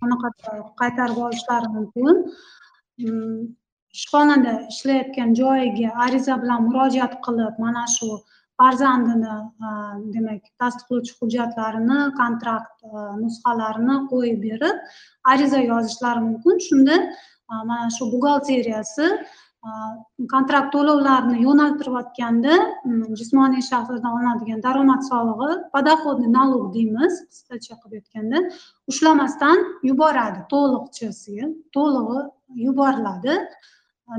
qanaqa 0.00 0.28
qaytarib 0.80 1.18
olishlari 1.26 1.68
mumkin 1.76 2.16
ishxonada 3.96 4.52
ishlayotgan 4.72 5.30
joyiga 5.40 5.90
ariza 6.04 6.34
bilan 6.42 6.60
murojaat 6.68 7.14
qilib 7.26 7.54
mana 7.64 7.84
shu 7.96 8.08
farzandini 8.60 9.36
demak 10.14 10.42
tasdiqlovchi 10.60 11.12
hujjatlarini 11.20 11.98
kontrakt 12.20 12.76
nusxalarini 13.22 13.96
qo'yib 14.10 14.38
berib 14.46 14.76
ariza 15.32 15.60
yozishlari 15.70 16.20
mumkin. 16.28 16.56
Shunda 16.66 16.96
mana 17.70 17.88
shu 17.96 18.04
buxgalteriyasi 18.12 19.06
kontrakt 20.32 20.68
to'lovlarini 20.76 21.38
yo'naltirayotganda 21.46 22.54
jismoniy 23.20 23.62
shaxslardan 23.70 24.12
olinadigan 24.16 24.60
daromad 24.66 25.02
solig'i 25.10 25.50
подоходный 25.74 26.30
налог 26.38 26.64
deymiz 26.76 27.12
qisqacha 27.30 27.74
qilib 27.82 28.02
aytganda 28.02 28.38
ushlamasdan 28.90 29.58
yuboradi 29.90 30.40
to'liqchasi 30.52 31.36
to'lig'i 31.76 32.20
yuboriladi. 32.66 33.34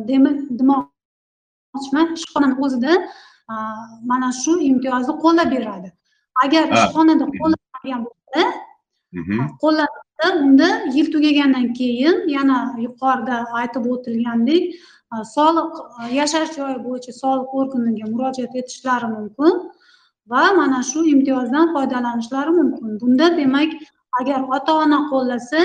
Demak 0.09 0.38
demoqchiman 0.59 2.07
ishxonani 2.17 2.55
o'zida 2.65 2.93
mana 4.11 4.29
shu 4.41 4.53
imtiyozni 4.69 5.13
qo'llab 5.23 5.49
beradi. 5.55 5.89
Agar 6.43 6.63
ishxonada 6.77 7.25
qo'llanmagan 7.39 8.01
bo'lsa 8.07 8.41
qo'llanilsa 9.61 10.27
unda 10.43 10.69
yil 10.95 11.07
tugagandan 11.13 11.67
keyin 11.79 12.15
yana 12.36 12.57
yuqorida 12.86 13.38
aytib 13.59 13.83
o'tilgandek 13.93 14.63
soliq 15.36 15.71
yashash 16.19 16.51
joyi 16.57 16.77
bo'yicha 16.86 17.11
soliq 17.21 17.49
organiga 17.61 18.05
murojaat 18.13 18.53
etishlari 18.61 19.07
mumkin 19.15 19.53
va 20.31 20.43
mana 20.59 20.79
shu 20.91 20.99
imtiyozdan 21.13 21.65
foydalanishlari 21.73 22.51
mumkin. 22.59 22.89
Bunda 23.01 23.27
demak 23.39 23.71
agar 24.19 24.41
ota 24.55 24.71
ona 24.83 24.99
qo'llasa 25.11 25.59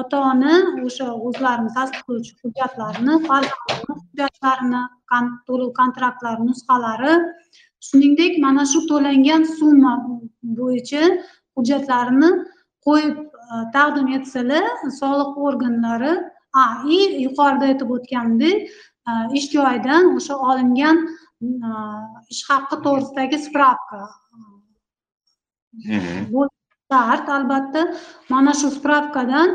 ota 0.00 0.18
ona 0.32 0.54
o'sha 0.86 1.06
o'zlarini 1.26 1.70
tasdiqlovchi 1.78 2.32
hujjatlarini 2.42 3.14
hujjatlarini 3.28 4.82
to'lov 5.46 5.70
kontraktlari 5.80 6.42
nusxalari. 6.50 7.14
Shuningdek 7.86 8.38
mana 8.44 8.64
shu 8.72 8.80
to'langan 8.90 9.42
summa 9.58 9.92
bo'yicha 10.58 11.02
hujjatlarini 11.56 12.30
qo'yib 12.86 13.16
e, 13.18 13.60
taqdim 13.76 14.08
etsalar 14.18 14.66
soliq 15.00 15.38
organlari 15.48 16.14
a 16.62 16.64
и 16.96 16.98
yuqorida 17.26 17.70
aytib 17.70 17.94
o'tgandek 17.96 18.58
e, 19.10 19.12
ish 19.38 19.48
joyidan 19.56 20.10
o'sha 20.16 20.34
olingan 20.50 20.96
e, 21.68 21.70
ish 22.34 22.42
haqqi 22.50 22.80
to'g'risidagi 22.86 23.38
spravka 23.46 24.02
shart 26.90 27.28
albatta 27.36 27.82
mana 28.32 28.52
shu 28.60 28.68
spravkadan 28.78 29.48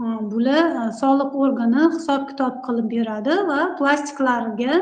bular 0.00 0.88
e, 0.88 0.92
soliq 0.92 1.34
organi 1.44 1.84
hisob 1.94 2.28
kitob 2.30 2.54
qilib 2.66 2.90
beradi 2.94 3.36
va 3.50 3.60
plastiklarga 3.78 4.74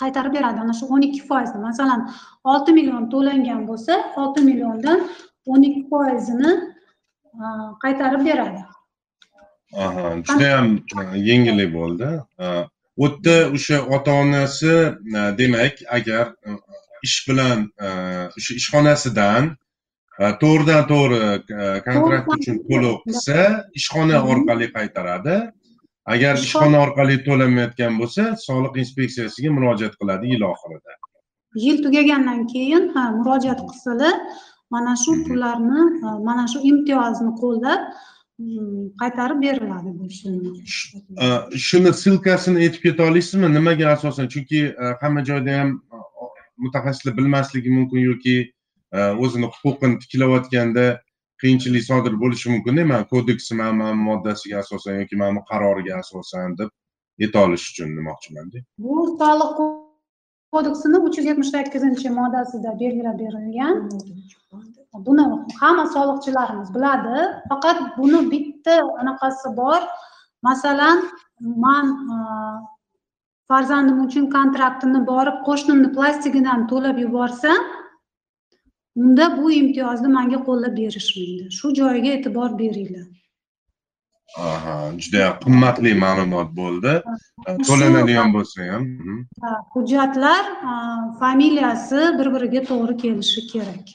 qaytarib 0.00 0.32
beradi. 0.38 0.60
Ana 0.64 0.74
shu 0.78 0.86
o'n 0.94 1.02
ikki 1.08 1.22
foizni. 1.28 1.60
Masalan 1.68 2.10
olti 2.44 2.72
million 2.78 3.10
to'langan 3.14 3.66
bo'lsa 3.70 3.98
olti 4.22 4.40
milliondan 4.48 5.08
o'n 5.46 5.62
ikki 5.68 5.82
foizini 5.90 6.52
e, 7.40 7.44
qaytarib 7.84 8.24
beradi. 8.30 8.62
Aha, 9.86 10.06
judayam 10.28 10.68
e, 11.00 11.18
yengillik 11.30 11.74
bo'ldi. 11.74 12.08
U 13.04 13.06
yerda 13.06 13.36
o'sha 13.56 13.78
ota 13.94 14.12
onasi 14.22 14.74
demak 15.38 15.74
agar 15.96 16.26
ish 17.06 17.18
bilan 17.28 17.58
o'sha 18.36 18.52
ishxonasidan 18.60 19.56
to'g'ridan 20.42 20.86
to'g'ri 20.92 21.20
e, 21.34 21.68
kontrakt 21.86 22.28
uchun 22.36 22.60
to'lov 22.68 22.96
qilsa 23.06 23.38
ishxona 23.80 24.22
orqali 24.32 24.70
qaytaradi. 24.76 25.36
Agar 26.14 26.34
ishxona 26.46 26.78
orqali 26.86 27.16
to'lamayotgan 27.26 27.98
bo'lsa, 28.00 28.22
soliq 28.46 28.74
inspeksiyasiga 28.82 29.50
murojaat 29.56 29.94
qiladi 30.00 30.34
yil 30.34 30.42
oxirida. 30.52 30.92
yil 31.54 31.76
tugagandan 31.84 32.40
keyin 32.52 32.88
ha 32.94 33.02
murojaat 33.18 33.60
qilsalar 33.68 34.14
mana 34.74 34.94
shu 35.02 35.12
pullarni 35.26 35.82
e, 36.06 36.08
mana 36.28 36.44
shu 36.52 36.58
imtiyozni 36.70 37.32
qo'llab 37.42 37.80
qaytarib 39.00 39.38
beriladi 39.42 39.90
bu 39.98 40.06
E, 41.24 41.26
Shuni 41.66 41.92
silkasini 41.92 42.58
aytib 42.64 42.82
keta 42.86 43.02
olasizmi? 43.10 43.48
Nimaga 43.54 43.86
asosan? 43.94 44.28
Chunki 44.28 44.60
e, 44.66 44.84
hamma 45.00 45.24
joyda 45.30 45.58
ham 45.60 45.70
mutaxassislar 46.64 47.16
bilmasligi 47.16 47.70
mumkin 47.70 48.00
yoki 48.10 48.36
Э, 48.94 49.10
o'zini 49.24 49.48
huquqini 49.50 49.98
tiklayotganda 50.02 50.84
qiyinchilik 51.42 51.82
sodir 51.90 52.14
bo'lishi 52.22 52.50
mumkin 52.52 52.76
mana 52.90 53.06
kodeksi 53.12 53.56
mana 53.60 53.72
mana 53.80 53.94
moddasiga 54.08 54.58
asosan 54.62 55.00
yoki 55.00 55.16
mana 55.22 55.36
bu 55.38 55.42
qaroriga 55.50 55.96
asosan 56.02 56.54
deb 56.60 56.70
ayta 57.24 57.42
olish 57.46 57.64
uchun 57.70 57.96
demoqchimanda 57.98 58.62
bu 58.84 58.94
soliq 59.22 59.58
kodeksini 60.54 61.02
uch 61.06 61.18
yuz 61.18 61.26
yetmish 61.30 61.50
sakkizinchi 61.56 62.14
moddasida 62.20 62.78
belgilab 62.82 63.18
berilgan. 63.22 63.76
Buni 65.06 65.24
hamma 65.60 65.86
soliqchilarimiz 65.96 66.68
biladi. 66.76 67.16
Faqat 67.50 67.78
buni 67.98 68.20
bitta 68.32 68.74
anaqasi 69.02 69.56
bor. 69.60 69.80
Masalan 70.48 70.98
man 71.64 71.86
e, 72.14 72.16
farzandim 73.50 73.98
uchun 74.06 74.30
kontraktimni 74.36 75.00
borib 75.12 75.40
qo'shnimni 75.48 75.88
plastigidan 75.96 76.68
to'lab 76.72 76.96
yuborsam 77.04 77.60
unda 78.96 79.36
bu 79.36 79.52
imtiyozni 79.52 80.08
menga 80.18 80.38
qo'llab 80.48 80.76
berishmaydi 80.80 81.50
shu 81.58 81.74
joyiga 81.80 82.10
e'tibor 82.16 82.50
beringlar. 82.60 83.06
Aha 84.50 84.76
juda 85.02 85.26
qimmatli 85.44 85.92
ma'lumot 86.04 86.48
bo'ldi. 86.60 86.94
To'lanadigan 87.68 88.32
bo'lsa 88.36 88.70
ham 88.70 88.82
mhm. 88.82 89.18
Hujjatlar 89.74 90.44
familiyasi 91.22 92.00
bir 92.18 92.32
biriga 92.34 92.62
to'g'ri 92.70 92.96
kelishi 93.02 93.46
kerak. 93.52 93.86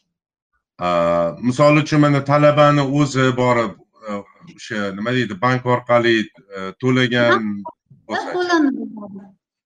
Misol 1.48 1.82
uchun 1.84 2.00
mana 2.06 2.24
talabani 2.32 2.84
o'zi 3.00 3.26
borib 3.42 3.74
e, 4.10 4.12
o'sha 4.56 4.80
nima 4.98 5.12
deydi 5.18 5.42
bank 5.42 5.66
orqali 5.76 6.16
e, 6.20 6.60
to'lagan 6.82 7.44
bo'lsa 8.08 8.30
qo'llanilaveradi 8.38 9.20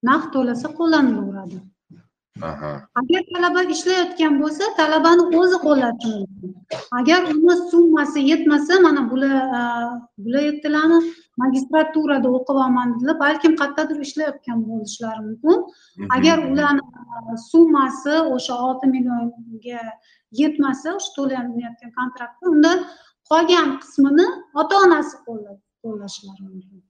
naqd 0.10 0.28
to'lasa 0.36 0.68
qo'llanilaveradi 0.80 1.58
agar 2.42 3.22
talaba 3.34 3.62
ishlayotgan 3.76 4.40
bo'lsa 4.42 4.66
talabani 4.78 5.24
o'zi 5.40 5.58
qo'llashi 5.66 6.08
mumkin. 6.14 6.52
Agar 7.00 7.22
uni 7.34 7.56
summasi 7.72 8.20
yetmasa 8.32 8.80
mana 8.86 9.02
bular 9.12 9.34
bular 10.24 10.44
aytdilarmi 10.50 11.00
magistraturada 11.42 12.28
o'qiyapman 12.38 12.88
dedilar 12.96 13.20
balkim 13.26 13.54
qayerdadir 13.62 13.98
ishlayotgan 14.08 14.60
bo'lishlari 14.70 15.22
mumkin. 15.28 15.58
Agar 16.16 16.38
ularni 16.52 16.82
summasi 17.52 18.14
o'sha 18.36 18.54
olti 18.68 18.86
millionga 18.96 19.84
yetmasa 20.42 20.88
o'sha 20.98 21.12
to'lanayotgan 21.18 21.92
kontraktni 22.00 22.46
unda 22.56 22.72
qolgan 23.30 23.70
qismini 23.82 24.28
ota 24.62 24.76
onasi 24.86 25.16
qo'llashlari 25.28 26.44
mumkin. 26.50 26.82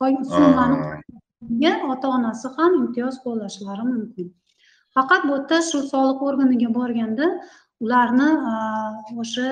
Qolgan 0.00 0.24
summani 0.34 1.72
ota 1.92 2.06
onasi 2.16 2.46
ham 2.56 2.72
imtiyoz 2.82 3.16
qo'llashlari 3.24 3.84
mumkin 3.92 4.28
faqat 4.96 5.22
bu 5.28 5.32
yerda 5.36 5.58
shu 5.70 5.78
soliq 5.92 6.20
organiga 6.28 6.68
borganda 6.78 7.26
ularni 7.84 8.30
o'sha 9.22 9.48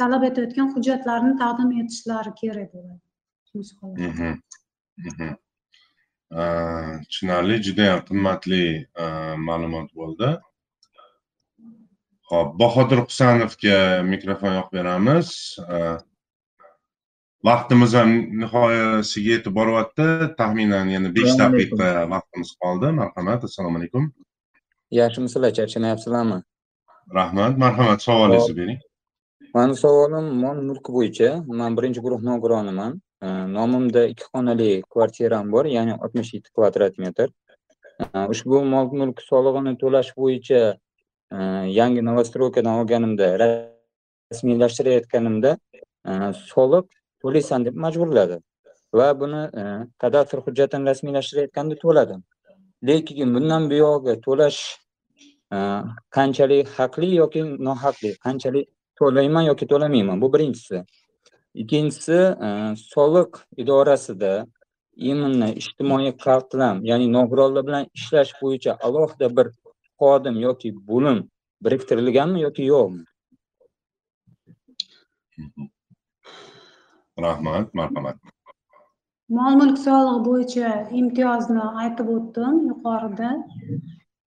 talab 0.00 0.22
etayotgan 0.28 0.68
hujjatlarni 0.74 1.32
taqdim 1.42 1.70
etishlari 1.82 2.32
kerak 2.40 2.68
bo'ladi. 2.74 3.00
Nusxalar. 3.54 3.96
Mhm. 4.08 4.32
Mhm. 5.08 5.30
A, 6.40 6.42
tushunarli 7.10 7.56
judayam 7.66 8.00
qimmatli 8.08 8.64
ma'lumot 9.48 9.88
bo'ldi. 10.00 10.30
Ho'p 12.30 12.50
bahodir 12.62 12.98
husanovga 13.06 13.78
mikrofon 14.12 14.52
yoqib 14.58 14.74
beramiz. 14.78 15.28
Vaqtimiz 17.48 17.92
ham 17.98 18.10
nihoyasiga 18.42 19.30
yetib 19.36 19.54
boryapti 19.58 20.06
taxminan 20.38 20.86
yana 20.94 21.08
besh 21.16 21.34
daqiqa 21.42 21.88
vaqtimiz 22.14 22.50
qoldi. 22.62 22.92
Marhamat 23.00 23.44
assalomu 23.48 23.76
alaykum 23.80 24.04
yaxshimisizlar 25.00 25.50
charchamayapsizlarmi 25.58 26.38
rahmat 27.18 27.52
marhamat 27.64 28.00
savolingizni 28.08 28.54
bering 28.60 28.80
mani 29.54 29.74
savolim 29.84 30.26
mol 30.44 30.58
mulk 30.68 30.86
bo'yicha 30.96 31.30
man 31.60 31.70
birinchi 31.76 32.00
guruh 32.06 32.20
nogironiman 32.30 32.92
nomimda 33.58 34.02
ikki 34.12 34.24
xonali 34.32 34.70
kvartiram 34.92 35.46
bor 35.54 35.64
ya'ni 35.76 35.92
oltmish 36.04 36.30
yetti 36.36 36.50
kvadrat 36.56 36.94
metr. 37.04 37.28
Ushbu 38.32 38.56
mol 38.74 38.86
mulk 39.00 39.18
solig'ini 39.30 39.72
to'lash 39.82 40.10
bo'yicha 40.20 40.60
yangi 41.78 42.00
новостройкаdan 42.08 42.74
olganimda 42.80 43.26
rasmiylashtirayotganimda 43.42 45.50
soliq 46.52 46.86
to'laysan 47.22 47.60
deb 47.66 47.74
majburladi 47.84 48.36
va 48.98 49.08
buni 49.20 49.42
kadastr 50.02 50.38
hujjatini 50.46 50.84
rasmiylashtirayotganda 50.90 51.74
to'ladim. 51.84 52.20
Lekin 52.88 53.28
bundan 53.34 53.62
buyog'i 53.72 54.14
to'lash 54.26 54.60
qanchalik 56.16 56.68
haqli 56.76 57.10
yoki 57.22 57.42
nohaqli? 57.68 58.10
Qanchalik 58.26 58.66
to'layman 58.98 59.44
yoki 59.50 59.64
to'lamayman? 59.72 60.20
Bu 60.22 60.32
birinchisi. 60.34 60.84
Ikkinchisi 61.62 62.18
soliq 62.92 63.32
idorasida 63.62 64.32
именно 65.10 65.48
ijtimoiy 65.60 66.12
qatlam 66.26 66.76
ya'ni 66.90 67.06
nogironlar 67.16 67.62
bilan 67.68 67.84
ishlash 67.98 68.32
bo'yicha 68.42 68.72
alohida 68.86 69.28
bir 69.36 69.46
xodim 70.00 70.36
yoki 70.46 70.68
bo'lim 70.90 71.18
biriktirilganmi 71.64 72.40
yoki 72.46 72.62
yo'qmi? 72.72 73.04
Rahmat 77.26 77.74
marhamat. 77.74 78.16
Mol 79.36 79.54
mulk 79.60 79.78
solig'i 79.86 80.20
bo'yicha 80.28 80.70
imtiyozni 81.00 81.64
aytib 81.82 82.08
o'tdim 82.16 82.54
yuqorida 82.70 83.30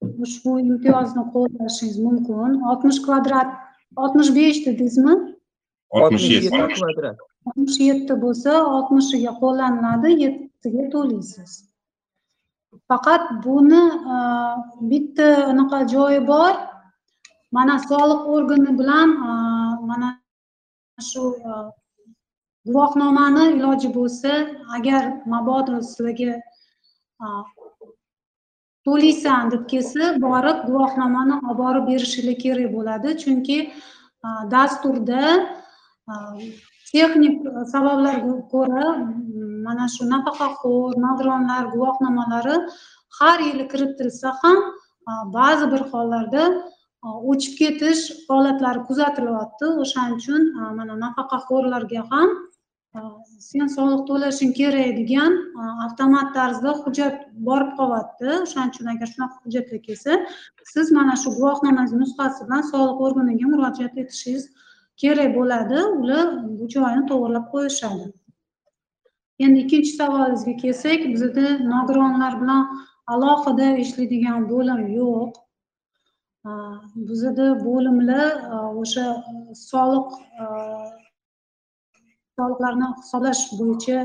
ushbu 0.02 0.58
imtiyozni 0.60 1.22
qo'llashingiz 1.34 1.98
mumkin. 2.06 2.50
Oltmish 2.70 3.00
kvadrat 3.06 3.48
oltmish 3.96 4.30
besh 4.38 4.58
dedingizmi 4.66 5.14
oltmish 5.90 6.28
yetti 6.30 6.50
kvadrat. 6.74 7.16
Oltmish 7.46 7.78
yetti 7.88 8.14
bo'lsa 8.24 8.52
oltmishiga 8.74 9.32
qo'llaniladi 9.42 10.10
yettisiga 10.24 10.84
to'laysiz. 10.94 11.52
Faqat 12.90 13.22
buni 13.44 13.82
e, 14.14 14.16
bitta 14.90 15.28
anaqa 15.52 15.78
joyi 15.94 16.20
bor. 16.32 16.54
Mana 17.56 17.78
soliq 17.88 18.22
organi 18.36 18.72
bilan 18.80 19.08
e, 19.28 19.30
mana 19.90 20.08
shu 21.10 21.24
e, 21.50 21.52
guvohnomani 22.66 23.44
iloji 23.56 23.88
bo'lsa 23.98 24.32
agar 24.76 25.02
mabodo 25.32 25.80
sizlarga 25.88 26.32
to'laysan 28.86 29.50
deb 29.52 29.62
kelsa 29.72 30.04
borib 30.26 30.58
guvohnomani 30.68 31.34
olib 31.38 31.58
borib 31.62 31.84
berishinglar 31.90 32.36
kerak 32.44 32.68
bo'ladi. 32.76 33.08
Chunki 33.22 33.58
dasturda 34.54 35.22
texnik 36.92 37.36
sabablarga 37.72 38.34
ko'ra 38.54 38.84
mana 39.66 39.86
shu 39.94 40.02
nafaqaxo'r 40.14 40.92
nogironlar 41.06 41.64
guvohnomalari 41.74 42.56
har 43.18 43.38
yili 43.48 43.64
kiritilsa 43.72 44.28
ham 44.42 44.58
ba'zi 45.36 45.66
bir 45.72 45.82
hollarda 45.92 46.44
o'chib 47.30 47.54
ketish 47.60 48.02
holatlari 48.28 48.80
kuzatilyapti. 48.88 49.66
O'shaning 49.82 50.18
uchun 50.20 50.42
mana 50.78 50.94
nafaqaxo'rlarga 51.04 52.02
ham 52.12 52.28
sen 53.50 53.66
soliq 53.76 54.02
to'lashing 54.08 54.52
kerak 54.60 54.90
degan 55.00 55.32
avtomat 55.86 56.28
tarzda 56.36 56.70
hujjat 56.82 57.16
borib 57.48 57.70
qolyapti. 57.78 58.28
O'shaning 58.44 58.70
uchun 58.74 58.86
agar 58.94 59.08
shunaqa 59.12 59.36
hujjatlar 59.44 59.80
kelsa 59.88 60.12
siz 60.74 60.92
mana 60.98 61.14
shu 61.22 61.28
guvohnomangiz 61.38 61.94
nusxasi 62.02 62.40
bilan 62.46 62.62
soliq 62.72 62.98
organiga 63.06 63.46
murojaat 63.52 63.94
etishingiz 64.02 64.44
kerak 65.02 65.30
bo'ladi. 65.38 65.78
Ular 66.00 66.26
bu 66.58 66.64
joyini 66.74 67.04
to'g'irlab 67.10 67.46
qo'yishadi. 67.54 68.06
Endi 69.44 69.58
ikkinchi 69.64 69.92
savolingizga 70.00 70.54
kelsak 70.62 71.00
bizda 71.14 71.46
nogironlar 71.72 72.32
bilan 72.42 72.62
alohida 73.14 73.68
ishlaydigan 73.84 74.48
bo'lim 74.52 74.80
yo'q. 74.98 75.32
Bizada 77.08 77.46
bo'limlar 77.66 78.30
o'sha 78.82 79.06
soliq 79.70 80.08
soliqlarni 82.38 82.88
hisoblash 82.98 83.42
bo'yicha 83.60 83.98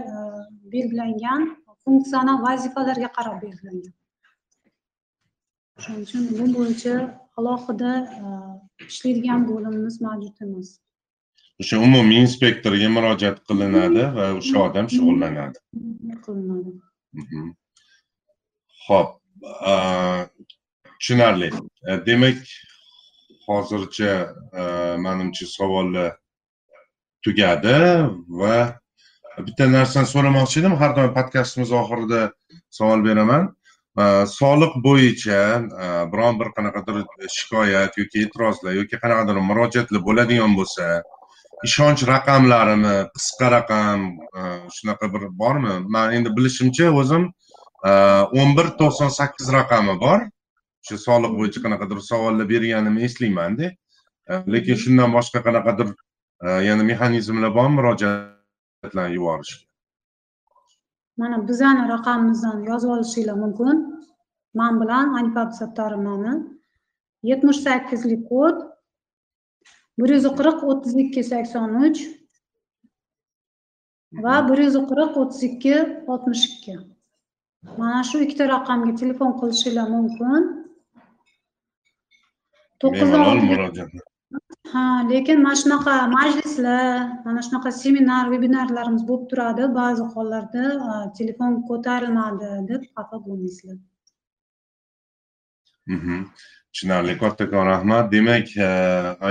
belgilangan 0.74 1.42
funksiyalar 1.86 2.38
vazifalarga 2.48 3.10
qarab 3.18 3.38
belgilangan. 3.46 3.94
Shuning 5.84 6.04
uchun 6.06 6.24
bu 6.40 6.46
bo'yicha 6.58 6.94
alohida 7.38 7.92
ishlaydigan 8.92 9.42
bo'limimiz 9.50 9.96
mavjud 10.06 10.36
emas. 10.46 10.70
O'sha 11.62 11.78
umumiy 11.88 12.20
inspektorga 12.26 12.90
murojaat 12.98 13.38
qilinadi 13.50 14.04
va 14.18 14.26
o'sha 14.40 14.58
odam 14.68 14.86
shug'ullanadi. 14.96 15.58
Qilinadi. 16.26 16.72
Ho'p 18.88 19.10
tushunarli. 21.00 21.50
Demak 22.08 22.40
hozircha 23.48 24.12
manimcha 25.06 25.46
savollar 25.58 26.10
tugadi 27.26 27.78
va 28.42 28.58
bitta 29.46 29.68
narsani 29.78 30.08
so'ramoqchi 30.14 30.62
edim. 30.62 30.76
Har 30.82 30.96
doim 30.98 31.14
podkastimiz 31.18 31.72
oxirida 31.82 32.22
savol 32.78 33.04
beraman. 33.06 33.50
Soliq 34.34 34.78
bo'yicha 34.86 35.40
e, 35.84 35.88
biron 36.12 36.38
bir 36.40 36.50
qanaqadir 36.58 37.02
shikoyat 37.38 37.98
yoki 38.00 38.22
e'tirozlar 38.24 38.78
yoki 38.80 39.00
qanaqadir 39.04 39.40
murojaatlar 39.50 40.02
bo'ladigan 40.06 40.54
bo'lsa 40.60 40.86
ishonch 41.68 42.06
raqamlarimi 42.12 42.96
qisqa 43.16 43.50
raqam 43.58 44.06
e, 44.40 44.42
shunaqa 44.78 45.12
bir 45.14 45.28
bormi? 45.42 45.76
Man 45.96 46.14
endi 46.18 46.32
bilishimcha 46.38 46.88
o'zim 47.02 47.28
e, 47.90 47.92
o'n 48.40 48.56
bir 48.58 48.72
to'qson 48.80 49.12
sakkiz 49.20 49.52
raqami 49.58 50.00
bor. 50.06 50.24
O'sha 50.82 50.98
soliq 51.08 51.36
bo'yicha 51.40 51.60
qanaqadir 51.66 52.00
savollar 52.12 52.48
berganimni 52.54 53.04
eslaymanda. 53.10 53.74
Lekin 54.54 54.80
shundan 54.84 55.12
boshqa 55.18 55.44
qanaqadir 55.48 55.92
yana 56.42 56.84
mexanizmlar 56.84 57.52
bormi 57.58 57.76
murojaatlarni 57.76 59.16
yuborishga 59.18 59.66
mana 61.18 61.38
bizani 61.50 61.84
raqamimizdan 61.94 62.64
yozib 62.70 62.90
olishinglar 62.96 63.38
mumkin 63.44 63.78
man 64.60 64.82
bilan 64.82 65.14
anifa 65.20 65.40
abdusattorovnani 65.42 66.34
yetmish 67.30 67.60
sakkizlik 67.66 68.24
kod 68.30 68.58
bir 70.00 70.10
yuz 70.16 70.26
qirq 70.40 70.60
o'ttiz 70.72 70.94
ikki 71.04 71.24
sakson 71.32 71.70
uch 71.88 72.02
va 74.26 74.36
bir 74.50 74.58
yuz 74.66 74.76
qirq 74.92 75.14
o'ttiz 75.22 75.42
ikki 75.50 75.76
oltmish 76.12 76.46
ikki 76.52 76.76
mana 77.80 78.04
shu 78.10 78.18
ikkita 78.26 78.46
raqamga 78.56 78.94
telefon 79.02 79.32
qilishinglar 79.40 79.88
mumkin 79.98 80.42
to'qqiz 82.82 83.08
bemalol 83.14 83.44
murojaat 83.50 84.11
ha 84.74 84.84
lekin 85.10 85.42
mana 85.44 85.56
shunaqa 85.62 85.94
majlislar 86.18 87.24
mana 87.26 87.42
shunaqa 87.48 87.72
seminar 87.82 88.32
vebinarlarimiz 88.34 89.04
bo'lib 89.10 89.26
turadi. 89.32 89.64
Ba'zi 89.80 90.04
hollarda 90.14 90.64
e, 90.90 90.94
telefon 91.18 91.52
ko'tarilmadi 91.70 92.52
deb 92.72 92.82
xafa 92.94 93.18
bo'lmaysizlar 93.26 93.78
mhm. 95.96 96.18
tushunarli 96.74 97.18
kattakon 97.24 97.66
rahmat. 97.74 98.12
Demak 98.16 98.48
e, 98.68 98.70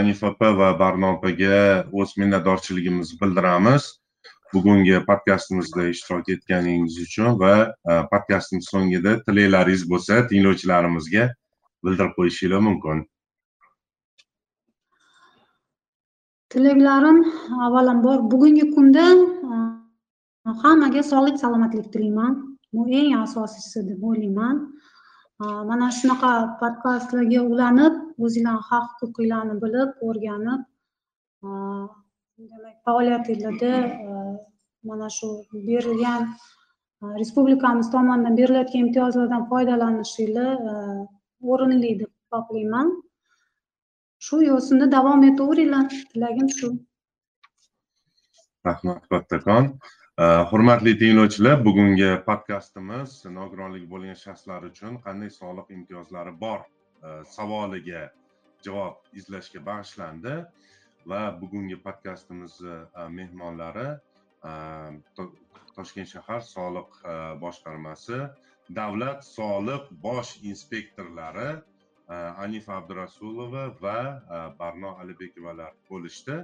anifa 0.00 0.26
opa 0.32 0.52
va 0.60 0.68
barno 0.82 1.14
opaga 1.16 1.56
o'z 2.00 2.16
minnatdorchiligimizni 2.20 3.20
bildiramiz. 3.22 3.82
Bugungi 4.52 4.96
podkastimizda 5.08 5.82
ishtirok 5.94 6.28
etganingiz 6.34 6.98
uchun 7.06 7.38
va 7.42 7.54
e, 7.90 7.92
podkastimiz 8.12 8.68
so'ngida 8.74 9.12
tilaklaringiz 9.26 9.86
bo'lsa 9.92 10.26
tinglovchilarimizga 10.32 11.24
bildirib 11.84 12.12
qo'yishinglar 12.18 12.68
mumkin. 12.68 13.06
Tilaklarim 16.50 17.18
avvalambor 17.64 18.18
bugungi 18.30 18.64
kunda 18.74 19.06
e, 19.50 19.56
hammaga 20.62 21.02
sog'lik 21.10 21.36
salomatlik 21.42 21.86
tilayman. 21.92 22.32
Bu 22.74 22.82
eng 22.98 23.14
asosiysi 23.24 23.78
deb 23.88 24.00
o'ylayman 24.08 24.56
e, 25.42 25.44
mana 25.70 25.88
shunaqa 25.98 26.32
podkastlarga 26.60 27.40
ulanib 27.52 27.94
o'zinglarni 28.24 28.66
haq 28.70 28.88
huquqinglarni 29.00 29.54
bilib 29.64 29.90
o'rganib 30.08 30.60
e, 31.46 31.48
demak 32.50 32.76
faoliyatinglarda 32.86 33.74
mana 34.88 35.08
shu 35.18 35.28
berilgan 35.68 36.22
respublikamiz 37.20 37.86
tomonidan 37.94 38.34
berilayotgan 38.40 38.82
imtiyozlardan 38.86 39.42
foydalanishinglar 39.50 40.54
o'rinli 41.52 41.90
deb 42.00 42.10
hisoblayman 42.16 42.88
shu 44.26 44.42
yo'sinda 44.44 44.90
davom 44.96 45.24
etaveringlar. 45.30 45.88
Tilagim 46.12 46.48
shu. 46.58 46.70
Rahmat 48.68 49.08
kattakon 49.12 49.72
hurmatli 50.50 50.92
tinglovchilar 51.00 51.62
bugungi 51.64 52.08
podkastimiz 52.26 53.14
nogironligi 53.36 53.86
bo'lgan 53.92 54.18
shaxslar 54.22 54.66
uchun 54.70 54.98
qanday 55.06 55.30
soliq 55.36 55.70
imtiyozlari 55.76 56.34
bor 56.42 56.66
savoliga 57.36 58.02
javob 58.64 59.16
izlashga 59.20 59.62
bag'ishlandi 59.68 60.34
va 61.06 61.22
bugungi 61.40 61.76
podkastimizni 61.84 62.76
e, 63.00 63.08
mehmonlari 63.08 63.88
e, 64.50 64.52
toshkent 65.76 66.12
shahar 66.12 66.42
soliq 66.44 67.00
e, 67.04 67.16
boshqarmasi 67.44 68.20
davlat 68.80 69.24
soliq 69.24 69.88
bosh 70.04 70.36
inspektorlari 70.52 71.50
anifa 72.10 72.76
abdurasulova 72.80 73.68
va 73.82 73.98
barno 74.58 74.96
alibekovalar 75.02 75.72
bo'lishdi. 75.90 76.40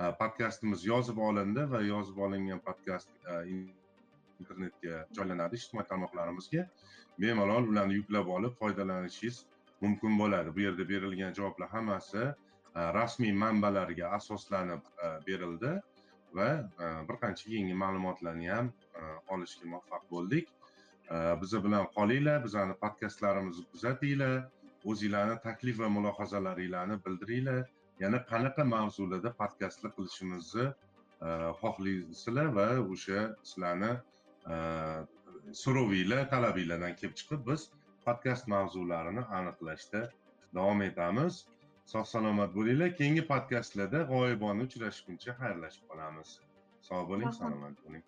Э, 0.00 0.12
Podkastimiz 0.18 0.84
yozib 0.86 1.18
olindi 1.18 1.66
va 1.72 1.80
yozib 1.84 2.18
olingan 2.26 2.60
podkast 2.64 3.10
э, 3.28 3.40
internetga 4.40 5.00
joylanadi 5.16 5.58
ijtimoiy 5.60 5.86
tarmoqlarimizga. 5.90 6.62
Bemalol 7.20 7.68
ularni 7.72 7.98
yuklab 7.98 8.30
olib 8.36 8.54
foydalanishingiz 8.60 9.42
mumkin 9.84 10.16
bo'ladi. 10.20 10.54
Bu 10.56 10.64
yerda 10.66 10.86
berilgan 10.92 11.34
javoblar 11.38 11.68
hammasi 11.74 12.22
e, 12.22 12.32
rasmiy 12.96 13.34
manbalarga 13.42 14.12
asoslanib 14.18 14.88
e, 15.04 15.10
berildi 15.26 15.74
va 16.38 16.48
e, 16.86 16.88
bir 17.10 17.20
qancha 17.24 17.52
yangi 17.56 17.76
ma'lumotlarni 17.82 18.48
ham 18.54 18.72
olishga 19.36 19.68
muvaffaq 19.74 20.08
bo'ldik. 20.14 20.48
Biza 21.42 21.58
bilan 21.64 21.86
qolinglar 21.94 22.42
bizani 22.44 22.74
podkastlarimizni 22.82 23.64
kuzatinglar. 23.72 24.34
O'zinglarni 24.84 25.36
taklif 25.46 25.78
va 25.82 25.88
mulohazalaringlarni 25.96 26.96
bildiringlar. 27.06 27.64
Yana 28.04 28.18
qanaqa 28.30 28.64
mavzularda 28.74 29.32
podkastlar 29.40 29.92
qilishimizni 29.96 30.66
xohlaysizlar 31.60 32.46
va 32.58 32.66
o'sha 32.94 33.20
sizlarni 33.50 33.90
e, 34.52 34.56
so'rovinglar 35.62 36.22
talabinglardan 36.34 36.96
kelib 37.00 37.14
chiqib 37.20 37.46
biz 37.50 37.66
podkast 38.06 38.48
mavzularini 38.54 39.24
aniqlashda 39.38 40.02
davom 40.54 40.82
etamiz. 40.88 41.44
Sog' 41.92 42.08
salomat 42.14 42.54
bo'linglar. 42.56 42.94
Keyingi 43.00 43.26
podkastlarda 43.32 44.04
g'oyibona 44.12 44.68
uchrashguncha 44.68 45.36
xayrlashib 45.40 45.84
qolamiz. 45.92 46.36
Sog' 46.88 47.08
bo'ling 47.12 47.32
salomat 47.40 47.84
bo'ling. 47.84 48.04